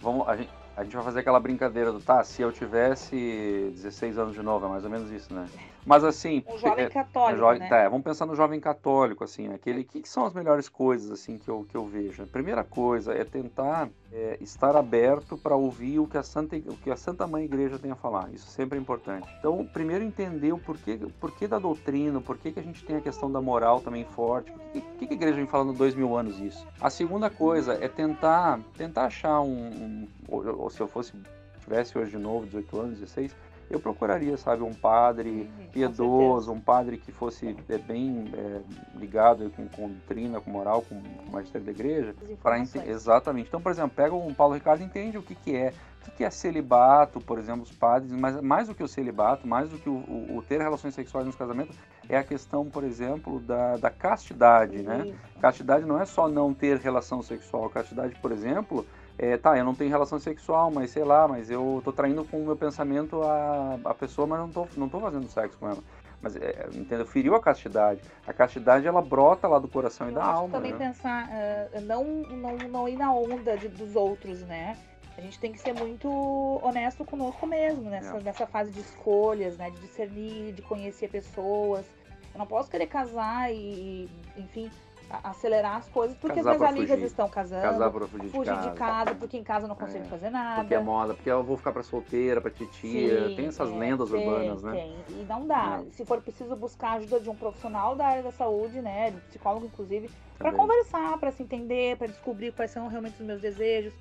Vamos, 0.00 0.28
a, 0.28 0.36
gente, 0.36 0.48
a 0.80 0.82
gente 0.82 0.96
vai 0.96 1.04
fazer 1.04 1.20
aquela 1.20 1.38
brincadeira 1.38 1.92
do 1.92 2.00
tá, 2.00 2.24
se 2.24 2.40
eu 2.40 2.50
tivesse 2.50 3.70
16 3.74 4.16
anos 4.16 4.34
de 4.34 4.42
novo, 4.42 4.64
é 4.64 4.68
mais 4.70 4.82
ou 4.82 4.88
menos 4.88 5.10
isso, 5.10 5.32
né? 5.34 5.46
Mas 5.84 6.04
assim. 6.04 6.44
Um 6.46 6.58
jovem 6.58 6.84
é, 6.84 6.88
católico, 6.88 7.38
jovem- 7.38 7.60
né? 7.60 7.68
tá, 7.68 7.88
vamos 7.88 8.04
pensar 8.04 8.26
no 8.26 8.34
jovem 8.34 8.60
católico, 8.60 9.24
assim, 9.24 9.52
aquele 9.52 9.84
que, 9.84 10.02
que 10.02 10.08
são 10.08 10.24
as 10.24 10.32
melhores 10.32 10.68
coisas 10.68 11.10
assim 11.10 11.38
que 11.38 11.48
eu, 11.48 11.64
que 11.68 11.76
eu 11.76 11.84
vejo. 11.86 12.22
A 12.22 12.26
primeira 12.26 12.62
coisa 12.62 13.12
é 13.12 13.24
tentar 13.24 13.88
é, 14.12 14.36
estar 14.40 14.76
aberto 14.76 15.36
para 15.36 15.54
ouvir 15.56 15.98
o 15.98 16.06
que 16.06 16.18
a 16.18 16.22
Santa 16.22 16.56
o 16.56 16.76
que 16.76 16.90
a 16.90 16.96
Santa 16.96 17.26
Mãe 17.26 17.44
Igreja 17.44 17.78
tem 17.78 17.90
a 17.90 17.96
falar. 17.96 18.30
Isso 18.32 18.46
sempre 18.46 18.78
é 18.78 18.80
importante. 18.80 19.28
Então, 19.38 19.64
primeiro 19.72 20.04
entender 20.04 20.52
o 20.52 20.58
porquê, 20.58 20.98
o 21.02 21.10
porquê 21.10 21.46
da 21.46 21.58
doutrina, 21.58 22.18
o 22.18 22.22
porquê 22.22 22.50
que 22.52 22.60
a 22.60 22.62
gente 22.62 22.84
tem 22.84 22.96
a 22.96 23.00
questão 23.00 23.30
da 23.30 23.40
moral 23.40 23.80
também 23.80 24.04
forte. 24.04 24.52
Que, 24.72 24.80
que, 24.80 25.06
que 25.06 25.14
a 25.14 25.16
igreja 25.16 25.36
vem 25.36 25.46
falando 25.46 25.72
dois 25.72 25.94
mil 25.94 26.16
anos 26.16 26.38
isso? 26.40 26.66
A 26.80 26.90
segunda 26.90 27.30
coisa 27.30 27.74
é 27.74 27.88
tentar 27.88 28.60
tentar 28.76 29.04
achar 29.04 29.40
um, 29.40 29.48
um 29.48 30.08
ou, 30.28 30.62
ou 30.62 30.70
se 30.70 30.80
eu 30.80 30.88
fosse 30.88 31.12
tivesse 31.60 31.96
hoje 31.96 32.10
de 32.12 32.18
novo 32.18 32.46
18 32.46 32.80
anos, 32.80 32.98
16 32.98 33.36
eu 33.70 33.80
procuraria, 33.80 34.36
sabe, 34.36 34.62
um 34.62 34.74
padre 34.74 35.30
Uhum, 35.30 35.68
piedoso, 35.72 36.52
um 36.52 36.60
padre 36.60 36.98
que 36.98 37.12
fosse 37.12 37.56
é, 37.68 37.78
bem 37.78 38.24
é, 38.34 38.60
ligado 38.98 39.50
com, 39.50 39.68
com 39.68 39.88
doutrina, 39.88 40.40
com 40.40 40.50
moral, 40.50 40.82
com, 40.82 41.00
com 41.00 41.28
o 41.28 41.32
magistério 41.32 41.64
da 41.64 41.70
igreja, 41.72 42.14
para 42.42 42.58
exatamente. 42.84 43.48
Então, 43.48 43.60
por 43.60 43.70
exemplo, 43.70 43.92
pega 43.94 44.14
um 44.14 44.34
Paulo 44.34 44.54
Ricardo 44.54 44.80
e 44.82 44.84
entende 44.84 45.16
o 45.18 45.22
que, 45.22 45.34
que 45.34 45.54
é, 45.56 45.72
o 46.00 46.04
que, 46.04 46.10
que 46.10 46.24
é 46.24 46.30
celibato, 46.30 47.20
por 47.20 47.38
exemplo, 47.38 47.62
os 47.62 47.72
padres, 47.72 48.12
mas 48.12 48.40
mais 48.40 48.66
do 48.68 48.74
que 48.74 48.82
o 48.82 48.88
celibato, 48.88 49.46
mais 49.46 49.70
do 49.70 49.78
que 49.78 49.88
o, 49.88 49.94
o- 49.94 50.36
o 50.38 50.42
ter 50.42 50.60
relações 50.60 50.94
sexuais 50.94 51.26
nos 51.26 51.36
casamentos, 51.36 51.76
é 52.08 52.16
a 52.16 52.24
questão, 52.24 52.68
por 52.68 52.82
exemplo, 52.84 53.40
da, 53.40 53.76
da 53.76 53.90
castidade, 53.90 54.82
né? 54.82 55.06
Castidade 55.40 55.86
não 55.86 56.00
é 56.00 56.04
só 56.04 56.28
não 56.28 56.52
ter 56.52 56.78
relação 56.78 57.22
sexual. 57.22 57.68
Castidade, 57.70 58.14
por 58.16 58.32
exemplo, 58.32 58.86
é, 59.22 59.36
tá, 59.36 59.56
eu 59.58 59.64
não 59.64 59.74
tenho 59.74 59.90
relação 59.90 60.18
sexual, 60.18 60.70
mas 60.70 60.90
sei 60.90 61.04
lá, 61.04 61.28
mas 61.28 61.50
eu 61.50 61.82
tô 61.84 61.92
traindo 61.92 62.24
com 62.24 62.38
o 62.38 62.44
meu 62.46 62.56
pensamento 62.56 63.22
a, 63.22 63.78
a 63.84 63.94
pessoa, 63.94 64.26
mas 64.26 64.38
não 64.40 64.48
tô, 64.48 64.66
não 64.76 64.88
tô 64.88 64.98
fazendo 64.98 65.28
sexo 65.28 65.58
com 65.58 65.68
ela. 65.68 65.82
Mas, 66.22 66.36
é, 66.36 66.68
entendeu? 66.74 67.06
Feriu 67.06 67.34
a 67.34 67.40
castidade. 67.40 68.00
A 68.26 68.32
castidade, 68.32 68.86
ela 68.86 69.02
brota 69.02 69.46
lá 69.46 69.58
do 69.58 69.68
coração 69.68 70.06
e 70.06 70.10
Eu 70.10 70.14
da 70.14 70.22
acho 70.22 70.30
que 70.32 70.38
alma, 70.38 70.52
também 70.56 70.72
né? 70.72 70.78
pensar, 70.78 71.28
ah, 71.30 71.80
não, 71.82 72.04
não, 72.04 72.56
não 72.68 72.88
ir 72.88 72.96
na 72.96 73.12
onda 73.14 73.56
de- 73.56 73.68
dos 73.68 73.94
outros, 73.96 74.40
né? 74.42 74.76
A 75.18 75.20
gente 75.20 75.38
tem 75.38 75.52
que 75.52 75.58
ser 75.58 75.74
muito 75.74 76.08
honesto 76.62 77.04
conosco 77.04 77.46
mesmo, 77.46 77.90
nessa, 77.90 78.16
É. 78.16 78.20
nessa 78.22 78.46
fase 78.46 78.70
de 78.70 78.80
escolhas, 78.80 79.58
né? 79.58 79.68
De 79.70 79.80
discernir, 79.80 80.52
de 80.52 80.62
conhecer 80.62 81.08
pessoas. 81.10 81.84
Eu 82.32 82.38
não 82.38 82.46
posso 82.46 82.70
querer 82.70 82.86
casar 82.86 83.52
e, 83.52 84.08
enfim, 84.36 84.70
acelerar 85.10 85.76
as 85.76 85.88
coisas 85.88 86.16
porque 86.16 86.36
Casar 86.36 86.52
as 86.52 86.58
minhas 86.58 86.72
amigas 86.72 86.94
fugir. 86.94 87.06
estão 87.06 87.28
casando. 87.28 87.62
Casar 87.62 87.90
pra 87.90 88.06
fugir 88.06 88.26
de 88.26 88.30
fugir 88.30 88.50
casa. 88.54 88.70
de 88.70 88.76
casa, 88.76 89.14
porque 89.16 89.36
em 89.36 89.42
casa 89.44 89.64
eu 89.64 89.68
não 89.68 89.74
consigo 89.76 90.04
É, 90.04 90.08
fazer 90.08 90.30
nada. 90.30 90.60
Porque 90.62 90.74
é 90.74 90.80
moda, 90.80 91.14
porque 91.14 91.30
eu 91.30 91.42
vou 91.42 91.56
ficar 91.56 91.72
pra 91.72 91.82
solteira, 91.82 92.40
pra 92.40 92.50
titia. 92.50 93.28
Sim, 93.28 93.34
tem 93.34 93.46
essas 93.46 93.70
é, 93.70 93.74
lendas 93.76 94.10
tem, 94.10 94.18
urbanas, 94.28 94.62
né? 94.62 94.72
Tem. 94.72 95.04
E 95.20 95.24
não 95.24 95.46
dá. 95.46 95.82
Se 95.92 96.04
for 96.04 96.20
preciso 96.22 96.54
buscar 96.54 96.90
a 96.90 96.92
ajuda 96.94 97.18
de 97.20 97.28
um 97.28 97.34
profissional 97.34 97.96
da 97.96 98.06
área 98.06 98.22
da 98.22 98.30
saúde, 98.32 98.80
né, 98.80 99.10
de 99.10 99.20
psicólogo 99.22 99.66
inclusive, 99.66 100.08
para 100.38 100.52
conversar, 100.52 101.18
para 101.18 101.32
se 101.32 101.42
entender, 101.42 101.96
para 101.96 102.06
descobrir 102.06 102.52
quais 102.52 102.70
são 102.70 102.86
realmente 102.88 103.20
os 103.20 103.26
meus 103.26 103.40
desejos. 103.40 103.92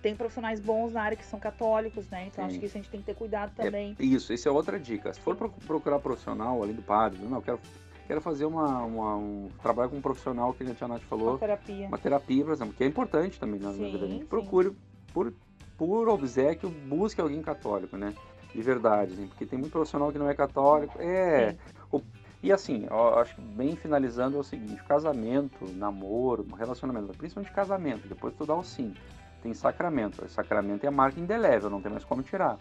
Tem 0.00 0.14
profissionais 0.14 0.60
bons 0.60 0.92
na 0.92 1.02
área 1.02 1.16
que 1.16 1.24
são 1.24 1.40
católicos, 1.40 2.08
né? 2.08 2.26
Então 2.28 2.44
Sim. 2.44 2.50
acho 2.50 2.60
que 2.60 2.66
isso 2.66 2.78
a 2.78 2.80
gente 2.80 2.90
tem 2.90 3.00
que 3.00 3.06
ter 3.06 3.14
cuidado 3.16 3.50
É, 3.58 3.64
também. 3.64 3.96
isso, 3.98 4.32
isso 4.32 4.48
é 4.48 4.52
outra 4.52 4.78
dica. 4.78 5.12
Se 5.12 5.18
for 5.18 5.34
pro- 5.34 5.50
procurar 5.66 5.98
profissional, 5.98 6.62
além 6.62 6.74
do 6.74 6.82
padre, 6.82 7.18
não, 7.22 7.38
eu 7.38 7.42
quero, 7.42 7.58
quero 8.08 8.20
fazer 8.22 8.46
uma, 8.46 8.82
uma- 8.84 9.16
um 9.16 9.50
trabalho 9.62 9.90
com 9.90 9.98
um 9.98 10.00
profissional 10.00 10.52
que 10.54 10.64
a 10.64 10.74
Tia 10.74 10.88
Nath 10.88 11.02
falou. 11.02 11.32
Uma 11.32 11.38
terapia. 11.38 11.86
uma 11.86 11.98
terapia, 11.98 12.44
por 12.44 12.52
exemplo, 12.54 12.72
que 12.74 12.82
é 12.82 12.86
importante 12.86 13.38
também 13.38 13.60
na 13.60 13.68
na 13.68 13.74
Sim, 13.74 13.84
vida 13.84 13.98
da 13.98 14.06
gente. 14.06 14.24
Procure, 14.24 14.72
por, 15.12 15.32
por 15.76 16.08
obsequio, 16.08 16.70
busque 16.70 17.20
alguém 17.20 17.42
católico, 17.42 17.96
né? 17.98 18.14
De 18.54 18.62
verdade, 18.62 19.12
assim, 19.12 19.26
porque 19.26 19.44
tem 19.44 19.58
muito 19.58 19.72
profissional 19.72 20.10
que 20.10 20.18
não 20.18 20.28
é 20.28 20.34
católico. 20.34 20.98
É. 20.98 21.54
o- 21.92 22.00
e 22.42 22.50
assim, 22.50 22.86
acho 23.20 23.34
que 23.34 23.42
bem 23.42 23.76
finalizando 23.76 24.38
é 24.38 24.40
o 24.40 24.44
seguinte: 24.44 24.82
casamento, 24.84 25.66
namoro, 25.76 26.46
relacionamento, 26.56 27.12
principalmente 27.12 27.52
casamento, 27.52 28.08
depois 28.08 28.34
tu 28.34 28.46
dá 28.46 28.54
o 28.54 28.64
sim. 28.64 28.94
tem 29.42 29.52
sacramento. 29.52 30.24
O 30.24 30.28
sacramento 30.28 30.82
é 30.84 30.88
a 30.88 30.90
marca 30.90 31.20
indelével, 31.20 31.68
não 31.68 31.80
tem 31.82 31.92
mais 31.92 32.04
como 32.04 32.22
tirar. 32.22 32.58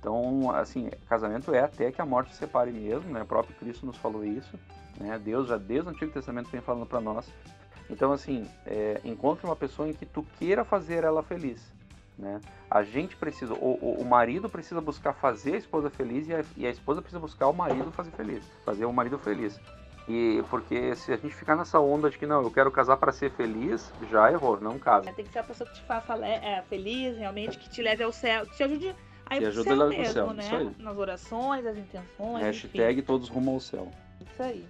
Então, 0.00 0.50
assim, 0.52 0.90
casamento 1.08 1.52
é 1.52 1.60
até 1.60 1.90
que 1.90 2.00
a 2.00 2.06
morte 2.06 2.32
se 2.32 2.38
separe 2.38 2.70
mesmo, 2.70 3.10
né? 3.10 3.22
O 3.22 3.26
próprio 3.26 3.54
Cristo 3.56 3.84
nos 3.84 3.96
falou 3.96 4.24
isso, 4.24 4.58
né? 4.98 5.18
Deus 5.18 5.48
já 5.48 5.56
desde 5.56 5.88
o 5.88 5.90
Antigo 5.90 6.12
Testamento 6.12 6.50
vem 6.50 6.60
falando 6.60 6.86
para 6.86 7.00
nós. 7.00 7.28
Então, 7.90 8.12
assim, 8.12 8.48
é, 8.66 9.00
encontre 9.04 9.44
uma 9.44 9.56
pessoa 9.56 9.88
em 9.88 9.92
que 9.92 10.06
tu 10.06 10.24
queira 10.38 10.64
fazer 10.64 11.02
ela 11.02 11.22
feliz, 11.22 11.72
né? 12.16 12.40
A 12.70 12.82
gente 12.82 13.16
precisa, 13.16 13.54
o, 13.54 14.00
o, 14.00 14.04
marido 14.04 14.48
precisa 14.48 14.80
buscar 14.80 15.14
fazer 15.14 15.54
a 15.54 15.58
esposa 15.58 15.90
feliz 15.90 16.28
e 16.28 16.34
a, 16.34 16.44
e 16.56 16.66
a 16.66 16.70
esposa 16.70 17.00
precisa 17.00 17.18
buscar 17.18 17.48
o 17.48 17.52
marido 17.52 17.90
fazer 17.90 18.10
feliz, 18.10 18.44
fazer 18.64 18.84
o 18.84 18.92
marido 18.92 19.18
feliz. 19.18 19.58
E 20.06 20.42
porque 20.48 20.94
se 20.94 21.12
a 21.12 21.16
gente 21.16 21.34
ficar 21.34 21.54
nessa 21.54 21.78
onda 21.80 22.08
de 22.08 22.16
que 22.16 22.26
não, 22.26 22.42
eu 22.42 22.50
quero 22.50 22.70
casar 22.70 22.96
para 22.96 23.12
ser 23.12 23.30
feliz, 23.32 23.92
já 24.10 24.30
errou, 24.30 24.58
não 24.60 24.78
casa. 24.78 25.12
Tem 25.12 25.24
que 25.24 25.32
ser 25.32 25.40
a 25.40 25.44
pessoa 25.44 25.68
que 25.68 25.76
te 25.76 25.82
faça 25.82 26.14
é, 26.24 26.62
feliz, 26.62 27.16
realmente, 27.18 27.58
que 27.58 27.68
te 27.68 27.82
leve 27.82 28.02
ao 28.02 28.12
céu, 28.12 28.46
que 28.46 28.56
te 28.56 28.62
ajude 28.62 28.94
a 29.30 29.36
ir 29.36 29.38
Que 29.38 29.44
pro 29.44 29.48
ajuda 29.48 29.76
pro 29.76 29.88
mesmo, 29.88 30.12
céu, 30.12 30.32
né? 30.32 30.42
isso 30.44 30.54
aí. 30.54 30.70
Nas 30.78 30.96
orações, 30.96 31.66
as 31.66 31.76
intenções, 31.76 32.42
Hashtag 32.42 33.02
todos 33.02 33.28
rumo 33.28 33.52
ao 33.52 33.60
céu. 33.60 33.90
enfim. 34.20 34.30
Isso 34.32 34.42
aí. 34.42 34.64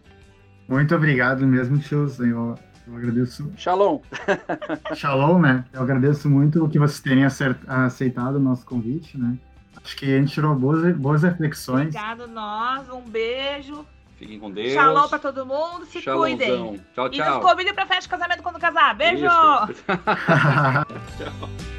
Muito 0.68 0.94
obrigado 0.94 1.46
mesmo, 1.46 1.78
tios. 1.78 2.18
Eu, 2.20 2.54
eu 2.86 2.96
agradeço. 2.96 3.50
Shalom! 3.56 4.00
Shalom, 4.94 5.38
né? 5.40 5.64
Eu 5.72 5.82
agradeço 5.82 6.28
muito 6.28 6.68
que 6.68 6.78
vocês 6.78 7.00
terem 7.00 7.24
aceitado 7.24 8.36
o 8.36 8.40
nosso 8.40 8.66
convite, 8.66 9.16
né? 9.16 9.36
Acho 9.82 9.96
que 9.96 10.04
a 10.14 10.18
gente 10.18 10.32
tirou 10.32 10.54
boas, 10.54 10.94
boas 10.96 11.22
reflexões. 11.22 11.86
Obrigado, 11.94 12.26
nós. 12.28 12.88
Um 12.90 13.00
beijo. 13.00 13.86
Fiquem 14.18 14.38
com 14.40 14.50
Deus. 14.50 14.72
Shalom 14.72 15.08
pra 15.08 15.18
todo 15.20 15.46
mundo. 15.46 15.86
Se 15.86 16.02
Shalomzão. 16.02 16.36
cuidem. 16.36 16.80
Tchau, 16.94 17.06
E 17.06 17.18
nos 17.18 17.26
tchau. 17.26 17.40
convidem 17.40 17.72
pra 17.72 17.86
festa 17.86 18.02
de 18.02 18.08
casamento 18.08 18.42
quando 18.42 18.58
casar. 18.58 18.94
Beijo! 18.96 19.24
Isso. 19.24 19.84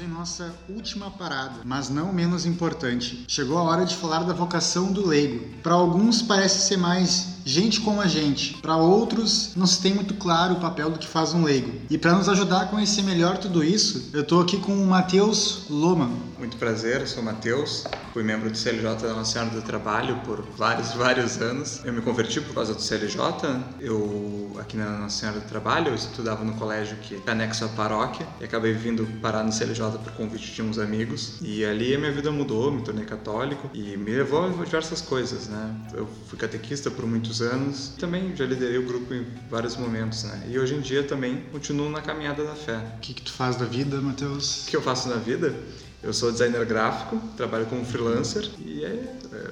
Em 0.00 0.08
nossa 0.08 0.54
última 0.70 1.10
parada, 1.10 1.60
mas 1.64 1.90
não 1.90 2.12
menos 2.14 2.46
importante. 2.46 3.24
Chegou 3.28 3.58
a 3.58 3.62
hora 3.62 3.84
de 3.84 3.94
falar 3.94 4.22
da 4.22 4.32
vocação 4.32 4.90
do 4.90 5.06
leigo. 5.06 5.54
Para 5.62 5.74
alguns 5.74 6.22
parece 6.22 6.66
ser 6.66 6.78
mais 6.78 7.31
gente 7.44 7.80
como 7.80 8.00
a 8.00 8.06
gente, 8.06 8.54
para 8.54 8.76
outros 8.76 9.52
não 9.56 9.66
se 9.66 9.80
tem 9.80 9.94
muito 9.94 10.14
claro 10.14 10.54
o 10.54 10.60
papel 10.60 10.90
do 10.90 10.98
que 10.98 11.06
faz 11.06 11.34
um 11.34 11.44
leigo. 11.44 11.72
E 11.90 11.98
para 11.98 12.12
nos 12.12 12.28
ajudar 12.28 12.62
a 12.62 12.66
conhecer 12.66 13.02
melhor 13.02 13.38
tudo 13.38 13.62
isso, 13.62 14.10
eu 14.12 14.22
estou 14.22 14.40
aqui 14.40 14.56
com 14.58 14.72
o 14.72 14.86
Matheus 14.86 15.64
Loman. 15.68 16.10
Muito 16.38 16.56
prazer, 16.56 17.06
sou 17.06 17.22
o 17.22 17.24
Matheus, 17.24 17.84
fui 18.12 18.22
membro 18.22 18.50
do 18.50 18.56
CLJ 18.56 18.82
da 18.82 19.14
Nossa 19.14 19.32
Senhora 19.32 19.50
do 19.50 19.62
Trabalho 19.62 20.20
por 20.24 20.42
vários, 20.56 20.92
vários 20.92 21.40
anos. 21.40 21.80
Eu 21.84 21.92
me 21.92 22.00
converti 22.00 22.40
por 22.40 22.54
causa 22.54 22.74
do 22.74 22.82
CLJ, 22.82 23.16
eu 23.80 24.56
aqui 24.58 24.76
na 24.76 24.98
Nossa 24.98 25.20
Senhora 25.20 25.38
do 25.38 25.46
Trabalho, 25.46 25.88
eu 25.88 25.94
estudava 25.94 26.44
no 26.44 26.54
colégio 26.54 26.96
que 27.02 27.20
é 27.26 27.30
anexo 27.30 27.64
à 27.64 27.68
paróquia 27.68 28.26
e 28.40 28.44
acabei 28.44 28.72
vindo 28.72 29.06
parar 29.20 29.44
no 29.44 29.52
CLJ 29.52 29.98
por 30.02 30.12
convite 30.12 30.52
de 30.52 30.62
uns 30.62 30.78
amigos. 30.78 31.38
E 31.40 31.64
ali 31.64 31.94
a 31.94 31.98
minha 31.98 32.12
vida 32.12 32.30
mudou, 32.30 32.72
me 32.72 32.82
tornei 32.82 33.04
católico 33.04 33.70
e 33.72 33.96
me 33.96 34.10
levou 34.10 34.46
a 34.46 34.64
diversas 34.64 35.00
coisas, 35.00 35.48
né? 35.48 35.74
Eu 35.94 36.08
fui 36.28 36.38
catequista 36.38 36.90
por 36.90 37.06
muitos 37.06 37.31
anos, 37.40 37.92
também 37.98 38.34
já 38.36 38.44
liderei 38.44 38.78
o 38.78 38.86
grupo 38.86 39.14
em 39.14 39.26
vários 39.50 39.76
momentos, 39.76 40.24
né? 40.24 40.42
E 40.50 40.58
hoje 40.58 40.74
em 40.74 40.80
dia 40.80 41.02
também 41.02 41.44
continuo 41.52 41.88
na 41.88 42.00
caminhada 42.02 42.44
da 42.44 42.54
fé. 42.54 42.76
O 42.96 43.00
que, 43.00 43.14
que 43.14 43.22
tu 43.22 43.32
faz 43.32 43.56
da 43.56 43.64
vida, 43.64 44.00
Matheus? 44.00 44.64
O 44.64 44.70
que 44.70 44.76
eu 44.76 44.82
faço 44.82 45.08
na 45.08 45.16
vida? 45.16 45.54
Eu 46.02 46.12
sou 46.12 46.32
designer 46.32 46.64
gráfico, 46.66 47.16
trabalho 47.36 47.64
como 47.66 47.84
freelancer 47.84 48.48
e 48.66 48.84
é, 48.84 49.04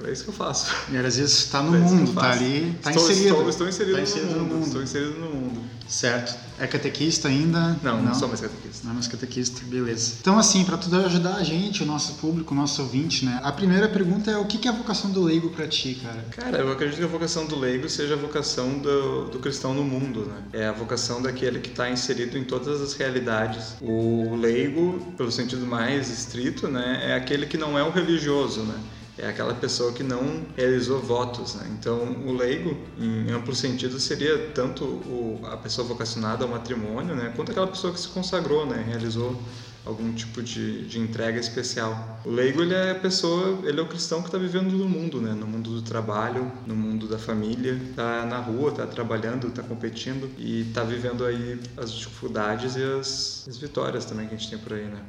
é 0.05 0.13
isso 0.13 0.25
que 0.25 0.31
eu 0.31 0.35
faço. 0.35 0.75
E 0.91 0.97
às 0.97 1.17
vezes 1.17 1.39
está 1.45 1.63
no 1.63 1.77
É 1.77 1.79
mundo, 1.79 2.13
tá 2.13 2.23
faço. 2.23 2.41
ali, 2.43 2.75
tá 2.83 2.91
estou, 2.91 3.05
inserido. 3.09 3.29
Estou, 3.37 3.49
estou 3.49 3.69
inserido, 3.69 3.97
Tá 3.97 4.03
inserido 4.03 4.35
no 4.35 4.45
mundo. 4.45 4.67
Estou 4.67 4.83
inserido 4.83 5.21
no 5.21 5.31
mundo. 5.31 5.63
Certo. 5.91 6.39
É 6.59 6.67
catequista 6.67 7.27
ainda? 7.27 7.77
Não, 7.83 8.01
não, 8.01 8.15
sou 8.15 8.29
mais 8.29 8.41
catequista. 8.41 8.85
Não 8.85 8.93
é 8.93 8.95
mais 8.95 9.09
catequista, 9.09 9.61
beleza. 9.65 10.15
Então, 10.21 10.39
assim, 10.39 10.65
para 10.65 10.77
tudo 10.77 10.97
ajudar 11.05 11.35
a 11.35 11.43
gente, 11.43 11.83
o 11.83 11.87
nosso 11.87 12.15
público, 12.15 12.55
o 12.55 12.57
nosso 12.57 12.83
ouvinte, 12.83 13.25
né? 13.25 13.41
A 13.43 13.51
primeira 13.51 13.89
pergunta 13.89 14.31
é 14.31 14.37
o 14.37 14.45
que 14.45 14.59
que 14.59 14.69
é 14.69 14.71
a 14.71 14.75
vocação 14.75 15.11
do 15.11 15.23
leigo 15.23 15.51
para 15.51 15.67
ti, 15.67 15.99
cara? 16.01 16.25
Cara, 16.31 16.59
eu 16.59 16.71
acredito 16.71 16.99
que 16.99 17.05
a 17.05 17.09
vocação 17.09 17.47
do 17.47 17.59
leigo 17.59 17.89
seja 17.89 18.15
a 18.15 18.17
vocação 18.17 18.79
do, 18.79 19.25
do 19.27 19.39
cristão 19.41 19.75
no 19.75 19.83
mundo, 19.83 20.27
né? 20.27 20.43
É 20.53 20.67
a 20.69 20.73
vocação 20.73 21.21
daquele 21.21 21.59
que 21.59 21.71
está 21.71 21.91
inserido 21.91 22.39
em 22.39 22.45
todas 22.45 22.81
as 22.81 22.95
realidades. 22.95 23.75
O 23.81 24.37
leigo, 24.37 25.13
pelo 25.17 25.33
sentido 25.33 25.67
mais 25.67 26.09
estrito, 26.09 26.69
né, 26.69 27.11
é 27.11 27.15
aquele 27.15 27.47
que 27.47 27.57
não 27.57 27.79
é 27.79 27.83
o 27.83 27.91
religioso, 27.91 28.63
né? 28.63 28.79
É 29.23 29.29
aquela 29.29 29.53
pessoa 29.53 29.93
que 29.93 30.03
não 30.03 30.47
realizou 30.57 30.99
votos, 30.99 31.55
né? 31.55 31.71
Então, 31.79 31.99
o 32.27 32.35
leigo, 32.35 32.75
em 32.99 33.31
amplo 33.31 33.55
sentido, 33.55 34.01
seria 34.01 34.51
tanto 34.55 34.83
o, 34.85 35.41
a 35.45 35.59
pessoa 35.59 35.87
vocacionada 35.87 36.43
ao 36.43 36.51
matrimônio, 36.51 37.15
né? 37.15 37.31
Quanto 37.37 37.51
aquela 37.51 37.67
pessoa 37.67 37.93
que 37.93 38.01
se 38.01 38.09
consagrou, 38.09 38.65
né? 38.65 38.83
Realizou 38.89 39.39
algum 39.85 40.11
tipo 40.15 40.43
de, 40.43 40.87
de 40.87 40.99
entrega 40.99 41.39
especial. 41.39 42.21
O 42.25 42.31
leigo 42.31 42.63
ele 42.63 42.73
é 42.73 42.93
a 42.93 42.95
pessoa, 42.95 43.59
ele 43.65 43.79
é 43.79 43.83
o 43.83 43.89
cristão 43.89 44.21
que 44.23 44.29
está 44.29 44.39
vivendo 44.39 44.73
no 44.73 44.89
mundo, 44.89 45.21
né? 45.21 45.35
No 45.35 45.47
mundo 45.47 45.71
do 45.71 45.83
trabalho, 45.83 46.51
no 46.67 46.75
mundo 46.75 47.07
da 47.07 47.19
família, 47.19 47.79
tá 47.95 48.25
na 48.25 48.39
rua, 48.39 48.73
tá 48.73 48.87
trabalhando, 48.87 49.51
tá 49.51 49.63
competindo 49.63 50.31
e 50.39 50.65
tá 50.73 50.83
vivendo 50.83 51.27
aí 51.27 51.61
as 51.77 51.93
dificuldades 51.93 52.75
e 52.75 52.83
as, 52.83 53.47
as 53.47 53.59
vitórias 53.59 54.07
também 54.07 54.27
que 54.27 54.35
a 54.35 54.39
gente 54.39 54.49
tem 54.49 54.59
por 54.59 54.73
aí, 54.73 54.85
né? 54.85 55.03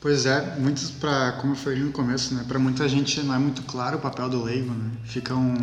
Pois 0.00 0.26
é, 0.26 0.56
muitos 0.58 0.90
para, 0.90 1.32
como 1.32 1.52
eu 1.52 1.56
falei 1.56 1.80
no 1.82 1.90
começo, 1.90 2.34
né, 2.34 2.44
para 2.46 2.58
muita 2.58 2.88
gente 2.88 3.20
não 3.22 3.34
é 3.34 3.38
muito 3.38 3.62
claro 3.62 3.96
o 3.96 4.00
papel 4.00 4.28
do 4.28 4.42
leigo, 4.42 4.72
né? 4.72 4.90
Fica 5.04 5.34
um 5.34 5.54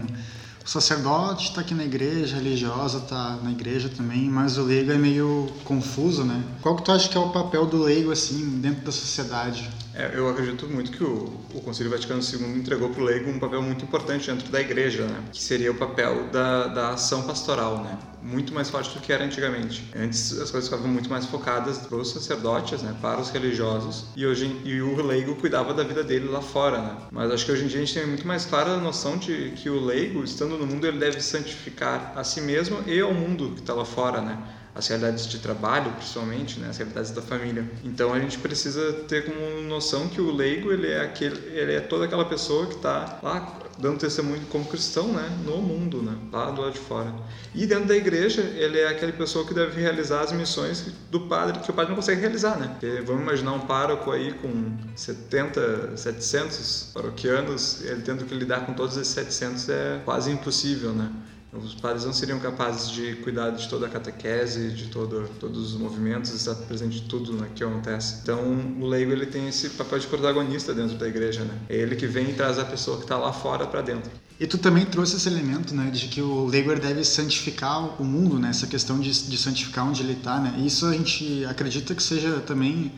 o 0.66 0.70
sacerdote 0.70 1.50
está 1.50 1.60
aqui 1.60 1.74
na 1.74 1.84
igreja, 1.84 2.38
a 2.38 2.40
religiosa 2.40 3.00
está 3.00 3.36
na 3.44 3.52
igreja 3.52 3.90
também, 3.90 4.30
mas 4.30 4.58
o 4.58 4.64
leigo 4.64 4.94
é 4.94 4.98
meio 4.98 5.52
confuso, 5.66 6.24
né? 6.24 6.42
Qual 6.62 6.78
que 6.78 6.84
tu 6.84 6.92
acha 6.94 7.10
que 7.10 7.18
é 7.18 7.20
o 7.20 7.30
papel 7.32 7.66
do 7.66 7.84
leigo 7.84 8.12
assim 8.12 8.62
dentro 8.62 8.86
da 8.86 8.92
sociedade? 8.92 9.70
É, 9.96 10.12
eu 10.16 10.28
acredito 10.28 10.68
muito 10.68 10.92
que 10.92 11.04
o, 11.04 11.40
o 11.54 11.62
Concílio 11.62 11.92
Vaticano 11.92 12.22
II 12.22 12.58
entregou 12.58 12.90
para 12.90 13.02
o 13.02 13.06
leigo 13.06 13.30
um 13.30 13.38
papel 13.38 13.62
muito 13.62 13.86
importante 13.86 14.30
dentro 14.30 14.52
da 14.52 14.60
igreja, 14.60 15.06
né? 15.06 15.24
que 15.32 15.42
seria 15.42 15.72
o 15.72 15.76
papel 15.76 16.30
da, 16.32 16.68
da 16.68 16.90
ação 16.90 17.24
pastoral, 17.24 17.84
né? 17.84 18.00
muito 18.22 18.54
mais 18.54 18.70
forte 18.70 18.92
do 18.96 19.02
que 19.02 19.14
era 19.14 19.24
antigamente. 19.24 19.84
Antes 19.96 20.32
as 20.40 20.50
coisas 20.50 20.68
ficavam 20.68 20.92
muito 20.92 21.10
mais 21.10 21.26
focadas 21.28 21.78
para 21.78 21.96
os 21.96 22.10
sacerdotes, 22.12 22.82
né? 22.82 22.96
para 23.02 23.20
os 23.20 23.30
religiosos, 23.30 24.06
e, 24.16 24.26
hoje, 24.26 24.60
e 24.64 24.82
o 24.82 25.06
leigo 25.06 25.36
cuidava 25.36 25.74
da 25.74 25.84
vida 25.84 26.04
dele 26.04 26.28
lá 26.28 26.42
fora. 26.42 26.82
Né? 26.82 26.98
Mas 27.12 27.32
acho 27.32 27.46
que 27.46 27.52
hoje 27.52 27.66
em 27.66 27.68
dia 27.68 27.78
a 27.82 27.86
gente 27.86 27.94
tem 27.94 28.08
muito 28.08 28.28
mais 28.28 28.46
clara 28.46 28.72
a 28.72 28.78
noção 28.78 29.18
de 29.18 29.52
que 29.56 29.70
o 29.70 29.80
leigo, 29.80 30.24
estando 30.24 30.58
no 30.58 30.66
mundo, 30.66 30.88
ele 30.88 30.98
deve 30.98 31.22
santificar 31.22 32.14
a 32.16 32.24
si 32.24 32.42
mesmo 32.42 32.82
e 32.88 33.00
ao 33.00 33.14
mundo 33.14 33.52
que 33.52 33.60
está 33.60 33.76
lá 33.76 33.86
fora. 33.86 34.22
Né? 34.22 34.42
As 34.76 34.88
realidades 34.88 35.28
de 35.28 35.40
trabalho, 35.40 35.92
principalmente, 35.94 36.60
né, 36.60 36.70
as 36.70 36.78
realidades 36.78 37.12
da 37.12 37.22
família. 37.22 37.70
Então 37.84 38.14
a 38.14 38.20
gente 38.20 38.38
precisa 38.40 38.94
ter 39.08 39.26
como 39.26 39.62
noção 39.62 40.08
que 40.08 40.20
o 40.20 40.32
leigo 40.32 40.72
ele 40.72 40.88
é 40.88 41.02
aquele, 41.02 41.36
ele 41.56 41.74
é 41.74 41.80
toda 41.80 42.06
aquela 42.06 42.26
pessoa 42.26 42.66
que 42.68 42.76
está 42.76 43.20
lá 43.22 43.60
dando 43.78 43.98
testemunho 43.98 44.42
como 44.50 44.66
cristão, 44.66 45.08
né, 45.14 45.30
no 45.46 45.58
mundo, 45.58 46.02
né, 46.02 46.16
lá 46.32 46.52
do 46.52 46.62
lado 46.62 46.74
de 46.74 46.80
fora. 46.80 47.14
E 47.54 47.66
dentro 47.66 47.86
da 47.86 47.96
igreja 47.96 48.42
ele 48.42 48.80
é 48.80 48.88
aquela 48.88 49.12
pessoa 49.12 49.46
que 49.46 49.54
deve 49.54 49.80
realizar 49.80 50.22
as 50.22 50.32
missões 50.32 50.86
do 51.10 51.22
padre 51.22 51.60
que 51.60 51.70
o 51.70 51.74
padre 51.74 51.90
não 51.90 51.96
consegue 51.98 52.22
realizar, 52.22 52.58
né? 52.58 52.68
Porque 52.68 53.02
vamos 53.02 53.22
imaginar 53.22 53.54
um 53.54 53.60
pároco 53.62 54.12
aí 54.12 54.34
com 54.34 54.76
70, 54.96 55.98
700 55.98 56.92
paroquianos, 56.94 57.82
ele 57.84 58.02
tendo 58.02 58.26
que 58.26 58.34
lidar 58.34 58.66
com 58.66 58.74
todos 58.74 58.98
esses 58.98 59.14
700 59.14 59.70
é 59.70 60.02
quase 60.04 60.32
impossível, 60.32 60.94
né? 60.94 61.12
Os 61.56 61.76
padres 61.76 62.04
não 62.06 62.14
seriam 62.14 62.40
capazes 62.40 62.90
de 62.90 63.16
cuidar 63.18 63.52
de 63.52 63.68
toda 63.68 63.86
a 63.86 63.90
catequese, 63.90 64.72
de 64.72 64.88
todo, 64.88 65.30
todos 65.40 65.74
os 65.74 65.80
movimentos, 65.80 66.34
estar 66.34 66.56
presente 66.56 67.02
de 67.02 67.08
tudo 67.08 67.34
né, 67.34 67.48
que 67.54 67.64
acontece. 67.64 68.20
Então, 68.24 68.40
o 68.82 68.88
leigo 68.88 69.12
ele 69.12 69.28
tem 69.28 69.48
esse 69.48 69.70
papel 69.72 70.00
de 70.00 70.08
protagonista 70.08 70.74
dentro 70.74 70.98
da 70.98 71.08
igreja, 71.08 71.44
né? 71.44 71.54
É 71.70 71.76
ele 71.76 71.96
que 71.96 72.08
vem 72.08 72.32
e 72.32 72.34
traz 72.34 72.58
a 72.58 72.66
pessoa 72.66 72.98
que 72.98 73.04
está 73.04 73.18
lá 73.18 73.32
fora 73.32 73.68
para 73.68 73.82
dentro. 73.82 74.10
E 74.40 74.48
tu 74.48 74.58
também 74.58 74.86
trouxe 74.86 75.16
esse 75.16 75.30
elemento, 75.30 75.76
né, 75.76 75.92
de 75.92 76.08
que 76.08 76.22
o 76.22 76.48
leigo 76.48 76.74
deve 76.76 77.06
santificar 77.06 78.02
o 78.02 78.04
mundo, 78.04 78.40
né, 78.40 78.50
essa 78.50 78.66
questão 78.66 79.00
de, 79.00 79.12
de 79.12 79.38
santificar 79.38 79.88
onde 79.88 80.02
ele 80.02 80.14
está, 80.14 80.40
né? 80.40 80.56
Isso 80.66 80.88
a 80.88 80.92
gente 80.92 81.46
acredita 81.46 81.94
que 81.94 82.02
seja 82.02 82.40
também 82.40 82.92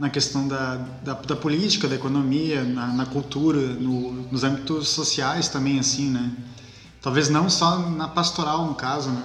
na 0.00 0.10
questão 0.10 0.48
da, 0.48 0.76
da, 1.04 1.12
da 1.12 1.36
política, 1.36 1.86
da 1.86 1.94
economia, 1.94 2.64
na, 2.64 2.88
na 2.88 3.06
cultura, 3.06 3.60
no, 3.60 4.12
nos 4.30 4.42
âmbitos 4.42 4.88
sociais 4.88 5.48
também, 5.48 5.78
assim, 5.78 6.10
né? 6.10 6.32
Talvez 7.02 7.28
não 7.28 7.48
só 7.48 7.78
na 7.78 8.08
pastoral, 8.08 8.66
no 8.66 8.74
caso, 8.74 9.10
né? 9.10 9.22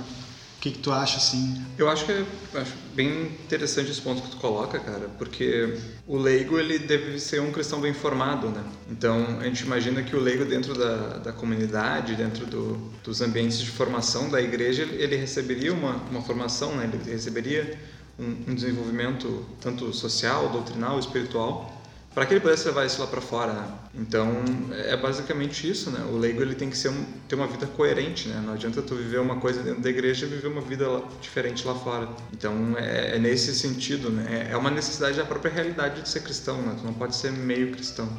O 0.57 0.61
que, 0.65 0.71
que 0.71 0.79
tu 0.79 0.91
acha, 0.91 1.17
assim? 1.17 1.63
Eu 1.77 1.87
acho 1.89 2.05
que 2.05 2.11
é, 2.11 2.25
acho 2.55 2.73
bem 2.95 3.23
interessante 3.23 3.91
esse 3.91 4.01
ponto 4.01 4.21
que 4.21 4.29
tu 4.29 4.37
coloca, 4.37 4.79
cara, 4.79 5.09
porque 5.17 5.77
o 6.07 6.17
leigo 6.17 6.57
ele 6.57 6.79
deve 6.79 7.19
ser 7.19 7.39
um 7.41 7.51
cristão 7.51 7.79
bem 7.79 7.93
formado, 7.93 8.49
né? 8.49 8.63
Então 8.89 9.39
a 9.39 9.43
gente 9.43 9.61
imagina 9.61 10.01
que 10.01 10.15
o 10.15 10.19
leigo 10.19 10.45
dentro 10.45 10.73
da, 10.73 11.17
da 11.17 11.33
comunidade, 11.33 12.15
dentro 12.15 12.47
do, 12.47 12.77
dos 13.03 13.21
ambientes 13.21 13.59
de 13.59 13.69
formação 13.69 14.29
da 14.29 14.41
igreja, 14.41 14.83
ele 14.83 15.15
receberia 15.17 15.71
uma, 15.71 15.97
uma 16.09 16.21
formação, 16.21 16.75
né? 16.75 16.89
Ele 16.91 17.11
receberia 17.11 17.77
um, 18.17 18.51
um 18.51 18.55
desenvolvimento 18.55 19.45
tanto 19.59 19.93
social, 19.93 20.49
doutrinal, 20.49 20.97
espiritual, 20.97 21.74
para 22.15 22.25
que 22.25 22.33
ele 22.33 22.39
pudesse 22.39 22.65
levar 22.65 22.85
isso 22.85 23.01
lá 23.01 23.07
para 23.07 23.19
fora, 23.19 23.51
né? 23.51 23.67
Então, 23.93 24.31
é 24.71 24.95
basicamente 24.95 25.69
isso, 25.69 25.91
né? 25.91 25.99
O 26.09 26.17
leigo 26.17 26.41
ele 26.41 26.55
tem 26.55 26.69
que 26.69 26.77
ser 26.77 26.87
um, 26.87 27.05
ter 27.27 27.35
uma 27.35 27.45
vida 27.45 27.67
coerente, 27.67 28.29
né? 28.29 28.41
Não 28.43 28.53
adianta 28.53 28.81
tu 28.81 28.95
viver 28.95 29.19
uma 29.19 29.35
coisa 29.35 29.61
dentro 29.61 29.81
da 29.81 29.89
igreja 29.89 30.25
e 30.25 30.29
viver 30.29 30.47
uma 30.47 30.61
vida 30.61 30.85
diferente 31.21 31.67
lá 31.67 31.75
fora. 31.75 32.07
Então, 32.31 32.73
é, 32.77 33.17
é 33.17 33.19
nesse 33.19 33.53
sentido, 33.53 34.09
né? 34.09 34.47
É, 34.49 34.53
é 34.53 34.57
uma 34.57 34.71
necessidade 34.71 35.17
da 35.17 35.25
própria 35.25 35.51
realidade 35.51 36.03
de 36.03 36.09
ser 36.09 36.21
cristão, 36.21 36.61
né? 36.61 36.77
Tu 36.79 36.85
não 36.85 36.93
pode 36.93 37.17
ser 37.17 37.33
meio 37.33 37.73
cristão. 37.73 38.09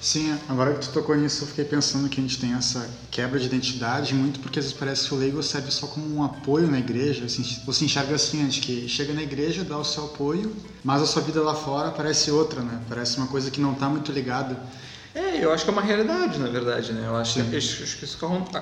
Sim, 0.00 0.38
agora 0.48 0.74
que 0.74 0.80
tu 0.86 0.92
tocou 0.92 1.16
nisso, 1.16 1.42
eu 1.42 1.48
fiquei 1.48 1.64
pensando 1.64 2.08
que 2.08 2.20
a 2.20 2.22
gente 2.22 2.38
tem 2.38 2.54
essa 2.54 2.88
quebra 3.10 3.40
de 3.40 3.46
identidade 3.46 4.14
muito 4.14 4.38
porque 4.40 4.58
às 4.58 4.66
vezes 4.66 4.78
parece 4.78 5.08
que 5.08 5.14
o 5.14 5.16
leigo 5.16 5.42
serve 5.42 5.70
só 5.70 5.86
como 5.86 6.14
um 6.14 6.22
apoio 6.22 6.68
na 6.68 6.78
igreja. 6.78 7.24
Assim, 7.24 7.42
você 7.64 7.84
enxerga 7.84 8.14
assim, 8.14 8.44
antes 8.44 8.64
que 8.64 8.88
chega 8.88 9.12
na 9.12 9.22
igreja, 9.22 9.64
dá 9.64 9.76
o 9.76 9.84
seu 9.84 10.04
apoio, 10.04 10.54
mas 10.84 11.02
a 11.02 11.06
sua 11.06 11.22
vida 11.22 11.42
lá 11.42 11.54
fora 11.54 11.90
parece 11.90 12.30
outra, 12.30 12.60
né? 12.60 12.80
Parece 12.88 13.16
uma 13.16 13.26
coisa 13.26 13.50
que 13.50 13.60
não 13.60 13.72
está 13.72 13.88
muito 13.88 14.12
ligada. 14.12 14.56
É, 15.14 15.42
eu 15.42 15.50
acho 15.50 15.64
que 15.64 15.70
é 15.70 15.72
uma 15.72 15.82
realidade, 15.82 16.38
na 16.38 16.48
verdade, 16.48 16.92
né? 16.92 17.06
Eu 17.06 17.16
acho, 17.16 17.42
que, 17.42 17.56
acho 17.56 17.96
que 17.96 18.04
isso 18.04 18.18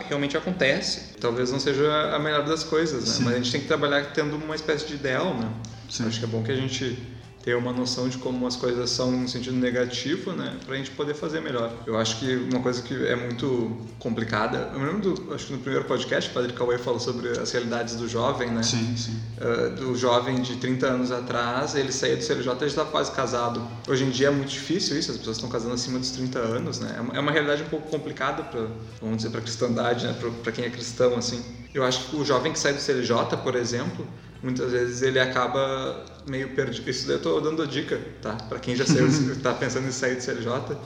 realmente 0.09 0.37
acontece. 0.37 1.15
Talvez 1.21 1.51
não 1.51 1.59
seja 1.59 2.15
a 2.15 2.19
melhor 2.19 2.47
das 2.47 2.63
coisas, 2.63 3.19
né? 3.19 3.25
Mas 3.25 3.35
a 3.35 3.37
gente 3.39 3.51
tem 3.51 3.61
que 3.61 3.67
trabalhar 3.67 4.13
tendo 4.13 4.37
uma 4.37 4.55
espécie 4.55 4.87
de 4.87 4.95
ideal, 4.95 5.35
né? 5.37 5.51
Sim. 5.91 6.07
Acho 6.07 6.21
que 6.21 6.25
é 6.25 6.29
bom 6.29 6.45
que 6.45 6.53
a 6.53 6.57
gente 6.57 7.14
ter 7.45 7.55
uma 7.55 7.73
noção 7.73 8.09
de 8.09 8.17
como 8.17 8.47
as 8.47 8.57
coisas 8.57 8.89
são 8.89 9.11
no 9.11 9.29
sentido 9.29 9.57
negativo, 9.57 10.33
né, 10.33 10.57
para 10.65 10.75
a 10.75 10.79
gente 10.79 10.91
poder 10.93 11.13
fazer 11.13 11.41
melhor. 11.41 11.71
Eu 11.87 11.99
acho 11.99 12.19
que 12.19 12.37
uma 12.37 12.61
coisa 12.61 12.81
que 12.81 12.95
é 13.07 13.15
muito 13.15 13.77
complicada, 13.99 14.71
eu 14.73 14.81
me 14.81 14.87
lembro 14.87 15.15
do, 15.15 15.35
acho 15.35 15.47
que 15.47 15.53
no 15.53 15.59
primeiro 15.59 15.85
podcast 15.85 16.31
o 16.31 16.33
Padre 16.33 16.55
Cauê 16.55 16.79
falou 16.79 16.99
sobre 16.99 17.29
as 17.39 17.53
realidades 17.53 17.97
do 17.97 18.09
jovem, 18.09 18.51
né? 18.51 18.63
Sim, 18.63 18.97
sim. 18.97 19.21
Uh, 19.37 19.75
do 19.75 19.95
jovem 19.95 20.41
de 20.41 20.57
30 20.57 20.87
anos 20.87 21.13
atrás, 21.13 21.75
ele 21.75 21.93
saía 21.93 22.17
do 22.17 22.23
CLJ 22.23 22.55
e 22.55 22.59
já 22.61 22.67
estava 22.67 22.91
quase 22.91 23.13
casado. 23.13 23.61
Hoje 23.87 24.05
em 24.05 24.11
dia 24.11 24.29
é 24.29 24.31
muito 24.31 24.49
difícil 24.49 24.99
isso, 24.99 25.11
as 25.11 25.19
pessoas 25.19 25.37
estão 25.37 25.51
casando 25.51 25.75
acima 25.75 25.99
dos 25.99 26.13
30 26.13 26.39
anos, 26.39 26.81
né? 26.81 26.97
É 27.13 27.21
uma 27.21 27.31
é 27.31 27.33
realidade 27.35 27.63
um 27.63 27.69
pouco 27.69 27.91
complicada 27.91 28.43
para, 28.43 28.69
vamos 29.03 29.19
dizer, 29.19 29.29
para 29.29 29.41
a 29.41 29.43
cristandade, 29.43 30.07
né, 30.07 30.17
para 30.43 30.51
quem 30.51 30.65
é 30.65 30.71
cristão 30.71 31.15
assim. 31.17 31.45
Eu 31.75 31.85
acho 31.85 32.09
que 32.09 32.17
o 32.17 32.25
jovem 32.25 32.53
que 32.53 32.59
sai 32.59 32.73
do 32.73 32.81
CLJ, 32.81 33.37
por 33.43 33.55
exemplo, 33.55 34.07
muitas 34.45 34.73
vezes 34.73 35.01
ele 35.01 35.19
acaba 35.19 36.05
meio 36.27 36.51
perdido. 36.51 36.89
Isso 36.89 37.07
daí 37.07 37.15
eu 37.15 37.17
estou 37.17 37.41
dando 37.41 37.63
a 37.63 37.67
dica, 37.67 37.99
tá? 38.21 38.35
Para 38.35 38.59
quem 38.59 38.77
já 38.77 38.85
saiu, 38.85 39.07
está 39.07 39.55
pensando 39.55 39.89
em 39.89 39.91
sair 39.91 40.17
do 40.17 40.23
CLJ, 40.23 40.77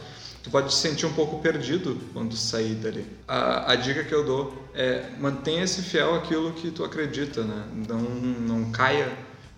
tu 0.45 0.51
pode 0.51 0.73
se 0.73 0.81
sentir 0.81 1.07
um 1.07 1.13
pouco 1.13 1.43
perdido 1.43 1.99
quando 2.13 2.37
sair 2.37 2.77
dali. 2.77 3.05
A, 3.27 3.73
a 3.73 3.75
dica 3.75 4.05
que 4.05 4.15
eu 4.15 4.25
dou 4.25 4.71
é 4.75 5.11
mantenha-se 5.19 5.83
fiel 5.83 6.15
àquilo 6.15 6.53
que 6.53 6.71
tu 6.71 6.85
acredita, 6.85 7.43
né? 7.43 7.65
Não, 7.89 8.01
não 8.01 8.71
caia 8.71 9.13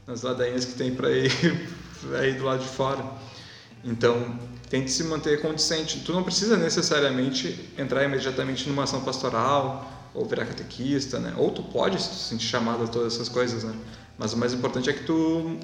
nas 0.06 0.22
ladainhas 0.22 0.64
que 0.64 0.74
tem 0.74 0.94
para 0.94 1.10
ir 1.10 1.30
aí 2.18 2.32
do 2.32 2.44
lado 2.44 2.62
de 2.62 2.68
fora. 2.68 3.04
Então, 3.84 4.38
tente 4.70 4.90
se 4.90 5.04
manter 5.04 5.42
condicente. 5.42 6.00
Tu 6.00 6.12
não 6.12 6.22
precisa 6.22 6.56
necessariamente 6.56 7.70
entrar 7.76 8.02
imediatamente 8.04 8.66
numa 8.66 8.84
ação 8.84 9.02
pastoral 9.02 9.99
ou 10.14 10.24
virar 10.24 10.46
catequista, 10.46 11.18
né? 11.18 11.34
Ou 11.36 11.50
tu 11.50 11.62
pode 11.62 12.00
se 12.00 12.14
sentir 12.28 12.46
chamado 12.46 12.84
a 12.84 12.86
todas 12.86 13.14
essas 13.14 13.28
coisas, 13.28 13.64
né? 13.64 13.74
Mas 14.18 14.32
o 14.32 14.36
mais 14.36 14.52
importante 14.52 14.90
é 14.90 14.92
que 14.92 15.04
tu 15.04 15.58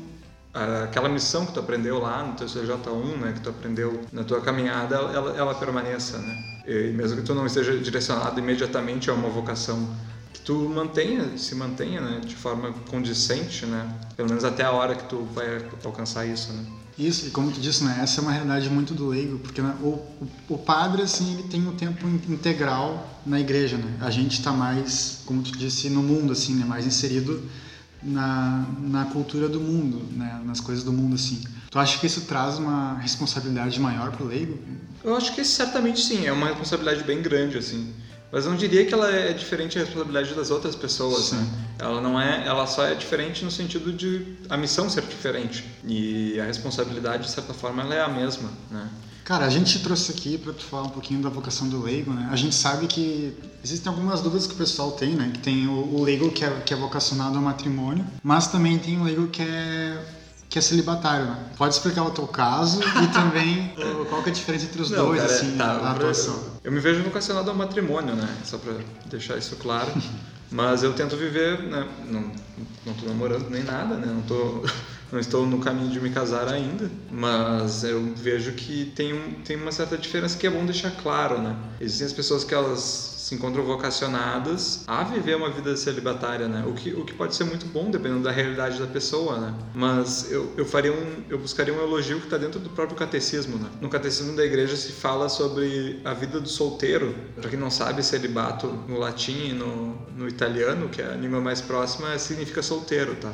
aquela 0.85 1.09
missão 1.09 1.45
que 1.45 1.53
tu 1.53 1.61
aprendeu 1.61 1.99
lá 1.99 2.23
no 2.25 2.35
teu 2.35 2.47
CJ1, 2.47 3.19
né, 3.19 3.33
que 3.35 3.41
tu 3.41 3.51
aprendeu 3.51 4.01
na 4.11 4.25
tua 4.25 4.41
caminhada, 4.41 4.97
ela, 4.97 5.37
ela 5.37 5.55
permaneça, 5.55 6.19
né? 6.19 6.63
E 6.67 6.93
mesmo 6.93 7.19
que 7.19 7.23
tu 7.23 7.35
não 7.35 7.45
esteja 7.45 7.77
direcionado 7.77 8.41
imediatamente 8.41 9.11
a 9.11 9.13
uma 9.13 9.29
vocação, 9.29 9.95
que 10.33 10.41
tu 10.41 10.55
mantenha, 10.55 11.37
se 11.37 11.55
mantenha, 11.55 12.01
né, 12.01 12.21
de 12.25 12.35
forma 12.35 12.73
condicente, 12.91 13.67
né? 13.67 13.87
Pelo 14.17 14.29
menos 14.29 14.45
até 14.45 14.65
a 14.65 14.73
hora 14.73 14.95
que 14.95 15.05
tu 15.05 15.29
vai 15.35 15.63
alcançar 15.85 16.25
isso, 16.25 16.53
né? 16.55 16.65
Isso, 16.99 17.27
e 17.27 17.31
como 17.31 17.51
tu 17.51 17.61
disse, 17.61 17.85
né, 17.85 17.99
essa 18.03 18.21
é 18.21 18.23
uma 18.23 18.33
realidade 18.33 18.71
muito 18.71 18.95
do 18.95 19.09
leigo, 19.09 19.39
porque 19.39 19.61
né, 19.61 19.75
o, 19.83 20.03
o, 20.49 20.57
padre, 20.57 21.03
assim, 21.03 21.35
ele 21.35 21.43
tem 21.43 21.67
o 21.67 21.71
um 21.71 21.77
tempo 21.77 22.09
integral 22.09 23.21
na 23.27 23.39
igreja, 23.39 23.77
né? 23.77 23.99
A 24.01 24.11
gente 24.11 24.39
está 24.39 24.51
mais, 24.51 25.21
como 25.27 25.43
tu 25.43 25.53
disse, 25.53 25.91
no 25.91 26.03
mundo, 26.03 26.33
assim, 26.33 26.55
né, 26.55 26.65
mais 26.65 26.87
inserido 26.87 27.43
na, 28.03 28.65
na 28.81 29.05
cultura 29.07 29.47
do 29.47 29.61
mundo, 29.61 30.07
né, 30.17 30.41
nas 30.47 30.59
coisas 30.59 30.83
do 30.83 30.93
mundo, 30.93 31.17
assim. 31.17 31.43
Tu 31.71 31.79
acha 31.79 31.99
que 31.99 32.07
isso 32.07 32.23
traz 32.23 32.59
uma 32.59 32.97
responsabilidade 32.99 33.79
maior 33.79 34.11
para 34.13 34.25
o 34.25 34.29
leigo? 34.29 34.59
Eu 35.05 35.15
acho 35.15 35.35
que 35.35 35.45
certamente 35.45 36.01
sim, 36.01 36.25
é 36.25 36.33
uma 36.33 36.47
responsabilidade 36.47 37.05
bem 37.05 37.21
grande, 37.21 37.59
assim. 37.59 37.93
Mas 38.31 38.45
eu 38.45 38.51
não 38.51 38.59
diria 38.59 38.85
que 38.85 38.93
ela 38.93 39.11
é 39.11 39.33
diferente 39.33 39.79
da 39.79 39.85
responsabilidade 39.85 40.35
das 40.35 40.51
outras 40.51 40.75
pessoas, 40.75 41.33
né? 41.33 41.47
Ela 41.79 42.01
não 42.01 42.21
é, 42.21 42.47
ela 42.47 42.67
só 42.67 42.85
é 42.85 42.95
diferente 42.95 43.45
no 43.45 43.51
sentido 43.51 43.93
de 43.93 44.37
a 44.49 44.57
missão 44.57 44.91
ser 44.91 45.03
diferente 45.03 45.65
e 45.85 46.39
a 46.41 46.45
responsabilidade 46.45 47.25
de 47.25 47.31
certa 47.31 47.55
forma 47.55 47.83
ela 47.83 47.95
é 47.95 48.03
a 48.03 48.09
mesma, 48.09 48.51
né? 48.71 48.89
Cara, 49.25 49.45
a 49.45 49.51
gente 49.51 49.81
trouxe 49.81 50.13
aqui 50.13 50.39
para 50.39 50.53
tu 50.53 50.63
falar 50.63 50.85
um 50.85 50.91
pouquinho 50.91 51.21
da 51.21 51.29
vocação 51.29 51.69
do 51.69 51.83
leigo, 51.83 52.13
né? 52.13 52.29
A 52.31 52.37
gente 52.37 52.55
sabe 52.55 52.87
que 52.87 53.37
existem 53.63 53.91
algumas 53.91 54.21
dúvidas 54.21 54.47
que 54.47 54.55
o 54.55 54.57
pessoal 54.57 54.93
tem, 54.93 55.15
né? 55.17 55.33
Que 55.35 55.41
tem 55.41 55.67
o, 55.67 55.97
o 55.97 56.05
leigo 56.05 56.31
que 56.31 56.45
é, 56.45 56.51
que 56.65 56.73
é 56.73 56.77
vocacionado 56.77 57.37
ao 57.37 57.43
matrimônio, 57.43 58.07
mas 58.23 58.47
também 58.47 58.79
tem 58.79 59.01
o 59.01 59.03
leigo 59.03 59.27
que 59.27 59.43
é 59.43 60.01
que 60.57 60.61
é 60.61 60.63
celibatário, 60.63 61.27
né? 61.27 61.37
Pode 61.59 61.75
explicar 61.75 62.03
o 62.05 62.11
teu 62.11 62.27
caso 62.27 62.81
e 62.81 63.09
também 63.13 63.75
qual 64.09 64.23
que 64.23 64.31
é 64.31 64.33
a 64.33 64.35
diferença 64.35 64.65
entre 64.65 64.81
os 64.81 64.91
Não, 64.91 65.05
dois, 65.05 65.21
cara, 65.21 65.35
assim, 65.35 65.55
tá, 65.55 65.75
na 65.75 65.91
atuação. 65.91 66.35
Eu, 66.35 66.61
eu 66.65 66.73
me 66.73 66.81
vejo 66.81 67.03
vocacionado 67.03 67.51
ao 67.51 67.55
matrimônio, 67.55 68.15
né? 68.15 68.27
Só 68.43 68.57
para 68.57 68.73
deixar 69.05 69.37
isso 69.37 69.55
claro. 69.57 69.93
Mas 70.51 70.83
eu 70.83 70.95
tento 70.95 71.15
viver, 71.15 71.61
né? 71.65 71.87
Não, 72.09 72.33
não 72.87 72.95
tô 72.95 73.05
namorando 73.05 73.51
nem 73.51 73.65
nada, 73.65 73.97
né? 73.97 74.07
Não 74.07 74.23
tô 74.23 74.65
não 75.13 75.21
estou 75.21 75.47
no 75.47 75.59
caminho 75.59 75.91
de 75.91 76.01
me 76.01 76.11
casar 76.11 76.49
ainda, 76.49 76.91
mas 77.11 77.85
eu 77.85 78.13
vejo 78.17 78.53
que 78.53 78.87
tem, 78.97 79.13
um, 79.13 79.35
tem 79.45 79.57
uma 79.57 79.71
certa 79.71 79.97
diferença 79.97 80.37
que 80.37 80.47
é 80.47 80.51
bom 80.51 80.65
deixar 80.65 80.91
claro, 80.91 81.39
né? 81.41 81.55
Existem 81.81 82.07
as 82.07 82.13
pessoas 82.13 82.45
que 82.45 82.55
elas 82.55 83.16
se 83.27 83.35
encontram 83.35 83.65
vocacionadas 83.65 84.85
a 84.87 85.03
viver 85.03 85.35
uma 85.35 85.51
vida 85.51 85.77
celibatária, 85.77 86.47
né? 86.47 86.65
O 86.65 86.75
que, 86.75 86.93
o 86.93 87.05
que 87.05 87.13
pode 87.13 87.35
ser 87.35 87.43
muito 87.43 87.67
bom 87.67 87.91
dependendo 87.91 88.23
da 88.23 88.31
realidade 88.31 88.79
da 88.79 88.87
pessoa, 88.87 89.37
né? 89.41 89.55
Mas 89.75 90.31
eu, 90.31 90.53
eu 90.57 90.65
faria 90.65 90.93
um, 90.93 91.25
eu 91.29 91.37
buscaria 91.37 91.75
um 91.75 91.83
elogio 91.83 92.21
que 92.21 92.27
está 92.27 92.39
dentro 92.39 92.61
do 92.61 92.71
próprio 92.71 92.97
catecismo, 92.97 93.59
né? 93.59 93.69
No 93.81 93.89
catecismo 93.89 94.37
da 94.37 94.45
igreja 94.45 94.77
se 94.77 94.93
fala 94.93 95.29
sobre 95.29 96.01
a 96.05 96.15
vida 96.15 96.39
do 96.39 96.49
solteiro. 96.49 97.17
Para 97.35 97.51
quem 97.51 97.59
não 97.59 97.69
sabe, 97.69 98.01
celibato 98.01 98.69
no 98.87 98.97
latim 98.97 99.49
e 99.49 99.53
no, 99.53 99.99
no 100.17 100.29
italiano, 100.29 100.89
que 100.89 101.03
é 101.03 101.07
a 101.07 101.17
língua 101.17 101.41
mais 101.41 101.61
próxima, 101.61 102.17
significa 102.21 102.63
solteiro, 102.63 103.17
tá? 103.17 103.33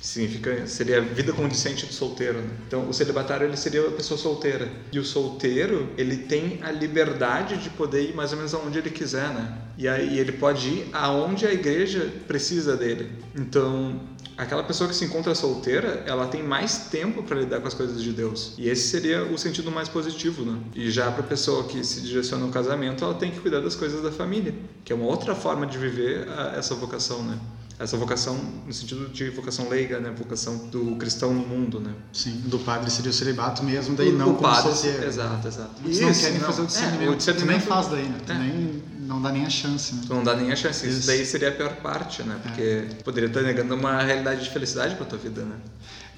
Significa 0.00 0.66
seria 0.66 0.98
a 0.98 1.00
vida 1.00 1.32
condicente 1.32 1.86
do 1.86 1.92
solteiro. 1.92 2.38
Né? 2.38 2.50
Então, 2.66 2.88
o 2.88 2.92
celibatário 2.92 3.46
ele 3.46 3.56
seria 3.56 3.86
a 3.86 3.90
pessoa 3.90 4.18
solteira 4.18 4.68
e 4.92 4.98
o 4.98 5.04
solteiro 5.04 5.88
ele 5.96 6.16
tem 6.16 6.60
a 6.62 6.70
liberdade 6.70 7.58
de 7.58 7.70
poder 7.70 8.10
ir 8.10 8.14
mais 8.14 8.32
ou 8.32 8.38
menos 8.38 8.54
aonde 8.54 8.78
ele 8.78 8.90
quiser, 8.90 9.28
né? 9.28 9.58
E 9.76 9.88
aí 9.88 10.18
ele 10.18 10.32
pode 10.32 10.68
ir 10.68 10.90
aonde 10.92 11.46
a 11.46 11.52
igreja 11.52 12.12
precisa 12.26 12.76
dele. 12.76 13.10
Então, 13.34 14.00
aquela 14.36 14.62
pessoa 14.62 14.88
que 14.88 14.94
se 14.94 15.04
encontra 15.04 15.34
solteira, 15.34 16.02
ela 16.06 16.26
tem 16.26 16.42
mais 16.42 16.88
tempo 16.90 17.22
para 17.22 17.38
lidar 17.40 17.60
com 17.60 17.68
as 17.68 17.74
coisas 17.74 18.02
de 18.02 18.12
Deus. 18.12 18.54
E 18.58 18.68
esse 18.68 18.88
seria 18.88 19.24
o 19.24 19.38
sentido 19.38 19.70
mais 19.70 19.88
positivo, 19.88 20.44
né? 20.44 20.58
E 20.74 20.90
já 20.90 21.10
para 21.10 21.22
a 21.22 21.26
pessoa 21.26 21.64
que 21.64 21.84
se 21.84 22.00
direciona 22.02 22.44
ao 22.44 22.50
casamento, 22.50 23.04
ela 23.04 23.14
tem 23.14 23.30
que 23.30 23.40
cuidar 23.40 23.60
das 23.60 23.74
coisas 23.74 24.02
da 24.02 24.10
família, 24.10 24.54
que 24.84 24.92
é 24.92 24.96
uma 24.96 25.06
outra 25.06 25.34
forma 25.34 25.66
de 25.66 25.78
viver 25.78 26.26
essa 26.56 26.74
vocação, 26.74 27.22
né? 27.22 27.38
Essa 27.80 27.96
vocação 27.96 28.38
no 28.66 28.72
sentido 28.74 29.08
de 29.08 29.30
vocação 29.30 29.66
leiga, 29.70 29.98
né? 29.98 30.10
Vocação 30.10 30.68
do 30.68 30.96
cristão 30.96 31.32
no 31.32 31.40
mundo, 31.40 31.80
né? 31.80 31.94
Sim, 32.12 32.32
do 32.44 32.58
padre 32.58 32.90
seria 32.90 33.10
o 33.10 33.14
celibato 33.14 33.64
mesmo, 33.64 33.96
daí 33.96 34.10
o, 34.10 34.18
não 34.18 34.32
o 34.32 34.34
como 34.34 34.48
padre, 34.48 34.74
solteiro. 34.74 35.06
Exato, 35.06 35.48
exato. 35.48 35.70
Eles 35.82 36.00
não 36.00 36.12
querem 36.12 36.38
não. 36.38 36.46
fazer 36.46 36.62
o 36.62 36.66
discernimento. 36.66 37.08
É, 37.08 37.10
o 37.10 37.16
discernimento. 37.16 37.58
Nem 37.58 37.60
faz 37.60 37.88
daí, 37.88 38.04
né? 38.06 38.18
É. 38.28 38.34
nem, 38.34 38.82
não 39.00 39.22
dá 39.22 39.32
nem 39.32 39.46
a 39.46 39.50
chance, 39.50 39.94
né? 39.94 40.02
Tu 40.06 40.14
não 40.14 40.22
dá 40.22 40.36
nem 40.36 40.52
a 40.52 40.56
chance. 40.56 40.86
Isso, 40.86 40.98
Isso 40.98 41.06
daí 41.06 41.24
seria 41.24 41.48
a 41.48 41.52
pior 41.52 41.74
parte, 41.76 42.22
né? 42.22 42.38
Porque 42.42 42.60
é. 42.60 42.94
poderia 43.02 43.28
estar 43.28 43.40
negando 43.40 43.74
uma 43.74 44.02
realidade 44.02 44.44
de 44.44 44.50
felicidade 44.50 44.94
para 44.96 45.06
tua 45.06 45.18
vida, 45.18 45.42
né? 45.42 45.56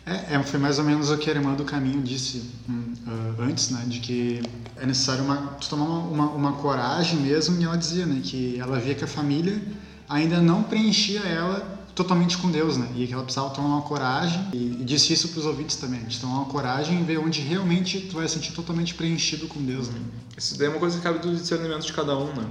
É, 0.05 0.35
é, 0.35 0.43
foi 0.43 0.59
mais 0.59 0.81
ou 0.81 0.85
menos 0.85 1.13
o 1.13 1.17
que 1.17 1.31
a 1.31 1.33
irmã 1.33 1.55
do 1.55 1.65
caminho 1.65 2.03
disse 2.03 2.39
uh, 2.69 3.41
antes, 3.41 3.71
né, 3.71 3.85
de 3.87 4.01
que 4.01 4.43
é 4.77 4.85
necessário 4.85 5.23
uma, 5.23 5.37
tu 5.61 5.69
tomar 5.69 5.85
uma, 5.85 6.01
uma, 6.01 6.31
uma, 6.31 6.53
coragem 6.55 7.21
mesmo, 7.21 7.61
e 7.61 7.65
ela 7.65 7.79
dizia, 7.79 8.05
né, 8.05 8.21
que 8.21 8.59
ela 8.59 8.81
via 8.81 8.97
que 8.97 9.05
a 9.05 9.07
família 9.07 9.63
ainda 10.13 10.41
não 10.41 10.63
preenchia 10.63 11.21
ela 11.21 11.81
totalmente 11.95 12.39
com 12.39 12.51
Deus, 12.51 12.77
né? 12.77 12.89
E 12.97 13.07
que 13.07 13.13
ela 13.13 13.23
precisava 13.23 13.51
tomar 13.51 13.69
uma 13.69 13.83
coragem, 13.83 14.49
e, 14.53 14.79
e 14.81 14.85
disse 14.85 15.13
isso 15.13 15.29
para 15.29 15.41
os 15.41 15.47
ouvintes 15.47 15.77
também, 15.77 16.01
de 16.05 16.19
tomar 16.21 16.37
uma 16.37 16.47
coragem 16.47 17.01
e 17.01 17.03
ver 17.03 17.19
onde 17.19 17.41
realmente 17.41 18.01
tu 18.01 18.17
vai 18.17 18.29
se 18.29 18.35
sentir 18.35 18.53
totalmente 18.53 18.95
preenchido 18.95 19.47
com 19.47 19.63
Deus, 19.63 19.89
né? 19.89 20.01
Isso 20.37 20.57
daí 20.59 20.69
é 20.69 20.71
uma 20.71 20.79
coisa 20.79 20.97
que 20.97 21.03
cabe 21.03 21.19
do 21.19 21.35
discernimento 21.35 21.85
de 21.85 21.93
cada 21.93 22.17
um, 22.17 22.33
né? 22.35 22.47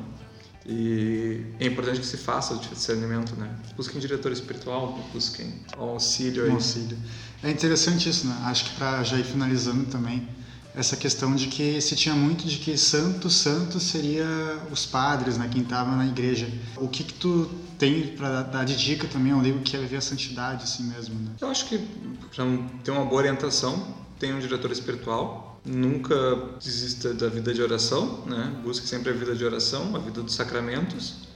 E 0.66 1.44
é 1.60 1.66
importante 1.66 2.00
que 2.00 2.06
se 2.06 2.18
faça 2.18 2.54
o 2.54 2.60
discernimento, 2.60 3.36
né? 3.36 3.50
Busquem 3.76 4.00
diretor 4.00 4.32
espiritual, 4.32 5.00
busquem 5.12 5.52
auxílio 5.76 6.46
aí. 6.46 6.52
Auxílio. 6.52 6.98
É 7.44 7.50
interessante 7.50 8.08
isso, 8.08 8.28
né? 8.28 8.38
Acho 8.46 8.66
que 8.66 8.76
para 8.76 9.04
já 9.04 9.18
ir 9.18 9.24
finalizando 9.24 9.86
também, 9.86 10.28
essa 10.74 10.96
questão 10.96 11.36
de 11.36 11.48
que 11.48 11.82
se 11.82 11.96
tinha 11.96 12.16
muito 12.16 12.46
de 12.48 12.58
que 12.58 12.78
santo, 12.78 13.30
santo 13.30 13.80
seria 13.80 14.26
os 14.72 14.86
padres, 14.86 15.38
né, 15.38 15.50
quem 15.52 15.62
estava 15.62 15.96
na 15.96 16.06
igreja. 16.06 16.48
O 16.78 16.88
que 16.88 17.04
que 17.04 17.14
tu 17.14 17.50
tem 17.78 18.08
para 18.16 18.44
dar 18.44 18.64
de 18.64 18.76
dica 18.76 19.08
também 19.08 19.34
ao 19.34 19.42
livro 19.42 19.62
que 19.62 19.76
é 19.76 19.80
viver 19.80 19.98
a 19.98 20.02
santidade 20.02 20.64
assim 20.64 20.84
mesmo, 20.84 21.16
né? 21.16 21.32
Eu 21.42 21.50
acho 21.50 21.66
que 21.68 21.78
para 21.78 22.46
ter 22.84 22.92
uma 22.92 23.06
boa 23.06 23.22
orientação, 23.22 23.96
tem 24.20 24.34
um 24.34 24.40
diretor 24.40 24.72
espiritual 24.72 25.52
Nunca 25.64 26.16
desista 26.60 27.14
da 27.14 27.30
vida 27.30 27.54
de 27.54 27.62
oração, 27.62 28.26
né? 28.26 28.60
Busque 28.64 28.88
sempre 28.88 29.12
a 29.12 29.14
vida 29.14 29.36
de 29.36 29.46
oração, 29.46 29.96
a 29.96 30.00
vida 30.00 30.24
dos 30.24 30.34
sacramentos. 30.34 31.28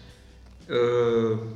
Uh, 0.67 1.47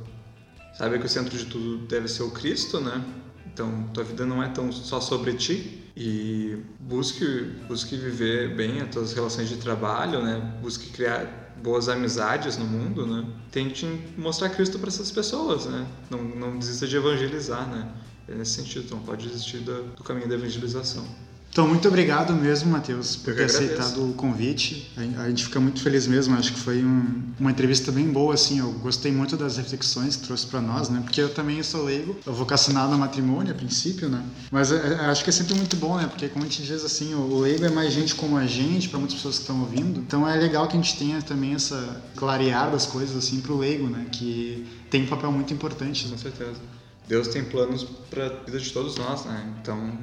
saiba 0.74 0.96
que 0.96 1.04
o 1.04 1.08
centro 1.08 1.36
de 1.36 1.46
tudo 1.46 1.78
deve 1.88 2.06
ser 2.06 2.22
o 2.22 2.30
Cristo, 2.30 2.80
né? 2.80 3.04
Então, 3.44 3.88
tua 3.92 4.04
vida 4.04 4.24
não 4.24 4.40
é 4.40 4.48
tão 4.48 4.70
só 4.70 5.00
sobre 5.00 5.34
ti 5.34 5.79
e 6.02 6.56
busque 6.80 7.26
busque 7.68 7.94
viver 7.94 8.56
bem 8.56 8.80
as 8.80 8.88
tuas 8.88 9.12
relações 9.12 9.50
de 9.50 9.58
trabalho, 9.58 10.22
né? 10.22 10.58
Busque 10.62 10.88
criar 10.88 11.52
boas 11.62 11.90
amizades 11.90 12.56
no 12.56 12.64
mundo, 12.64 13.06
né? 13.06 13.28
Tente 13.52 13.84
mostrar 14.16 14.48
Cristo 14.48 14.78
para 14.78 14.88
essas 14.88 15.10
pessoas, 15.10 15.66
né? 15.66 15.86
Não, 16.08 16.22
não 16.22 16.58
desista 16.58 16.86
de 16.86 16.96
evangelizar, 16.96 17.68
né? 17.68 17.92
É 18.26 18.34
nesse 18.34 18.52
sentido, 18.52 18.90
não 18.90 19.02
pode 19.02 19.28
desistir 19.28 19.58
do, 19.58 19.94
do 19.94 20.02
caminho 20.02 20.26
da 20.26 20.36
evangelização. 20.36 21.06
Então, 21.52 21.66
muito 21.66 21.88
obrigado 21.88 22.32
mesmo, 22.32 22.70
Matheus, 22.70 23.16
por 23.16 23.34
ter 23.34 23.44
aceitado 23.44 24.08
o 24.08 24.14
convite. 24.14 24.88
A 24.96 25.28
gente 25.28 25.44
fica 25.44 25.58
muito 25.58 25.82
feliz 25.82 26.06
mesmo. 26.06 26.36
Acho 26.36 26.52
que 26.52 26.60
foi 26.60 26.84
um, 26.84 27.22
uma 27.40 27.50
entrevista 27.50 27.90
bem 27.90 28.06
boa, 28.06 28.34
assim. 28.34 28.60
Eu 28.60 28.70
gostei 28.74 29.10
muito 29.10 29.36
das 29.36 29.56
reflexões 29.56 30.14
que 30.14 30.26
trouxe 30.26 30.46
para 30.46 30.60
nós, 30.60 30.88
né? 30.88 31.00
Porque 31.02 31.20
eu 31.20 31.34
também 31.34 31.60
sou 31.64 31.82
leigo, 31.84 32.16
eu 32.24 32.32
vocacionado 32.32 32.94
a 32.94 32.96
matrimônio 32.96 33.52
a 33.52 33.54
princípio, 33.56 34.08
né? 34.08 34.24
Mas 34.48 34.70
é, 34.70 34.76
é, 34.76 34.94
acho 35.06 35.24
que 35.24 35.30
é 35.30 35.32
sempre 35.32 35.54
muito 35.54 35.74
bom, 35.74 35.96
né? 35.96 36.06
Porque, 36.06 36.28
como 36.28 36.44
a 36.44 36.48
gente 36.48 36.62
diz 36.62 36.84
assim, 36.84 37.14
o 37.14 37.40
leigo 37.40 37.64
é 37.64 37.70
mais 37.70 37.92
gente 37.92 38.14
como 38.14 38.36
a 38.36 38.46
gente, 38.46 38.88
para 38.88 39.00
muitas 39.00 39.16
pessoas 39.16 39.36
que 39.36 39.42
estão 39.42 39.60
ouvindo. 39.60 39.98
Então, 39.98 40.28
é 40.28 40.36
legal 40.36 40.68
que 40.68 40.76
a 40.76 40.80
gente 40.80 40.96
tenha 40.96 41.20
também 41.20 41.54
essa 41.54 42.00
clarear 42.14 42.70
das 42.70 42.86
coisas, 42.86 43.16
assim, 43.16 43.40
para 43.40 43.52
o 43.52 43.58
leigo, 43.58 43.88
né? 43.88 44.06
Que 44.12 44.68
tem 44.88 45.02
um 45.02 45.06
papel 45.08 45.32
muito 45.32 45.52
importante. 45.52 46.06
Né? 46.06 46.12
Com 46.12 46.18
certeza. 46.18 46.60
Deus 47.08 47.26
tem 47.26 47.42
planos 47.42 47.84
para 48.08 48.26
a 48.26 48.28
vida 48.44 48.60
de 48.60 48.70
todos 48.70 48.96
nós, 48.96 49.24
né? 49.24 49.52
Então, 49.60 49.98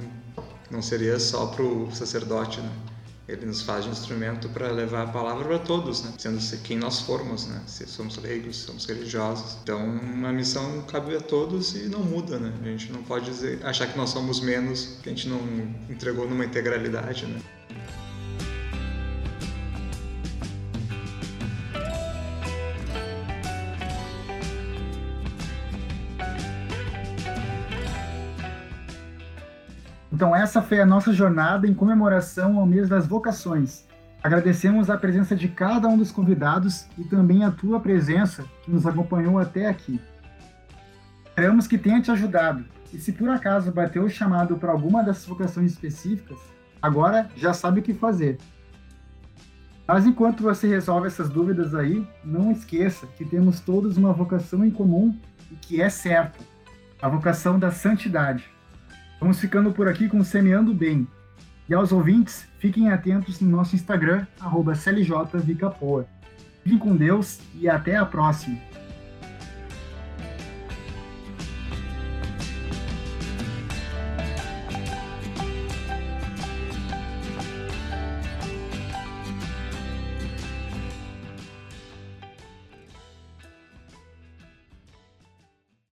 não 0.70 0.82
seria 0.82 1.20
só 1.20 1.48
para 1.48 1.64
o 1.64 1.90
sacerdote, 1.94 2.60
né? 2.62 2.72
Ele 3.28 3.46
nos 3.46 3.62
faz 3.62 3.84
de 3.84 3.92
instrumento 3.92 4.48
para 4.50 4.72
levar 4.72 5.04
a 5.04 5.08
palavra 5.08 5.44
para 5.44 5.60
todos, 5.60 6.02
né? 6.02 6.14
Sendo 6.18 6.40
quem 6.62 6.78
nós 6.78 7.02
formos, 7.02 7.46
né? 7.46 7.62
Se 7.68 7.86
somos 7.86 8.18
leigos, 8.18 8.56
somos 8.56 8.86
religiosos. 8.86 9.58
Então, 9.62 9.86
uma 9.86 10.32
missão 10.32 10.82
cabe 10.84 11.16
a 11.16 11.20
todos 11.20 11.76
e 11.76 11.90
não 11.90 12.00
muda, 12.00 12.40
né? 12.40 12.54
A 12.62 12.66
gente 12.66 12.92
não 12.92 13.04
pode 13.04 13.26
dizer, 13.26 13.60
achar 13.66 13.88
que 13.88 13.98
nós 13.98 14.12
somos 14.12 14.40
menos, 14.40 14.98
que 15.04 15.10
a 15.10 15.12
gente 15.12 15.28
não 15.28 15.40
entregou 15.90 16.28
numa 16.30 16.46
integralidade, 16.46 17.26
né? 17.26 17.42
Então, 30.18 30.36
essa 30.36 30.64
foi 30.64 30.82
a 30.82 30.86
nossa 30.86 31.14
jornada 31.14 31.68
em 31.68 31.76
comemoração 31.76 32.58
ao 32.58 32.66
mês 32.66 32.90
das 32.90 33.06
vocações. 33.06 33.86
Agradecemos 34.24 34.90
a 34.90 34.98
presença 34.98 35.36
de 35.36 35.48
cada 35.48 35.88
um 35.88 35.96
dos 35.96 36.12
convidados 36.12 36.88
e 36.98 37.04
também 37.04 37.44
a 37.44 37.52
tua 37.52 37.80
presença 37.80 38.44
que 38.64 38.72
nos 38.72 38.88
acompanhou 38.88 39.38
até 39.38 39.68
aqui. 39.68 40.02
Esperamos 41.24 41.68
que 41.68 41.78
tenha 41.78 42.02
te 42.02 42.10
ajudado. 42.10 42.66
E 42.92 42.98
se 42.98 43.14
por 43.14 43.30
acaso 43.30 43.72
bateu 43.72 44.06
o 44.06 44.10
chamado 44.10 44.58
para 44.58 44.72
alguma 44.72 45.04
dessas 45.04 45.28
vocações 45.28 45.74
específicas, 45.74 46.40
agora 46.82 47.30
já 47.36 47.54
sabe 47.54 47.82
o 47.82 47.84
que 47.84 47.94
fazer. 47.94 48.40
Mas 49.88 50.08
enquanto 50.08 50.42
você 50.42 50.68
resolve 50.68 51.06
essas 51.06 51.30
dúvidas 51.30 51.76
aí, 51.76 52.04
não 52.24 52.52
esqueça 52.52 53.06
que 53.06 53.24
temos 53.24 53.60
todos 53.60 53.98
uma 53.98 54.14
vocação 54.14 54.66
em 54.66 54.72
comum 54.72 55.16
e 55.52 55.56
que 55.58 55.80
é 55.80 55.90
certa: 55.90 56.40
a 57.00 57.08
vocação 57.08 57.60
da 57.60 57.70
santidade. 57.70 58.57
Vamos 59.20 59.40
ficando 59.40 59.72
por 59.72 59.88
aqui 59.88 60.08
com 60.08 60.24
Semeando 60.24 60.74
Bem. 60.74 61.08
E 61.68 61.74
aos 61.74 61.92
ouvintes, 61.92 62.48
fiquem 62.60 62.90
atentos 62.90 63.42
no 63.42 63.50
nosso 63.50 63.76
Instagram, 63.76 64.26
arroba 64.40 64.76
CLJVicapoa. 64.76 66.06
Fiquem 66.64 66.78
com 66.78 66.96
Deus 66.96 67.40
e 67.56 67.68
até 67.68 67.96
a 67.96 68.06
próxima! 68.06 68.77